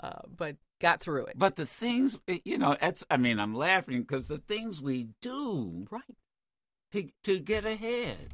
Uh, 0.00 0.20
but 0.36 0.56
got 0.84 1.00
through 1.00 1.26
it. 1.26 1.34
But 1.38 1.56
the 1.56 1.66
things, 1.66 2.18
you 2.44 2.58
know, 2.58 2.76
it's. 2.80 3.02
I 3.10 3.16
mean, 3.16 3.38
I'm 3.38 3.54
laughing 3.54 4.00
because 4.02 4.28
the 4.28 4.38
things 4.38 4.80
we 4.82 5.08
do 5.20 5.86
right 5.90 6.02
to 6.92 7.08
to 7.24 7.40
get 7.40 7.64
ahead. 7.64 8.28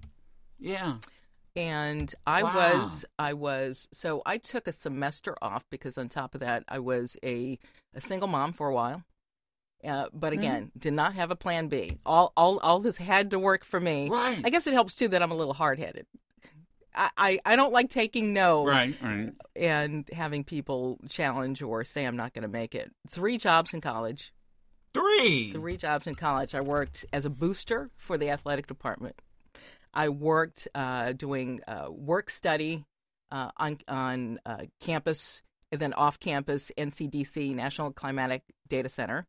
Yeah. 0.58 0.96
And 1.56 2.14
I 2.26 2.44
Wow. 2.44 2.54
was, 2.54 3.04
I 3.18 3.32
was, 3.32 3.88
so 3.92 4.22
I 4.24 4.38
took 4.38 4.68
a 4.68 4.72
semester 4.72 5.34
off 5.42 5.64
because 5.68 5.98
on 5.98 6.08
top 6.08 6.34
of 6.34 6.40
that, 6.42 6.62
I 6.68 6.78
was 6.78 7.16
a, 7.24 7.58
a 7.92 8.00
single 8.00 8.28
mom 8.28 8.52
for 8.52 8.68
a 8.68 8.74
while. 8.74 9.02
Uh, 9.82 10.06
but 10.12 10.32
Mm-hmm. 10.32 10.38
again, 10.38 10.72
did 10.78 10.92
not 10.92 11.14
have 11.14 11.30
a 11.32 11.36
plan 11.36 11.66
B. 11.66 11.98
All, 12.06 12.32
all, 12.36 12.58
all 12.60 12.78
this 12.78 12.98
had 12.98 13.30
to 13.32 13.38
work 13.38 13.64
for 13.64 13.80
me. 13.80 14.08
Right. 14.10 14.40
I 14.44 14.50
guess 14.50 14.68
it 14.68 14.74
helps 14.74 14.94
too 14.94 15.08
that 15.08 15.22
I'm 15.22 15.32
a 15.32 15.34
little 15.34 15.54
hard 15.54 15.80
headed. 15.80 16.06
I, 16.94 17.38
I, 17.44 17.56
don't 17.56 17.72
like 17.72 17.88
taking 17.88 18.32
no 18.32 18.64
Right. 18.64 18.96
Right. 19.00 19.32
and 19.54 20.08
having 20.12 20.44
people 20.44 20.98
challenge 21.08 21.62
or 21.62 21.84
say 21.84 22.04
I'm 22.04 22.16
not 22.16 22.32
going 22.34 22.42
to 22.42 22.48
make 22.48 22.74
it. 22.74 22.90
Three 23.08 23.38
jobs 23.38 23.72
in 23.72 23.80
college. 23.80 24.32
Three. 24.92 25.52
Three 25.52 25.76
jobs 25.76 26.06
in 26.06 26.16
college. 26.16 26.54
I 26.54 26.60
worked 26.60 27.04
as 27.12 27.24
a 27.24 27.30
booster 27.30 27.90
for 27.96 28.18
the 28.18 28.30
athletic 28.30 28.66
department. 28.66 29.14
I 29.94 30.08
worked 30.08 30.68
uh, 30.74 31.12
doing 31.12 31.60
uh, 31.66 31.86
work 31.90 32.30
study 32.30 32.84
uh, 33.30 33.50
on 33.56 33.78
on 33.88 34.40
uh, 34.44 34.64
campus 34.80 35.42
and 35.72 35.80
then 35.80 35.92
off 35.94 36.18
campus 36.18 36.72
NCDC 36.76 37.54
National 37.54 37.92
Climatic 37.92 38.42
Data 38.68 38.88
Center. 38.88 39.26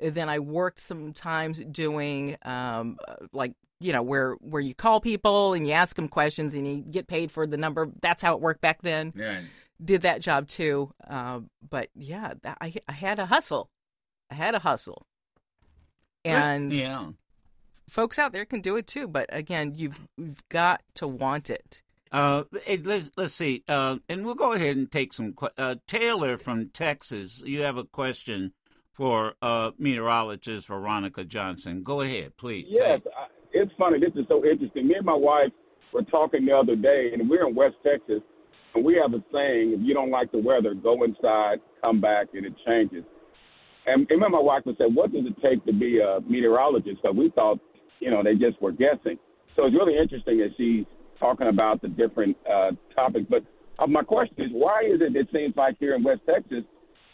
Then 0.00 0.28
I 0.28 0.38
worked 0.38 0.80
sometimes 0.80 1.60
doing 1.60 2.36
um, 2.42 2.98
like 3.32 3.54
you 3.80 3.92
know 3.92 4.02
where 4.02 4.34
where 4.34 4.60
you 4.60 4.74
call 4.74 5.00
people 5.00 5.54
and 5.54 5.66
you 5.66 5.72
ask 5.72 5.96
them 5.96 6.08
questions 6.08 6.54
and 6.54 6.66
you 6.66 6.76
get 6.78 7.06
paid 7.06 7.30
for 7.30 7.46
the 7.46 7.56
number. 7.56 7.88
That's 8.00 8.22
how 8.22 8.34
it 8.34 8.40
worked 8.40 8.60
back 8.60 8.82
then. 8.82 9.12
Yeah. 9.16 9.40
Did 9.82 10.02
that 10.02 10.20
job 10.20 10.46
too. 10.46 10.92
Uh, 11.08 11.40
but 11.68 11.88
yeah, 11.94 12.34
that, 12.42 12.58
I 12.60 12.74
I 12.86 12.92
had 12.92 13.18
a 13.18 13.26
hustle. 13.26 13.70
I 14.30 14.34
had 14.34 14.54
a 14.54 14.60
hustle. 14.60 15.06
And 16.22 16.72
yeah. 16.72 17.08
folks 17.88 18.18
out 18.18 18.32
there 18.32 18.44
can 18.44 18.60
do 18.60 18.76
it 18.76 18.86
too, 18.86 19.08
but 19.08 19.26
again, 19.30 19.72
you've 19.74 19.98
you've 20.18 20.46
got 20.50 20.82
to 20.96 21.08
want 21.08 21.48
it. 21.48 21.82
Uh, 22.12 22.44
let's 22.82 23.10
let's 23.16 23.34
see. 23.34 23.62
Uh, 23.68 23.98
and 24.08 24.26
we'll 24.26 24.34
go 24.34 24.52
ahead 24.52 24.76
and 24.76 24.90
take 24.90 25.12
some. 25.12 25.34
Uh, 25.56 25.76
Taylor 25.86 26.36
from 26.36 26.68
Texas, 26.70 27.42
you 27.46 27.62
have 27.62 27.76
a 27.76 27.84
question 27.84 28.52
for 29.00 29.32
uh, 29.40 29.70
meteorologist 29.78 30.68
Veronica 30.68 31.24
Johnson. 31.24 31.82
Go 31.82 32.02
ahead, 32.02 32.36
please. 32.36 32.66
Yes, 32.68 33.00
I, 33.16 33.28
it's 33.50 33.72
funny. 33.78 33.98
This 33.98 34.12
is 34.14 34.26
so 34.28 34.44
interesting. 34.44 34.88
Me 34.88 34.94
and 34.94 35.06
my 35.06 35.14
wife 35.14 35.48
were 35.94 36.02
talking 36.02 36.44
the 36.44 36.52
other 36.52 36.76
day, 36.76 37.08
and 37.14 37.30
we're 37.30 37.48
in 37.48 37.54
West 37.54 37.76
Texas, 37.82 38.20
and 38.74 38.84
we 38.84 39.00
have 39.00 39.14
a 39.14 39.24
saying: 39.32 39.72
if 39.72 39.80
you 39.80 39.94
don't 39.94 40.10
like 40.10 40.30
the 40.32 40.38
weather, 40.38 40.74
go 40.74 41.02
inside, 41.02 41.60
come 41.82 42.02
back, 42.02 42.26
and 42.34 42.44
it 42.44 42.52
changes. 42.66 43.02
And, 43.86 44.06
and 44.10 44.20
my 44.20 44.28
wife 44.38 44.64
would 44.66 44.76
say, 44.76 44.84
"What 44.84 45.12
does 45.12 45.24
it 45.24 45.40
take 45.40 45.64
to 45.64 45.72
be 45.72 46.00
a 46.00 46.20
meteorologist?" 46.28 47.00
Because 47.00 47.16
we 47.16 47.30
thought, 47.30 47.58
you 48.00 48.10
know, 48.10 48.22
they 48.22 48.34
just 48.34 48.60
were 48.60 48.72
guessing. 48.72 49.18
So 49.56 49.64
it's 49.64 49.72
really 49.72 49.96
interesting 49.96 50.36
that 50.40 50.50
she's 50.58 50.84
talking 51.18 51.48
about 51.48 51.80
the 51.80 51.88
different 51.88 52.36
uh, 52.44 52.72
topics. 52.94 53.24
But 53.30 53.44
uh, 53.78 53.86
my 53.86 54.02
question 54.02 54.44
is, 54.44 54.50
why 54.52 54.82
is 54.82 55.00
it? 55.00 55.16
It 55.16 55.28
seems 55.32 55.56
like 55.56 55.76
here 55.80 55.94
in 55.94 56.02
West 56.02 56.20
Texas, 56.28 56.64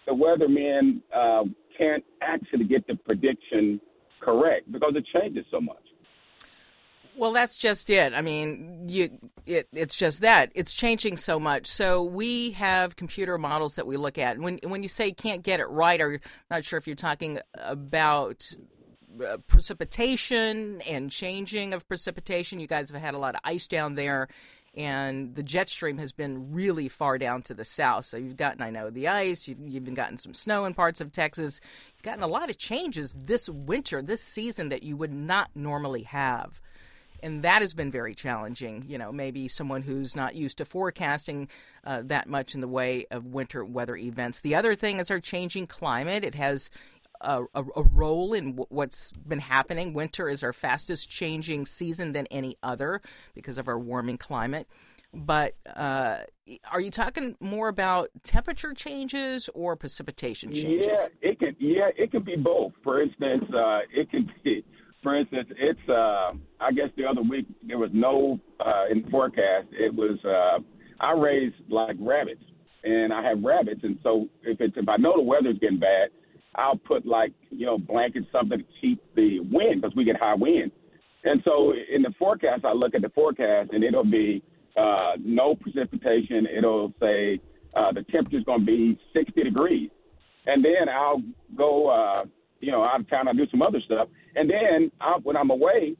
the 0.06 0.12
weatherman 0.12 1.00
uh, 1.14 1.44
can't 1.76 2.04
actually 2.22 2.64
get 2.64 2.86
the 2.86 2.94
prediction 2.94 3.80
correct 4.20 4.70
because 4.70 4.94
it 4.94 5.04
changes 5.12 5.44
so 5.50 5.60
much. 5.60 5.76
Well, 7.18 7.32
that's 7.32 7.56
just 7.56 7.88
it. 7.88 8.12
I 8.12 8.20
mean, 8.20 8.88
you 8.88 9.18
it, 9.46 9.68
it's 9.72 9.96
just 9.96 10.20
that 10.20 10.52
it's 10.54 10.74
changing 10.74 11.16
so 11.16 11.40
much. 11.40 11.66
So 11.66 12.02
we 12.02 12.50
have 12.52 12.94
computer 12.96 13.38
models 13.38 13.74
that 13.76 13.86
we 13.86 13.96
look 13.96 14.18
at. 14.18 14.38
When 14.38 14.58
when 14.64 14.82
you 14.82 14.88
say 14.88 15.12
can't 15.12 15.42
get 15.42 15.58
it 15.58 15.66
right, 15.66 16.00
or 16.00 16.20
not 16.50 16.64
sure 16.66 16.78
if 16.78 16.86
you're 16.86 16.94
talking 16.94 17.38
about 17.54 18.54
uh, 19.24 19.38
precipitation 19.46 20.82
and 20.82 21.10
changing 21.10 21.72
of 21.72 21.88
precipitation. 21.88 22.60
You 22.60 22.66
guys 22.66 22.90
have 22.90 23.00
had 23.00 23.14
a 23.14 23.18
lot 23.18 23.34
of 23.34 23.40
ice 23.44 23.66
down 23.66 23.94
there, 23.94 24.28
and 24.76 25.34
the 25.34 25.42
jet 25.42 25.68
stream 25.68 25.98
has 25.98 26.12
been 26.12 26.52
really 26.52 26.88
far 26.88 27.18
down 27.18 27.42
to 27.42 27.54
the 27.54 27.64
south. 27.64 28.06
So 28.06 28.16
you've 28.16 28.36
gotten, 28.36 28.62
I 28.62 28.70
know, 28.70 28.90
the 28.90 29.08
ice. 29.08 29.48
You've, 29.48 29.60
you've 29.60 29.82
even 29.82 29.94
gotten 29.94 30.18
some 30.18 30.34
snow 30.34 30.64
in 30.64 30.74
parts 30.74 31.00
of 31.00 31.12
Texas. 31.12 31.60
You've 31.94 32.02
gotten 32.02 32.22
a 32.22 32.28
lot 32.28 32.50
of 32.50 32.58
changes 32.58 33.14
this 33.14 33.48
winter, 33.48 34.02
this 34.02 34.22
season 34.22 34.68
that 34.68 34.82
you 34.82 34.96
would 34.96 35.12
not 35.12 35.50
normally 35.54 36.02
have 36.02 36.60
and 37.22 37.42
that 37.42 37.62
has 37.62 37.74
been 37.74 37.90
very 37.90 38.14
challenging. 38.14 38.84
You 38.86 38.98
know, 38.98 39.12
maybe 39.12 39.48
someone 39.48 39.82
who's 39.82 40.16
not 40.16 40.34
used 40.34 40.58
to 40.58 40.64
forecasting 40.64 41.48
uh, 41.84 42.02
that 42.04 42.28
much 42.28 42.54
in 42.54 42.60
the 42.60 42.68
way 42.68 43.06
of 43.10 43.26
winter 43.26 43.64
weather 43.64 43.96
events. 43.96 44.40
The 44.40 44.54
other 44.54 44.74
thing 44.74 45.00
is 45.00 45.10
our 45.10 45.20
changing 45.20 45.66
climate. 45.66 46.24
It 46.24 46.34
has 46.34 46.70
a, 47.26 47.42
a, 47.54 47.64
a 47.76 47.82
role 47.82 48.32
in 48.32 48.52
w- 48.52 48.66
what's 48.68 49.10
been 49.10 49.40
happening. 49.40 49.92
Winter 49.92 50.28
is 50.28 50.42
our 50.42 50.52
fastest 50.52 51.10
changing 51.10 51.66
season 51.66 52.12
than 52.12 52.26
any 52.30 52.56
other 52.62 53.02
because 53.34 53.58
of 53.58 53.68
our 53.68 53.78
warming 53.78 54.16
climate. 54.16 54.68
But 55.12 55.54
uh, 55.74 56.18
are 56.70 56.80
you 56.80 56.90
talking 56.90 57.36
more 57.40 57.68
about 57.68 58.10
temperature 58.22 58.74
changes 58.74 59.48
or 59.54 59.76
precipitation 59.76 60.52
changes? 60.52 60.86
Yeah, 60.86 61.30
it 61.30 61.38
can. 61.38 61.56
Yeah, 61.58 61.88
it 61.96 62.10
can 62.10 62.22
be 62.22 62.36
both. 62.36 62.72
For 62.84 63.00
instance, 63.00 63.44
uh, 63.54 63.80
it 63.92 64.10
can 64.10 64.30
be. 64.44 64.64
For 65.02 65.18
instance, 65.18 65.48
it's. 65.58 65.88
Uh, 65.88 66.32
I 66.60 66.72
guess 66.72 66.88
the 66.96 67.06
other 67.06 67.22
week 67.22 67.46
there 67.66 67.78
was 67.78 67.90
no 67.92 68.38
uh, 68.60 68.84
in 68.90 69.02
the 69.02 69.10
forecast. 69.10 69.68
It 69.72 69.94
was. 69.94 70.18
Uh, 70.24 70.62
I 71.00 71.12
raised 71.12 71.56
like 71.68 71.96
rabbits, 71.98 72.42
and 72.84 73.12
I 73.12 73.22
have 73.22 73.42
rabbits, 73.42 73.80
and 73.84 73.98
so 74.02 74.28
if 74.42 74.60
it's 74.60 74.76
if 74.76 74.88
I 74.88 74.96
know 74.96 75.14
the 75.16 75.22
weather's 75.22 75.58
getting 75.58 75.78
bad, 75.78 76.10
I'll 76.56 76.76
put 76.76 77.06
like 77.06 77.32
you 77.50 77.66
know 77.66 77.78
blankets 77.78 78.26
something 78.32 78.58
to 78.58 78.64
keep 78.80 79.02
the 79.14 79.40
wind 79.40 79.82
because 79.82 79.94
we 79.96 80.04
get 80.04 80.16
high 80.16 80.34
wind. 80.34 80.72
And 81.24 81.42
so 81.44 81.72
in 81.72 82.02
the 82.02 82.12
forecast, 82.18 82.64
I 82.64 82.72
look 82.72 82.94
at 82.94 83.02
the 83.02 83.08
forecast, 83.08 83.70
and 83.72 83.82
it'll 83.82 84.04
be 84.04 84.42
uh, 84.76 85.12
no 85.18 85.54
precipitation. 85.56 86.46
It'll 86.46 86.92
say 87.00 87.40
uh, 87.74 87.92
the 87.92 88.02
temperature's 88.04 88.44
going 88.44 88.60
to 88.60 88.66
be 88.66 88.98
60 89.12 89.42
degrees, 89.42 89.90
and 90.46 90.64
then 90.64 90.88
I'll 90.88 91.22
go, 91.56 91.88
uh, 91.88 92.24
you 92.60 92.70
know, 92.70 92.84
out 92.84 93.00
of 93.00 93.10
town. 93.10 93.26
I'll 93.28 93.34
do 93.34 93.46
some 93.50 93.62
other 93.62 93.80
stuff, 93.84 94.08
and 94.36 94.48
then 94.48 94.90
I'll, 95.00 95.20
when 95.20 95.36
I'm 95.36 95.50
away, 95.50 95.96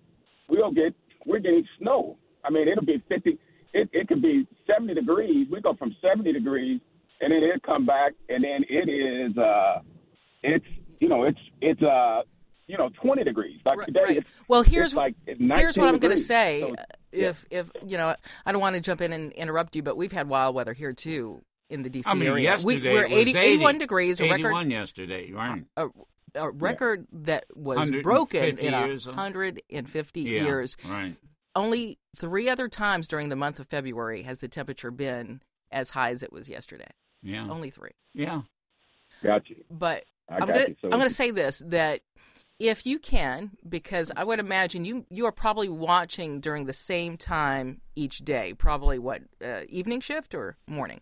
we'll 0.49 0.73
get 0.73 0.95
we're 1.27 1.41
getting 1.41 1.67
snow. 1.79 2.17
I 2.45 2.51
mean, 2.51 2.69
it'll 2.69 2.85
be 2.85 3.03
50. 3.09 3.39
It 3.75 3.91
it 3.93 4.09
could 4.09 4.23
be 4.23 4.47
70 4.67 4.95
degrees. 4.95 5.49
We 5.51 5.61
go 5.61 5.75
from 5.75 5.95
70 6.01 6.33
degrees, 6.33 6.81
and 7.21 7.33
then 7.33 7.43
it'll 7.43 7.61
come 7.61 7.85
back, 7.85 8.13
and 8.29 8.45
then 8.45 8.65
it 8.69 8.89
is, 8.89 9.37
uh, 9.37 9.81
it's 10.55 10.67
you 11.01 11.09
know, 11.09 11.25
it's 11.25 11.39
it's 11.61 11.83
uh, 11.83 12.23
you 12.67 12.77
know, 12.77 12.89
20 13.01 13.23
degrees. 13.25 13.61
Like 13.65 13.79
Right, 13.79 13.87
today, 13.87 14.01
right. 14.03 14.17
it's, 14.19 14.29
Well, 14.49 14.63
here's 14.63 14.87
it's 14.87 14.95
like 14.95 15.15
here's 15.27 15.77
what 15.79 15.89
I'm 15.89 15.99
going 15.99 16.15
to 16.15 16.21
say. 16.21 16.61
So, 16.63 16.75
if 17.13 17.45
if 17.51 17.71
you 17.87 17.97
know, 17.97 18.15
I 18.45 18.53
don't 18.53 18.61
want 18.61 18.75
to 18.77 18.81
jump 18.83 19.01
in 19.01 19.13
and 19.13 19.33
interrupt 19.33 19.77
you, 19.77 19.83
but 19.83 19.97
we've 19.97 20.13
had 20.13 20.29
wild 20.29 20.55
weather 20.55 20.73
here 20.73 20.93
too 20.93 21.43
in 21.71 21.83
the 21.83 21.91
DC 21.91 22.03
I 22.07 22.15
mean, 22.15 22.29
area. 22.29 22.45
yesterday 22.45 22.81
we, 22.81 22.95
we're 22.95 23.05
it 23.05 23.11
was 23.11 23.37
80, 23.37 23.39
81 23.39 23.79
degrees, 23.79 24.21
a 24.21 24.25
record 24.25 24.39
81 24.47 24.71
yesterday, 24.71 25.33
right? 25.33 25.65
a, 25.77 25.89
a 26.37 26.51
record 26.51 27.07
that 27.13 27.45
was 27.55 27.91
broken 28.03 28.59
in 28.59 28.73
years, 28.73 29.07
150 29.07 30.21
Yeah, 30.21 30.43
years. 30.43 30.77
right. 30.87 31.17
Only 31.55 31.99
three 32.17 32.49
other 32.49 32.69
times 32.69 33.09
during 33.09 33.31
the 33.31 33.37
month 33.37 33.59
of 33.59 33.67
February 33.67 34.23
has 34.23 34.41
the 34.41 34.49
temperature 34.49 34.91
been 34.91 35.41
as 35.73 35.91
high 35.91 36.11
as 36.11 36.23
it 36.23 36.31
was 36.33 36.49
yesterday. 36.49 36.91
Yeah, 37.23 37.49
Only 37.49 37.71
three. 37.71 37.93
yeah. 38.15 38.43
Got 39.25 39.49
you. 39.49 39.65
But 39.71 40.05
I 40.29 40.37
I'm 40.37 40.49
gonna. 40.49 40.67
So 40.81 40.91
gonna 40.91 41.11
say 41.11 41.31
this 41.31 41.63
that 41.67 42.01
if 42.59 42.87
you 42.87 42.99
can, 42.99 43.53
because 43.69 44.11
I 44.17 44.25
would 44.25 44.39
imagine 44.39 44.85
you 44.85 45.07
you 45.11 45.27
are 45.27 45.33
probably 45.33 45.69
watching 45.69 46.41
during 46.41 46.67
the 46.67 46.73
same 46.73 47.17
time 47.17 47.81
each 47.95 48.19
day. 48.19 48.55
Probably 48.55 48.99
what 48.99 49.23
uh, 49.45 49.61
evening 49.69 50.01
shift 50.01 50.35
or 50.35 50.57
morning. 50.67 51.01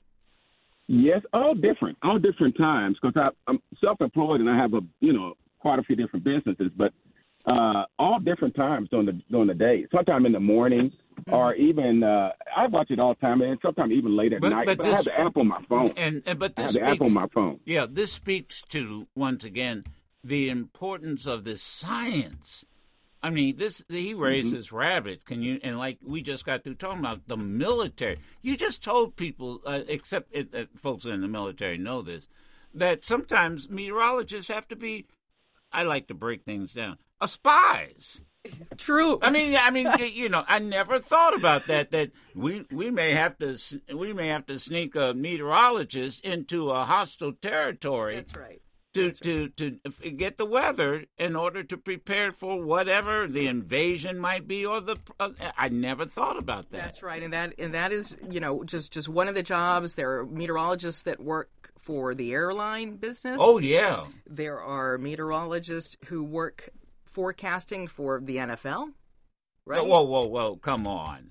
Yes, 0.87 1.23
all 1.33 1.55
different, 1.55 1.97
all 2.03 2.19
different 2.19 2.57
times. 2.59 2.99
Because 3.01 3.33
I'm 3.47 3.59
self-employed 3.81 4.41
and 4.41 4.51
I 4.51 4.57
have 4.57 4.75
a 4.75 4.81
you 5.01 5.13
know 5.13 5.35
quite 5.59 5.79
a 5.79 5.83
few 5.83 5.97
different 5.97 6.25
businesses, 6.25 6.71
but 6.77 6.93
uh, 7.47 7.85
all 7.99 8.19
different 8.21 8.55
times 8.55 8.89
during 8.91 9.07
the 9.07 9.21
during 9.31 9.49
the 9.49 9.55
day. 9.55 9.87
Sometime 9.95 10.25
in 10.27 10.33
the 10.33 10.41
morning, 10.41 10.93
or 11.31 11.55
even 11.55 12.03
uh, 12.03 12.31
I 12.57 12.67
watch 12.67 12.91
it 12.91 12.99
all 12.99 13.15
the 13.15 13.21
time, 13.21 13.43
and 13.43 13.59
sometimes 13.63 13.93
even 13.93 14.17
late 14.17 14.33
at 14.33 14.41
But- 14.41 14.51
night. 14.51 14.67
but 14.67 14.79
But, 14.79 14.87
I 14.87 14.89
have 14.91 14.97
this- 14.99 15.05
the 15.07 15.21
app 15.21 15.37
on 15.37 15.49
my 15.49 15.63
phone. 15.69 15.93
And, 15.97 16.23
and 16.27 16.39
but 16.39 16.53
I 16.59 16.63
this 16.63 16.75
have 16.77 16.83
the 16.83 16.89
app 16.91 17.01
on 17.03 17.13
my 17.13 17.27
phone. 17.29 17.61
yeah, 17.65 17.87
this 17.91 18.13
speaks 18.13 18.63
to 18.71 19.07
once 19.15 19.45
again 19.45 19.85
the 20.23 20.49
importance 20.49 21.27
of 21.27 21.45
this 21.45 21.63
science. 21.63 22.65
I 23.23 23.31
mean, 23.31 23.57
this 23.57 23.83
he 23.89 24.13
raises 24.13 24.71
rabbits. 24.71 25.25
Can 25.25 25.43
you? 25.43 25.59
And 25.63 25.79
like 25.79 25.99
we 26.05 26.21
just 26.21 26.45
got 26.45 26.63
through 26.63 26.75
talking 26.75 27.01
about 27.01 27.27
the 27.27 27.39
military. 27.39 28.19
You 28.43 28.55
just 28.57 28.83
told 28.85 29.17
people, 29.17 29.61
uh, 29.65 29.81
except 29.89 30.35
uh, 30.37 30.43
uh, 30.55 30.65
folks 30.77 31.07
in 31.07 31.23
the 31.23 31.29
military 31.29 31.79
know 31.79 32.03
this, 32.03 32.29
that 32.75 33.05
sometimes 33.07 33.71
meteorologists 33.71 34.51
have 34.51 34.69
to 34.69 34.77
be 34.77 35.07
I 35.75 35.83
like 35.83 36.07
to 36.09 36.15
break 36.15 36.45
things 36.45 36.73
down. 36.73 36.99
A 37.21 37.29
spies. 37.29 38.23
True. 38.77 39.19
I 39.23 39.31
mean, 39.31 39.57
I 39.59 39.71
mean, 39.71 39.89
you 40.13 40.29
know, 40.29 40.45
I 40.47 40.59
never 40.59 40.99
thought 40.99 41.35
about 41.35 41.67
that. 41.67 41.91
That 41.93 42.11
we 42.35 42.65
we 42.71 42.91
may 42.91 43.13
have 43.13 43.39
to 43.39 43.57
we 43.95 44.13
may 44.13 44.29
have 44.29 44.45
to 44.47 44.59
sneak 44.59 44.95
a 44.95 45.15
meteorologist 45.15 46.25
into 46.25 46.71
a 46.71 46.85
hostile 46.85 47.33
territory 47.33 48.17
That's 48.17 48.37
right. 48.37 48.61
to 48.93 49.13
to 49.13 49.49
to 49.49 49.79
f- 49.87 50.17
get 50.19 50.37
the 50.37 50.45
weather 50.45 51.07
in 51.17 51.37
order 51.37 51.63
to 51.63 51.77
prepare 51.79 52.33
for 52.33 52.63
whatever 52.63 53.27
the 53.27 53.47
invasion 53.47 54.19
might 54.19 54.47
be 54.47 54.67
or 54.67 54.83
the. 54.83 54.97
Uh, 55.19 55.31
I 55.57 55.71
never 55.71 56.05
thought 56.05 56.39
about 56.39 56.71
that. 56.71 56.83
That's 56.83 57.03
right, 57.03 57.23
and 57.23 57.33
that 57.33 57.55
and 57.59 57.73
that 57.73 57.93
is 57.93 58.19
you 58.31 58.41
know 58.41 58.63
just 58.63 58.93
just 58.93 59.09
one 59.09 59.27
of 59.29 59.35
the 59.35 59.43
jobs. 59.43 59.95
There 59.95 60.19
are 60.19 60.27
meteorologists 60.27 61.01
that 61.05 61.19
work 61.19 61.64
for 61.85 62.15
the 62.15 62.33
airline 62.33 62.97
business. 62.97 63.37
Oh 63.39 63.59
yeah, 63.59 64.05
There 64.27 64.61
are 64.61 64.99
meteorologists 64.99 65.97
who 66.07 66.25
work 66.25 66.71
forecasting 67.05 67.87
for 67.89 68.21
the 68.21 68.37
NFL. 68.37 68.89
Right. 69.67 69.85
whoa 69.85 70.03
whoa 70.03 70.27
whoa! 70.27 70.57
Come 70.57 70.87
on. 70.87 71.31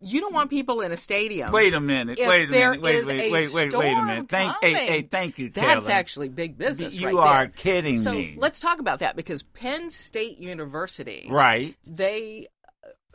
You 0.00 0.20
don't 0.20 0.34
want 0.34 0.50
people 0.50 0.82
in 0.82 0.92
a 0.92 0.96
stadium. 0.96 1.52
Wait 1.52 1.72
a 1.72 1.80
minute. 1.80 2.18
If 2.18 2.28
wait 2.28 2.48
a 2.48 2.52
minute. 2.52 2.82
Wait, 2.82 3.06
wait, 3.06 3.28
a 3.28 3.32
wait, 3.32 3.52
wait, 3.52 3.74
wait 3.74 3.92
a 3.92 4.04
minute. 4.04 4.28
Thank, 4.28 4.54
hey, 4.60 4.74
hey, 4.74 5.02
thank 5.02 5.38
you, 5.38 5.48
That's 5.48 5.88
actually 5.88 6.28
big 6.28 6.58
business. 6.58 6.94
You 6.94 7.06
right 7.06 7.16
are 7.16 7.38
there. 7.46 7.52
kidding 7.56 7.96
so 7.96 8.12
me. 8.12 8.34
let's 8.36 8.60
talk 8.60 8.78
about 8.78 8.98
that 8.98 9.16
because 9.16 9.42
Penn 9.42 9.88
State 9.88 10.36
University, 10.38 11.28
right. 11.30 11.74
they 11.86 12.48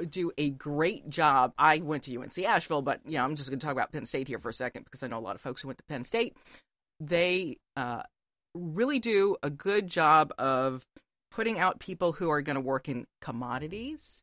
do 0.10 0.32
a 0.38 0.50
great 0.50 1.10
job. 1.10 1.54
I 1.58 1.80
went 1.80 2.04
to 2.04 2.18
UNC 2.18 2.38
Asheville, 2.40 2.82
but 2.82 3.02
you 3.06 3.18
know, 3.18 3.24
I'm 3.24 3.36
just 3.36 3.50
going 3.50 3.60
to 3.60 3.66
talk 3.66 3.74
about 3.74 3.92
Penn 3.92 4.06
State 4.06 4.28
here 4.28 4.40
for 4.40 4.50
a 4.50 4.54
second 4.54 4.84
because 4.86 5.04
I 5.04 5.08
know 5.08 5.18
a 5.18 5.22
lot 5.22 5.36
of 5.36 5.42
folks 5.42 5.62
who 5.62 5.68
went 5.68 5.78
to 5.80 5.84
Penn 5.86 6.04
State. 6.04 6.36
They 7.00 7.58
uh, 7.76 8.04
really 8.54 9.00
do 9.00 9.36
a 9.42 9.50
good 9.50 9.88
job 9.88 10.34
of 10.38 10.86
putting 11.32 11.58
out 11.60 11.80
people 11.80 12.12
who 12.12 12.30
are 12.30 12.42
going 12.42 12.56
to 12.56 12.62
work 12.62 12.90
in 12.90 13.08
commodities, 13.22 14.22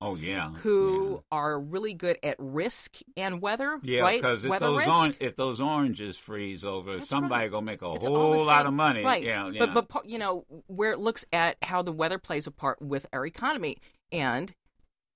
Oh 0.00 0.16
yeah. 0.16 0.50
who 0.62 1.22
are 1.32 1.58
really 1.58 1.94
good 1.94 2.18
at 2.22 2.36
risk 2.38 2.96
and 3.16 3.40
weather. 3.40 3.78
Yeah, 3.82 4.02
right? 4.02 4.20
because 4.20 4.44
if 4.44 4.50
risk. 4.50 5.16
if 5.20 5.36
those 5.36 5.60
oranges 5.60 6.18
freeze 6.18 6.64
over, 6.64 6.96
That's 6.96 7.08
somebody 7.08 7.44
right. 7.44 7.50
gonna 7.50 7.66
make 7.66 7.82
a 7.82 7.92
It's 7.94 8.06
whole 8.06 8.44
lot 8.44 8.66
of 8.66 8.74
money. 8.74 9.02
Right. 9.02 9.22
Yeah, 9.22 9.50
yeah. 9.50 9.66
But 9.66 9.88
but 9.88 10.08
you 10.08 10.18
know 10.18 10.44
where 10.66 10.92
it 10.92 10.98
looks 10.98 11.24
at 11.32 11.56
how 11.62 11.82
the 11.82 11.92
weather 11.92 12.18
plays 12.18 12.46
a 12.46 12.50
part 12.50 12.82
with 12.82 13.06
our 13.12 13.24
economy 13.24 13.78
and 14.12 14.52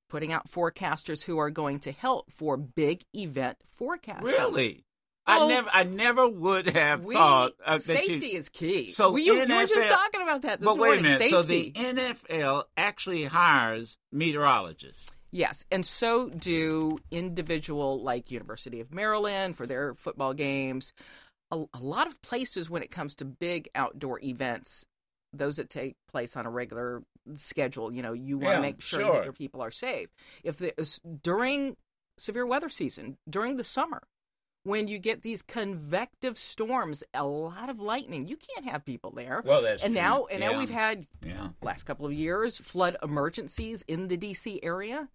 putting 0.09 0.33
out 0.33 0.51
forecasters 0.51 1.25
who 1.25 1.39
are 1.39 1.51
going 1.51 1.79
to 1.81 1.93
help 1.93 2.31
for 2.33 2.57
big 2.57 3.05
event 3.15 3.57
forecasting. 3.77 4.25
really, 4.27 4.85
Well, 5.27 5.45
I 5.45 5.49
never, 5.49 5.71
I 5.73 5.83
never 5.85 6.29
would 6.29 6.69
have 6.69 7.05
We, 7.05 7.15
thought 7.15 7.53
uh, 7.65 7.75
that 7.75 7.83
safety 7.83 8.29
you, 8.29 8.39
is 8.39 8.49
key. 8.49 8.91
So 8.91 9.11
we, 9.11 9.25
you, 9.25 9.35
you 9.35 9.41
were 9.41 9.65
just 9.67 9.89
talking 9.89 10.23
about 10.23 10.43
that 10.43 10.61
this 10.61 10.67
But 10.67 10.79
wait 10.79 10.89
a 11.01 11.03
morning. 11.03 11.03
minute. 11.05 11.19
Safety. 11.19 11.31
So 11.31 11.43
the 11.43 11.73
NFL 11.73 12.65
actually 12.77 13.25
hires 13.25 13.97
meteorologists. 14.13 15.13
Yes, 15.31 15.67
and 15.71 15.85
so 15.85 16.31
do 16.31 16.99
individual 17.11 18.01
like 18.01 18.31
University 18.31 18.81
of 18.81 18.95
Maryland 18.95 19.57
for 19.57 19.67
their 19.67 19.95
football 19.95 20.33
games. 20.33 20.95
A, 21.51 21.65
a 21.75 21.79
lot 21.81 22.07
of 22.07 22.21
places 22.23 22.71
when 22.71 22.83
it 22.83 22.91
comes 22.91 23.15
to 23.17 23.27
big 23.27 23.69
outdoor 23.75 24.21
events, 24.23 24.87
those 25.35 25.57
that 25.57 25.69
take 25.69 25.97
place 26.11 26.35
on 26.35 26.47
a 26.47 26.51
regular 26.51 27.03
schedule, 27.37 27.93
you 27.93 28.03
know, 28.03 28.13
you 28.13 28.39
want 28.39 28.49
to 28.53 28.57
Yeah, 28.57 28.61
make 28.61 28.81
sure, 28.81 29.01
sure. 29.01 29.13
that 29.15 29.25
your 29.25 29.33
people 29.33 29.61
are 29.61 29.71
safe. 29.71 30.09
If 30.45 30.59
there's 30.59 31.01
uh, 31.05 31.09
during 31.23 31.77
severe 32.17 32.47
weather 32.47 32.69
season, 32.69 33.19
during 33.29 33.57
the 33.57 33.65
summer, 33.65 34.03
when 34.65 34.89
you 34.89 34.99
get 34.99 35.23
these 35.23 35.41
convective 35.43 36.37
storms, 36.37 37.03
a 37.15 37.25
lot 37.25 37.71
of 37.71 37.81
lightning, 37.81 38.27
you 38.29 38.37
can't 38.37 38.67
have 38.69 38.85
people 38.85 39.11
there. 39.13 39.43
Well, 39.45 39.63
that's 39.63 39.83
and 39.83 39.95
true. 39.95 40.03
now 40.03 40.27
and 40.27 40.41
now 40.41 40.59
we've 40.59 40.69
had 40.71 41.07
Yeah. 41.25 41.51
last 41.63 41.85
couple 41.85 42.05
of 42.07 42.13
years 42.13 42.59
flood 42.59 42.97
emergencies 43.03 43.83
in 43.89 44.09
the 44.09 44.17
DC 44.19 44.59
area. 44.63 45.09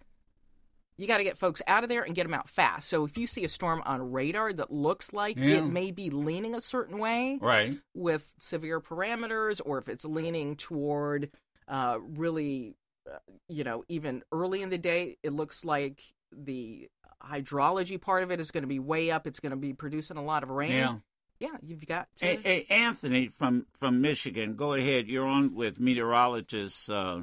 You 0.95 1.07
got 1.07 1.17
to 1.17 1.23
get 1.23 1.37
folks 1.39 1.59
out 1.65 1.83
of 1.83 1.89
there 1.89 2.03
and 2.03 2.13
get 2.13 2.23
them 2.23 2.35
out 2.35 2.47
fast. 2.47 2.87
So 2.87 3.03
if 3.03 3.17
you 3.17 3.25
see 3.25 3.43
a 3.43 3.49
storm 3.49 3.81
on 3.85 4.11
radar 4.11 4.53
that 4.53 4.71
looks 4.71 5.11
like 5.11 5.37
Yeah. 5.39 5.57
it 5.57 5.65
may 5.65 5.89
be 5.89 6.09
leaning 6.11 6.53
a 6.53 6.61
certain 6.61 6.99
way 6.99 7.39
Right. 7.41 7.79
with 7.95 8.31
severe 8.37 8.79
parameters, 8.79 9.59
or 9.65 9.79
if 9.79 9.89
it's 9.89 10.05
leaning 10.05 10.55
toward 10.55 11.31
uh, 11.67 11.99
really, 12.01 12.75
uh, 13.11 13.17
you 13.47 13.63
know, 13.63 13.83
even 13.87 14.23
early 14.31 14.61
in 14.61 14.69
the 14.69 14.77
day, 14.77 15.17
it 15.23 15.33
looks 15.33 15.65
like 15.65 16.01
the 16.31 16.89
hydrology 17.23 17.99
part 17.99 18.23
of 18.23 18.31
it 18.31 18.39
is 18.39 18.51
going 18.51 18.63
to 18.63 18.67
be 18.67 18.79
way 18.79 19.11
up. 19.11 19.27
It's 19.27 19.39
going 19.39 19.51
to 19.51 19.57
be 19.57 19.73
producing 19.73 20.17
a 20.17 20.23
lot 20.23 20.43
of 20.43 20.49
rain. 20.49 20.71
Yeah. 20.71 20.95
Yeah, 21.39 21.57
you've 21.61 21.85
got 21.85 22.07
to. 22.17 22.25
Hey, 22.25 22.39
hey, 22.41 22.65
Anthony 22.69 23.27
from 23.27 23.65
from 23.73 23.99
Michigan, 23.99 24.55
go 24.55 24.73
ahead. 24.73 25.09
You're 25.09 25.25
on 25.25 25.53
with 25.53 25.77
meteorologist 25.77 26.89
uh, 26.89 27.21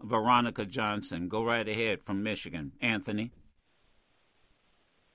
Veronica 0.00 0.64
Johnson. 0.64 1.26
Go 1.26 1.42
right 1.42 1.66
ahead 1.66 2.00
from 2.02 2.22
Michigan, 2.22 2.72
Anthony. 2.80 3.32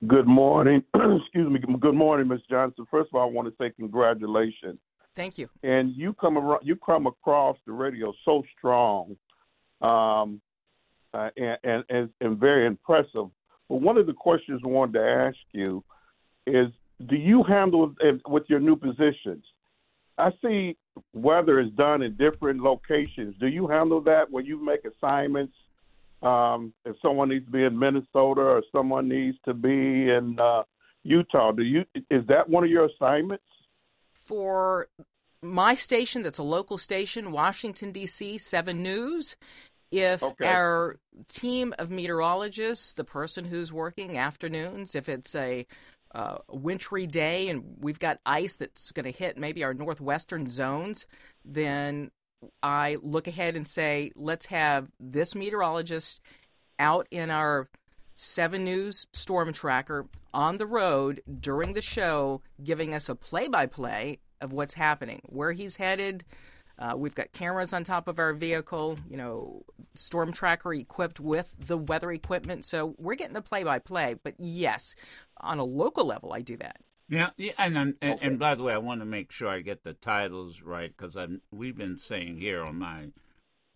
Good 0.06 0.26
morning. 0.26 0.82
Excuse 0.94 1.50
me. 1.50 1.60
Good 1.80 1.94
morning, 1.94 2.28
Miss 2.28 2.40
Johnson. 2.50 2.84
First 2.90 3.10
of 3.14 3.20
all, 3.20 3.28
I 3.28 3.32
want 3.32 3.48
to 3.48 3.54
say 3.58 3.72
congratulations. 3.78 4.78
Thank 5.14 5.38
you. 5.38 5.48
And 5.62 5.94
you 5.94 6.14
come 6.14 6.38
around, 6.38 6.60
you 6.64 6.76
come 6.76 7.06
across 7.06 7.56
the 7.66 7.72
radio 7.72 8.12
so 8.24 8.42
strong, 8.56 9.16
um, 9.80 10.40
uh, 11.12 11.28
and, 11.36 11.84
and 11.90 12.10
and 12.20 12.38
very 12.38 12.66
impressive. 12.66 13.26
But 13.68 13.80
one 13.80 13.98
of 13.98 14.06
the 14.06 14.14
questions 14.14 14.60
I 14.64 14.68
wanted 14.68 14.94
to 14.94 15.24
ask 15.26 15.36
you 15.52 15.84
is, 16.46 16.68
do 17.08 17.16
you 17.16 17.42
handle 17.42 17.94
with 18.26 18.44
your 18.48 18.60
new 18.60 18.76
positions? 18.76 19.44
I 20.18 20.30
see 20.42 20.76
weather 21.14 21.60
is 21.60 21.70
done 21.72 22.02
in 22.02 22.16
different 22.16 22.62
locations. 22.62 23.34
Do 23.38 23.46
you 23.46 23.66
handle 23.66 24.00
that 24.02 24.30
when 24.30 24.44
you 24.44 24.62
make 24.62 24.80
assignments? 24.84 25.54
Um, 26.22 26.72
if 26.84 26.96
someone 27.02 27.30
needs 27.30 27.44
to 27.46 27.50
be 27.50 27.64
in 27.64 27.76
Minnesota 27.76 28.42
or 28.42 28.62
someone 28.70 29.08
needs 29.08 29.36
to 29.44 29.54
be 29.54 30.10
in 30.10 30.36
uh, 30.40 30.62
Utah, 31.02 31.50
do 31.52 31.62
you 31.62 31.84
is 32.10 32.24
that 32.28 32.48
one 32.48 32.62
of 32.62 32.70
your 32.70 32.86
assignments? 32.86 33.42
For 34.24 34.88
my 35.42 35.74
station 35.74 36.22
that's 36.22 36.38
a 36.38 36.42
local 36.42 36.78
station 36.78 37.32
washington 37.32 37.90
d.c 37.92 38.38
7 38.38 38.82
news 38.82 39.36
if 39.90 40.22
Okay. 40.22 40.44
our 40.44 40.96
team 41.28 41.74
of 41.78 41.90
meteorologists 41.90 42.92
the 42.92 43.04
person 43.04 43.46
who's 43.46 43.72
working 43.72 44.16
afternoons 44.16 44.94
if 44.94 45.08
it's 45.08 45.34
a 45.34 45.66
uh, 46.14 46.36
wintry 46.48 47.06
day 47.06 47.48
and 47.48 47.64
we've 47.80 47.98
got 47.98 48.18
ice 48.26 48.56
that's 48.56 48.92
going 48.92 49.04
to 49.04 49.10
hit 49.18 49.38
maybe 49.38 49.64
our 49.64 49.74
northwestern 49.74 50.48
zones 50.48 51.06
then 51.44 52.10
i 52.62 52.96
look 53.02 53.26
ahead 53.26 53.56
and 53.56 53.66
say 53.66 54.12
let's 54.14 54.46
have 54.46 54.88
this 55.00 55.34
meteorologist 55.34 56.20
out 56.78 57.06
in 57.10 57.30
our 57.30 57.68
Seven 58.14 58.64
News 58.64 59.06
Storm 59.12 59.52
Tracker 59.52 60.06
on 60.34 60.58
the 60.58 60.66
road 60.66 61.22
during 61.40 61.72
the 61.72 61.82
show, 61.82 62.42
giving 62.62 62.94
us 62.94 63.08
a 63.08 63.14
play 63.14 63.48
by 63.48 63.66
play 63.66 64.18
of 64.40 64.52
what's 64.52 64.74
happening, 64.74 65.20
where 65.26 65.52
he's 65.52 65.76
headed. 65.76 66.24
Uh, 66.78 66.94
we've 66.96 67.14
got 67.14 67.32
cameras 67.32 67.72
on 67.72 67.84
top 67.84 68.08
of 68.08 68.18
our 68.18 68.32
vehicle, 68.32 68.98
you 69.08 69.16
know, 69.16 69.62
Storm 69.94 70.32
Tracker 70.32 70.72
equipped 70.74 71.20
with 71.20 71.54
the 71.58 71.78
weather 71.78 72.10
equipment. 72.10 72.64
So 72.64 72.94
we're 72.98 73.14
getting 73.14 73.36
a 73.36 73.42
play 73.42 73.62
by 73.62 73.78
play. 73.78 74.16
But 74.22 74.34
yes, 74.38 74.94
on 75.38 75.58
a 75.58 75.64
local 75.64 76.06
level, 76.06 76.32
I 76.32 76.40
do 76.40 76.56
that. 76.56 76.78
Yeah, 77.08 77.30
yeah, 77.36 77.52
and 77.58 77.76
and, 77.76 77.94
and, 78.00 78.18
and 78.22 78.38
by 78.38 78.54
the 78.54 78.62
way, 78.62 78.72
I 78.72 78.78
want 78.78 79.00
to 79.00 79.04
make 79.04 79.32
sure 79.32 79.48
I 79.48 79.60
get 79.60 79.82
the 79.82 79.92
titles 79.92 80.62
right 80.62 80.94
because 80.96 81.16
we've 81.50 81.76
been 81.76 81.98
saying 81.98 82.38
here 82.38 82.62
on 82.62 82.78
my 82.78 83.08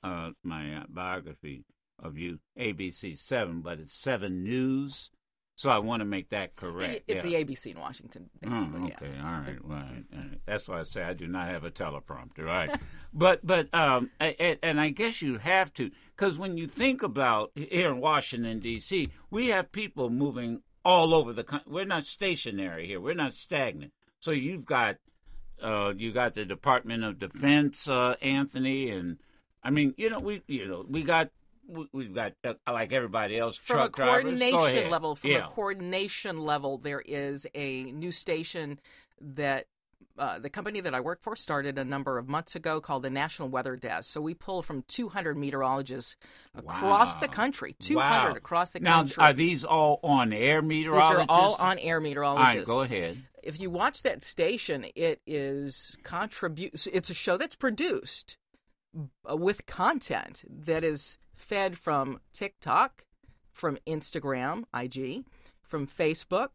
uh, 0.02 0.30
my 0.42 0.74
uh, 0.74 0.84
biography 0.88 1.64
of 1.98 2.18
you 2.18 2.40
ABC 2.58 3.16
Seven, 3.18 3.60
but 3.60 3.78
it's 3.80 3.94
Seven 3.94 4.42
News, 4.42 5.10
so 5.54 5.70
I 5.70 5.78
want 5.78 6.00
to 6.00 6.04
make 6.04 6.28
that 6.30 6.54
correct. 6.54 7.04
It's 7.06 7.24
yeah. 7.24 7.40
the 7.40 7.44
ABC 7.44 7.74
in 7.74 7.80
Washington, 7.80 8.28
Oh, 8.44 8.50
basically. 8.50 8.92
okay, 8.92 9.10
yeah. 9.14 9.24
all 9.24 9.40
right, 9.40 9.58
all 9.64 9.76
right. 9.76 10.40
That's 10.44 10.68
why 10.68 10.80
I 10.80 10.82
say 10.82 11.02
I 11.02 11.14
do 11.14 11.26
not 11.26 11.48
have 11.48 11.64
a 11.64 11.70
teleprompter, 11.70 12.44
right? 12.44 12.70
but 13.14 13.44
but 13.46 13.74
um, 13.74 14.10
and, 14.20 14.58
and 14.62 14.80
I 14.80 14.90
guess 14.90 15.22
you 15.22 15.38
have 15.38 15.72
to 15.74 15.90
because 16.14 16.38
when 16.38 16.58
you 16.58 16.66
think 16.66 17.02
about 17.02 17.52
here 17.54 17.90
in 17.90 18.00
Washington 18.00 18.60
D.C., 18.60 19.10
we 19.30 19.48
have 19.48 19.72
people 19.72 20.10
moving 20.10 20.60
all 20.84 21.14
over 21.14 21.32
the 21.32 21.42
country. 21.42 21.72
We're 21.72 21.86
not 21.86 22.04
stationary 22.04 22.86
here. 22.86 23.00
We're 23.00 23.14
not 23.14 23.32
stagnant. 23.32 23.92
So 24.20 24.32
you've 24.32 24.66
got 24.66 24.96
uh, 25.62 25.94
you 25.96 26.12
got 26.12 26.34
the 26.34 26.44
Department 26.44 27.02
of 27.02 27.18
Defense, 27.18 27.88
uh, 27.88 28.16
Anthony, 28.20 28.90
and 28.90 29.16
I 29.62 29.70
mean, 29.70 29.94
you 29.96 30.10
know, 30.10 30.20
we 30.20 30.42
you 30.46 30.66
know 30.68 30.84
we 30.86 31.02
got. 31.02 31.30
We- 31.66 31.88
We've 31.92 32.14
got 32.14 32.32
uh, 32.44 32.54
like 32.66 32.92
everybody 32.92 33.38
else, 33.38 33.56
from 33.56 33.76
truck 33.76 33.98
a 33.98 34.02
coordination 34.02 34.90
level 34.90 35.14
from 35.16 35.30
yeah. 35.30 35.44
a 35.44 35.48
coordination 35.48 36.40
level 36.44 36.78
there 36.78 37.02
is 37.04 37.46
a 37.54 37.84
new 37.84 38.12
station 38.12 38.78
that 39.20 39.66
uh, 40.18 40.38
the 40.38 40.48
company 40.48 40.80
that 40.80 40.94
I 40.94 41.00
work 41.00 41.20
for 41.22 41.36
started 41.36 41.78
a 41.78 41.84
number 41.84 42.16
of 42.16 42.26
months 42.28 42.54
ago 42.54 42.80
called 42.80 43.02
the 43.02 43.10
National 43.10 43.48
Weather 43.48 43.76
Desk. 43.76 44.10
So 44.10 44.20
we 44.22 44.32
pull 44.32 44.62
from 44.62 44.82
200 44.88 45.36
meteorologists 45.36 46.16
across 46.54 47.18
the 47.18 47.26
Wow. 47.26 47.32
country, 47.34 47.76
200 47.80 48.30
Wow. 48.30 48.34
across 48.34 48.70
the 48.70 48.80
now, 48.80 48.98
country. 49.00 49.22
are 49.22 49.32
these 49.34 49.62
all 49.64 50.00
on 50.02 50.32
air 50.32 50.62
meteorologists? 50.62 51.20
These 51.20 51.28
are 51.36 51.38
all 51.40 51.54
on 51.56 51.78
air 51.80 52.00
meteorologists. 52.00 52.70
All 52.70 52.80
right, 52.80 52.88
go 52.90 52.94
ahead. 52.96 53.22
if 53.42 53.60
you 53.60 53.68
watch 53.68 54.02
that 54.04 54.22
station, 54.22 54.86
it 54.94 55.20
is 55.26 55.96
contribute. 56.02 56.86
It's 56.92 57.10
a 57.10 57.14
show 57.14 57.36
that's 57.36 57.56
produced 57.56 58.38
uh, 59.30 59.36
with 59.36 59.66
content 59.66 60.44
that 60.48 60.82
is 60.82 61.18
fed 61.36 61.78
from 61.78 62.20
TikTok, 62.32 63.04
from 63.52 63.78
Instagram, 63.86 64.64
IG, 64.74 65.24
from 65.62 65.86
Facebook, 65.86 66.50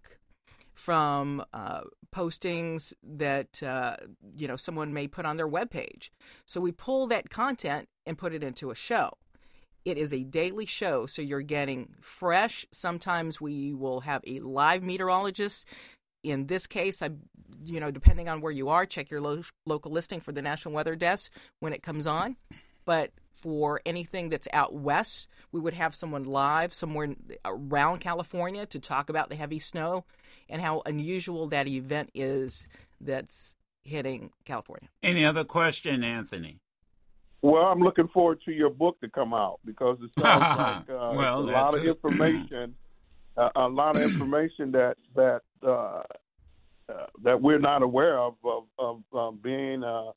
from 0.74 1.44
uh, 1.54 1.82
postings 2.14 2.94
that 3.04 3.62
uh, 3.64 3.96
you 4.36 4.48
know 4.48 4.56
someone 4.56 4.94
may 4.94 5.08
put 5.08 5.26
on 5.26 5.38
their 5.38 5.48
webpage. 5.48 6.10
So 6.46 6.60
we 6.60 6.72
pull 6.72 7.08
that 7.08 7.30
content 7.30 7.88
and 8.06 8.18
put 8.18 8.34
it 8.34 8.44
into 8.44 8.72
a 8.72 8.76
show. 8.76 9.12
It 9.84 9.98
is 9.98 10.14
a 10.14 10.24
daily 10.24 10.66
show, 10.66 11.06
so 11.08 11.22
you're 11.22 11.42
getting 11.42 11.96
fresh. 12.02 12.66
Sometimes 12.72 13.42
we 13.42 13.74
will 13.74 14.02
have 14.02 14.22
a 14.28 14.40
live 14.40 14.84
meteorologist. 14.84 15.68
In 16.24 16.46
this 16.46 16.68
case, 16.68 17.02
I, 17.02 17.10
you 17.66 17.80
know, 17.80 17.90
depending 17.90 18.30
on 18.30 18.42
where 18.42 18.52
you 18.52 18.70
are, 18.70 18.86
check 18.86 19.10
your 19.10 19.22
lo- 19.22 19.42
local 19.66 19.92
listing 19.92 20.20
for 20.20 20.32
the 20.32 20.42
National 20.42 20.76
Weather 20.76 20.96
Desk 20.96 21.32
when 21.62 21.74
it 21.74 21.82
comes 21.82 22.06
on. 22.06 22.36
But 22.86 23.12
for 23.42 23.82
anything 23.86 24.30
that's 24.30 24.48
out 24.54 24.74
west, 24.74 25.28
we 25.52 25.60
would 25.60 25.74
have 25.74 25.96
someone 25.96 26.24
live 26.24 26.74
somewhere 26.74 27.16
around 27.44 28.00
California 28.00 28.66
to 28.68 28.80
talk 28.80 29.10
about 29.10 29.30
the 29.30 29.36
heavy 29.36 29.60
snow 29.60 30.06
and 30.48 30.62
how 30.62 30.82
unusual 30.86 31.48
that 31.48 31.68
event 31.68 32.12
is 32.14 32.68
that's 33.00 33.56
hitting 33.84 34.32
California. 34.46 34.90
Any 35.02 35.26
other 35.26 35.44
question, 35.44 36.04
Anthony? 36.04 36.60
Well, 37.42 37.64
I'm 37.64 37.80
looking 37.80 38.08
forward 38.10 38.40
to 38.46 38.52
your 38.52 38.70
book 38.70 39.00
to 39.02 39.10
come 39.10 39.34
out 39.34 39.60
because 39.66 39.98
it 40.02 40.12
sounds 40.22 40.42
like 40.90 40.90
uh, 40.90 41.14
well, 41.16 41.40
a 41.40 41.42
lot 41.42 41.74
of 41.74 41.84
it. 41.84 41.88
information, 42.04 42.76
uh, 43.36 43.50
a 43.56 43.68
lot 43.68 43.96
of 43.96 44.04
information 44.04 44.72
that 44.74 44.98
that 45.16 45.42
uh, 45.64 46.04
uh, 46.88 47.06
that 47.24 47.42
we're 47.42 47.60
not 47.60 47.82
aware 47.82 48.20
of 48.20 48.36
of, 48.44 48.64
of 48.78 49.02
um, 49.14 49.40
being 49.42 49.84
uh, 49.84 50.12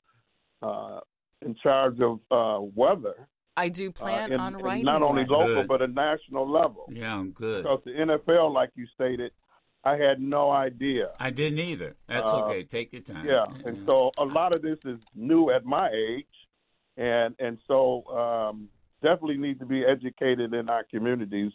uh, 0.61 0.99
in 1.45 1.55
charge 1.55 1.97
of 2.01 2.19
uh, 2.31 2.59
weather. 2.75 3.27
I 3.57 3.69
do 3.69 3.89
plan 3.91 4.33
in, 4.33 4.39
on 4.39 4.57
writing 4.57 4.83
not 4.83 5.01
only 5.01 5.23
one. 5.23 5.31
local 5.39 5.55
Good. 5.61 5.67
but 5.69 5.81
a 5.81 5.87
national 5.87 6.49
level. 6.51 6.89
Yeah, 6.91 7.15
I'm 7.15 7.31
good. 7.31 7.63
Because 7.63 7.79
the 7.85 7.91
NFL, 7.91 8.53
like 8.53 8.71
you 8.75 8.85
stated, 8.93 9.31
I 9.85 9.95
had 9.95 10.19
no 10.19 10.51
idea. 10.51 11.11
I 11.19 11.29
didn't 11.29 11.59
either. 11.59 11.95
That's 12.07 12.25
Uh, 12.25 12.45
okay. 12.45 12.63
Take 12.63 12.91
your 12.91 13.03
time. 13.03 13.25
Yeah, 13.25 13.45
and 13.65 13.87
so 13.87 14.11
a 14.17 14.25
lot 14.25 14.53
of 14.55 14.61
this 14.61 14.79
is 14.83 14.99
new 15.13 15.51
at 15.51 15.63
my 15.63 15.89
age, 15.89 16.25
and 16.97 17.33
and 17.39 17.57
so 17.67 18.03
um, 18.07 18.67
definitely 19.01 19.37
need 19.37 19.59
to 19.59 19.65
be 19.65 19.85
educated 19.85 20.53
in 20.53 20.67
our 20.69 20.83
communities 20.91 21.51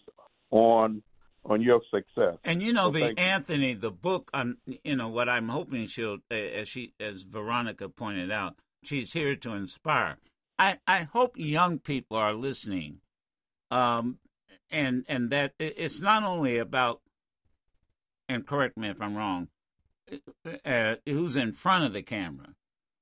on 0.51 1.03
on 1.45 1.61
your 1.61 1.81
success. 1.91 2.37
And 2.45 2.63
you 2.63 2.73
know, 2.73 2.87
So 2.87 2.91
the 2.93 3.01
thank 3.01 3.19
you. 3.19 3.25
Anthony, 3.25 3.75
the 3.75 3.91
book. 3.91 4.31
I'm, 4.33 4.59
you 4.85 4.95
know, 4.97 5.09
what 5.09 5.29
I'm 5.29 5.49
hoping 5.49 5.87
she'll, 5.87 6.19
uh, 6.31 6.35
as 6.35 6.69
she, 6.69 6.93
as 7.01 7.23
Veronica 7.23 7.89
pointed 7.89 8.31
out, 8.31 8.57
she's 8.83 9.13
here 9.13 9.37
to 9.37 9.53
inspire. 9.53 10.19
I, 10.59 10.79
I 10.87 11.09
hope 11.13 11.33
young 11.37 11.79
people 11.79 12.17
are 12.17 12.35
listening, 12.35 12.99
um, 13.71 14.19
and 14.71 15.05
and 15.09 15.31
that 15.31 15.55
it's 15.59 16.01
not 16.01 16.23
only 16.23 16.59
about. 16.59 17.01
And 18.29 18.47
correct 18.47 18.77
me 18.77 18.89
if 18.89 19.01
I'm 19.03 19.17
wrong. 19.17 19.49
Uh, 20.65 20.97
who's 21.07 21.37
in 21.37 21.53
front 21.53 21.85
of 21.85 21.93
the 21.93 22.03
camera? 22.03 22.55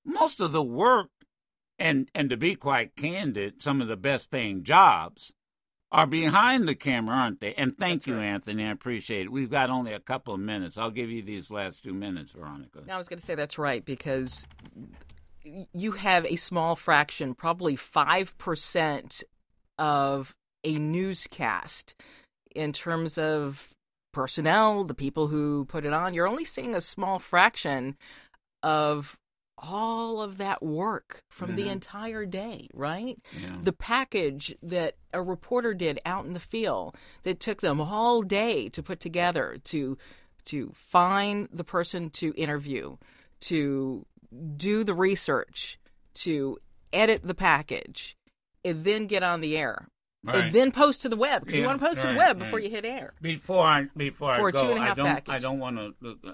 Most 0.04 0.40
of 0.40 0.52
the 0.52 0.62
work, 0.62 1.10
and 1.78 2.08
and 2.14 2.30
to 2.30 2.36
be 2.36 2.54
quite 2.54 2.96
candid, 2.96 3.62
some 3.62 3.80
of 3.80 3.88
the 3.88 3.96
best 3.96 4.30
paying 4.30 4.62
jobs 4.62 5.32
are 5.90 6.06
behind 6.06 6.68
the 6.68 6.74
camera, 6.74 7.16
aren't 7.16 7.40
they? 7.40 7.54
And 7.54 7.76
thank 7.76 8.06
you, 8.06 8.18
Anthony. 8.18 8.64
I 8.64 8.70
appreciate 8.70 9.26
it. 9.26 9.32
We've 9.32 9.50
got 9.50 9.70
only 9.70 9.92
a 9.92 10.00
couple 10.00 10.34
of 10.34 10.40
minutes. 10.40 10.76
I'll 10.76 10.90
give 10.90 11.10
you 11.10 11.22
these 11.22 11.50
last 11.50 11.82
two 11.82 11.94
minutes, 11.94 12.32
Veronica. 12.32 12.82
Now, 12.86 12.96
I 12.96 12.98
was 12.98 13.08
going 13.08 13.18
to 13.18 13.24
say 13.24 13.34
that's 13.34 13.58
right 13.58 13.84
because 13.84 14.46
you 15.44 15.92
have 15.92 16.24
a 16.26 16.36
small 16.36 16.76
fraction, 16.76 17.34
probably 17.34 17.76
5% 17.76 19.22
of 19.78 20.34
a 20.64 20.78
newscast 20.78 21.94
in 22.54 22.72
terms 22.72 23.18
of 23.18 23.70
personnel, 24.12 24.84
the 24.84 24.94
people 24.94 25.28
who 25.28 25.64
put 25.64 25.84
it 25.84 25.92
on. 25.92 26.14
You're 26.14 26.28
only 26.28 26.44
seeing 26.44 26.74
a 26.74 26.80
small 26.80 27.18
fraction 27.18 27.96
of 28.62 29.16
all 29.60 30.22
of 30.22 30.38
that 30.38 30.62
work 30.62 31.22
from 31.30 31.56
the 31.56 31.62
mm-hmm. 31.62 31.72
entire 31.72 32.26
day, 32.26 32.68
right? 32.74 33.18
Yeah. 33.40 33.56
The 33.62 33.72
package 33.72 34.54
that 34.62 34.94
a 35.12 35.22
reporter 35.22 35.74
did 35.74 36.00
out 36.06 36.24
in 36.24 36.32
the 36.32 36.40
field 36.40 36.96
that 37.24 37.40
took 37.40 37.60
them 37.60 37.80
all 37.80 38.22
day 38.22 38.68
to 38.70 38.82
put 38.82 39.00
together 39.00 39.58
to 39.64 39.98
to 40.44 40.72
find 40.74 41.48
the 41.52 41.64
person 41.64 42.08
to 42.08 42.32
interview, 42.36 42.96
to 43.40 44.06
do 44.56 44.84
the 44.84 44.94
research, 44.94 45.78
to 46.14 46.58
edit 46.92 47.22
the 47.24 47.34
package, 47.34 48.16
and 48.64 48.84
then 48.84 49.06
get 49.06 49.22
on 49.22 49.40
the 49.40 49.56
air. 49.56 49.88
Right. 50.24 50.44
And 50.44 50.52
then 50.52 50.72
post 50.72 51.02
to 51.02 51.08
the 51.08 51.16
web 51.16 51.44
because 51.44 51.58
you 51.58 51.64
want 51.64 51.80
to 51.80 51.86
post 51.86 52.00
to 52.00 52.08
the 52.08 52.14
web 52.14 52.38
before 52.38 52.56
right. 52.56 52.64
you 52.64 52.70
hit 52.70 52.84
air. 52.84 53.14
Before 53.22 53.64
I 53.64 53.86
before 53.96 54.34
For 54.34 54.48
I 54.48 54.50
go, 54.50 54.62
two 54.62 54.72
and 54.72 54.84
a 54.84 54.90
I 54.90 54.94
don't 54.94 55.06
package. 55.06 55.34
I 55.34 55.38
don't 55.38 55.58
want 55.58 55.76
to. 55.76 55.94
Uh, 56.04 56.30
uh, 56.30 56.32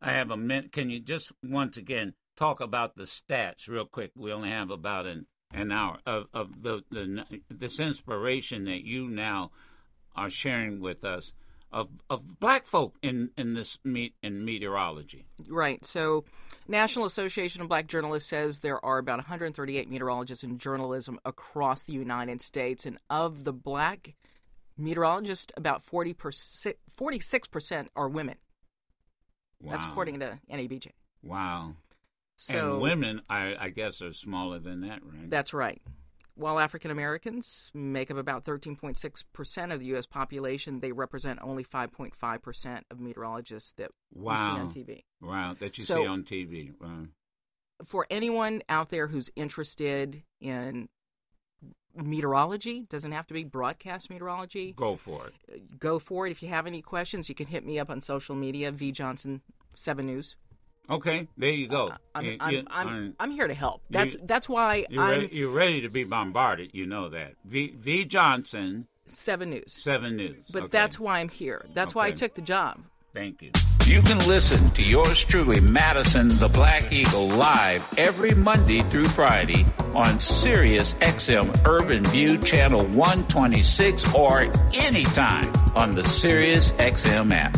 I 0.00 0.12
have 0.12 0.30
a 0.30 0.36
minute. 0.36 0.72
Can 0.72 0.88
you 0.90 0.98
just 0.98 1.32
once 1.42 1.76
again 1.76 2.14
talk 2.36 2.60
about 2.60 2.96
the 2.96 3.02
stats 3.04 3.68
real 3.68 3.84
quick? 3.84 4.12
We 4.16 4.32
only 4.32 4.48
have 4.48 4.70
about 4.70 5.06
an 5.06 5.26
an 5.52 5.72
hour 5.72 5.98
of 6.06 6.26
of 6.32 6.62
the 6.62 6.82
the 6.90 7.40
this 7.50 7.78
inspiration 7.78 8.64
that 8.64 8.84
you 8.84 9.08
now 9.08 9.50
are 10.16 10.30
sharing 10.30 10.80
with 10.80 11.04
us 11.04 11.32
of 11.72 11.88
of 12.08 12.40
black 12.40 12.66
folk 12.66 12.96
in 13.02 13.30
in 13.36 13.54
this 13.54 13.78
meet 13.84 14.14
in 14.22 14.44
meteorology. 14.44 15.26
Right. 15.48 15.84
So, 15.84 16.24
National 16.66 17.04
Association 17.04 17.62
of 17.62 17.68
Black 17.68 17.86
Journalists 17.86 18.28
says 18.28 18.60
there 18.60 18.84
are 18.84 18.98
about 18.98 19.18
138 19.18 19.88
meteorologists 19.88 20.44
in 20.44 20.58
journalism 20.58 21.18
across 21.24 21.82
the 21.82 21.92
United 21.92 22.40
States, 22.40 22.86
and 22.86 22.98
of 23.10 23.44
the 23.44 23.52
black 23.52 24.14
meteorologists, 24.76 25.52
about 25.56 25.82
40 25.82 26.16
46 26.88 27.48
percent 27.48 27.90
are 27.94 28.08
women. 28.08 28.36
Wow. 29.60 29.72
That's 29.72 29.84
according 29.84 30.20
to 30.20 30.38
NABJ. 30.50 30.92
Wow. 31.22 31.74
So 32.36 32.74
and 32.74 32.82
women, 32.82 33.22
I, 33.28 33.56
I 33.58 33.68
guess, 33.70 34.00
are 34.00 34.12
smaller 34.12 34.60
than 34.60 34.82
that, 34.82 35.00
right? 35.04 35.28
That's 35.28 35.52
right. 35.52 35.82
While 36.38 36.60
African 36.60 36.92
Americans 36.92 37.72
make 37.74 38.12
up 38.12 38.16
about 38.16 38.44
13.6 38.44 39.24
percent 39.32 39.72
of 39.72 39.80
the 39.80 39.86
U.S. 39.86 40.06
population, 40.06 40.78
they 40.78 40.92
represent 40.92 41.40
only 41.42 41.64
5.5 41.64 42.42
percent 42.42 42.86
of 42.92 43.00
meteorologists 43.00 43.72
that 43.72 43.90
wow. 44.14 44.32
we 44.32 44.38
see 44.38 44.60
on 44.60 44.70
TV. 44.70 45.02
Wow, 45.20 45.56
that 45.58 45.76
you 45.76 45.82
So- 45.82 45.96
see 45.96 46.06
on 46.06 46.22
TV. 46.22 46.72
Wow. 46.80 47.06
for 47.84 48.06
anyone 48.08 48.62
out 48.68 48.90
there 48.90 49.08
who's 49.08 49.30
interested 49.34 50.22
in 50.40 50.88
meteorology, 51.96 52.84
doesn't 52.88 53.12
have 53.12 53.26
to 53.26 53.34
be 53.34 53.42
broadcast 53.42 54.08
meteorology. 54.08 54.72
Go 54.72 54.94
for 54.94 55.26
it. 55.26 55.78
Go 55.80 55.98
for 55.98 56.26
it. 56.28 56.30
If 56.30 56.42
you 56.42 56.48
have 56.50 56.68
any 56.68 56.82
questions, 56.82 57.28
you 57.28 57.34
can 57.34 57.46
hit 57.48 57.66
me 57.66 57.80
up 57.80 57.90
on 57.90 58.00
social 58.00 58.36
media, 58.36 58.70
V 58.70 58.92
Johnson 58.92 59.42
Seven 59.74 60.06
News. 60.06 60.36
Okay, 60.90 61.28
there 61.36 61.50
you 61.50 61.68
go. 61.68 61.88
Uh, 61.88 61.96
I'm 62.14 62.24
You- 62.24 62.36
I'm, 62.40 62.52
you- 62.52 62.64
I'm, 62.70 62.88
I'm- 62.88 63.14
I'm 63.20 63.30
here 63.30 63.46
to 63.46 63.54
help. 63.54 63.82
That's 63.90 64.14
You- 64.14 64.20
that's 64.24 64.48
why 64.48 64.86
you're, 64.88 65.02
I'm 65.02 65.10
ready, 65.10 65.28
you're 65.32 65.50
ready 65.50 65.80
to 65.82 65.88
be 65.90 66.04
bombarded. 66.04 66.70
You 66.72 66.86
know 66.86 67.08
that. 67.10 67.34
V, 67.44 67.74
v 67.76 68.04
Johnson, 68.04 68.86
Seven 69.06 69.50
News. 69.50 69.72
Seven 69.82 70.16
News. 70.16 70.44
But 70.52 70.64
Okay. 70.64 70.68
that's 70.72 70.98
why 71.00 71.20
I'm 71.20 71.28
here. 71.28 71.64
That's 71.74 71.94
why 71.94 72.06
I 72.06 72.10
took 72.12 72.34
the 72.34 72.42
job. 72.42 72.80
Thank 73.14 73.40
you. 73.42 73.50
You 73.86 74.02
can 74.02 74.18
listen 74.28 74.68
to 74.72 74.82
yours 74.82 75.24
truly, 75.24 75.60
Madison 75.62 76.28
the 76.28 76.50
Black 76.52 76.92
Eagle, 76.92 77.26
live 77.28 77.82
every 77.96 78.32
Monday 78.34 78.80
through 78.80 79.06
Friday 79.06 79.64
on 79.94 80.20
Sirius 80.20 80.92
XM 80.94 81.66
Urban 81.66 82.04
View 82.04 82.36
Channel 82.36 82.84
126 82.88 84.14
or 84.14 84.42
anytime 84.74 85.50
on 85.74 85.90
the 85.92 86.04
Sirius 86.04 86.72
XM 86.72 87.32
app. 87.32 87.56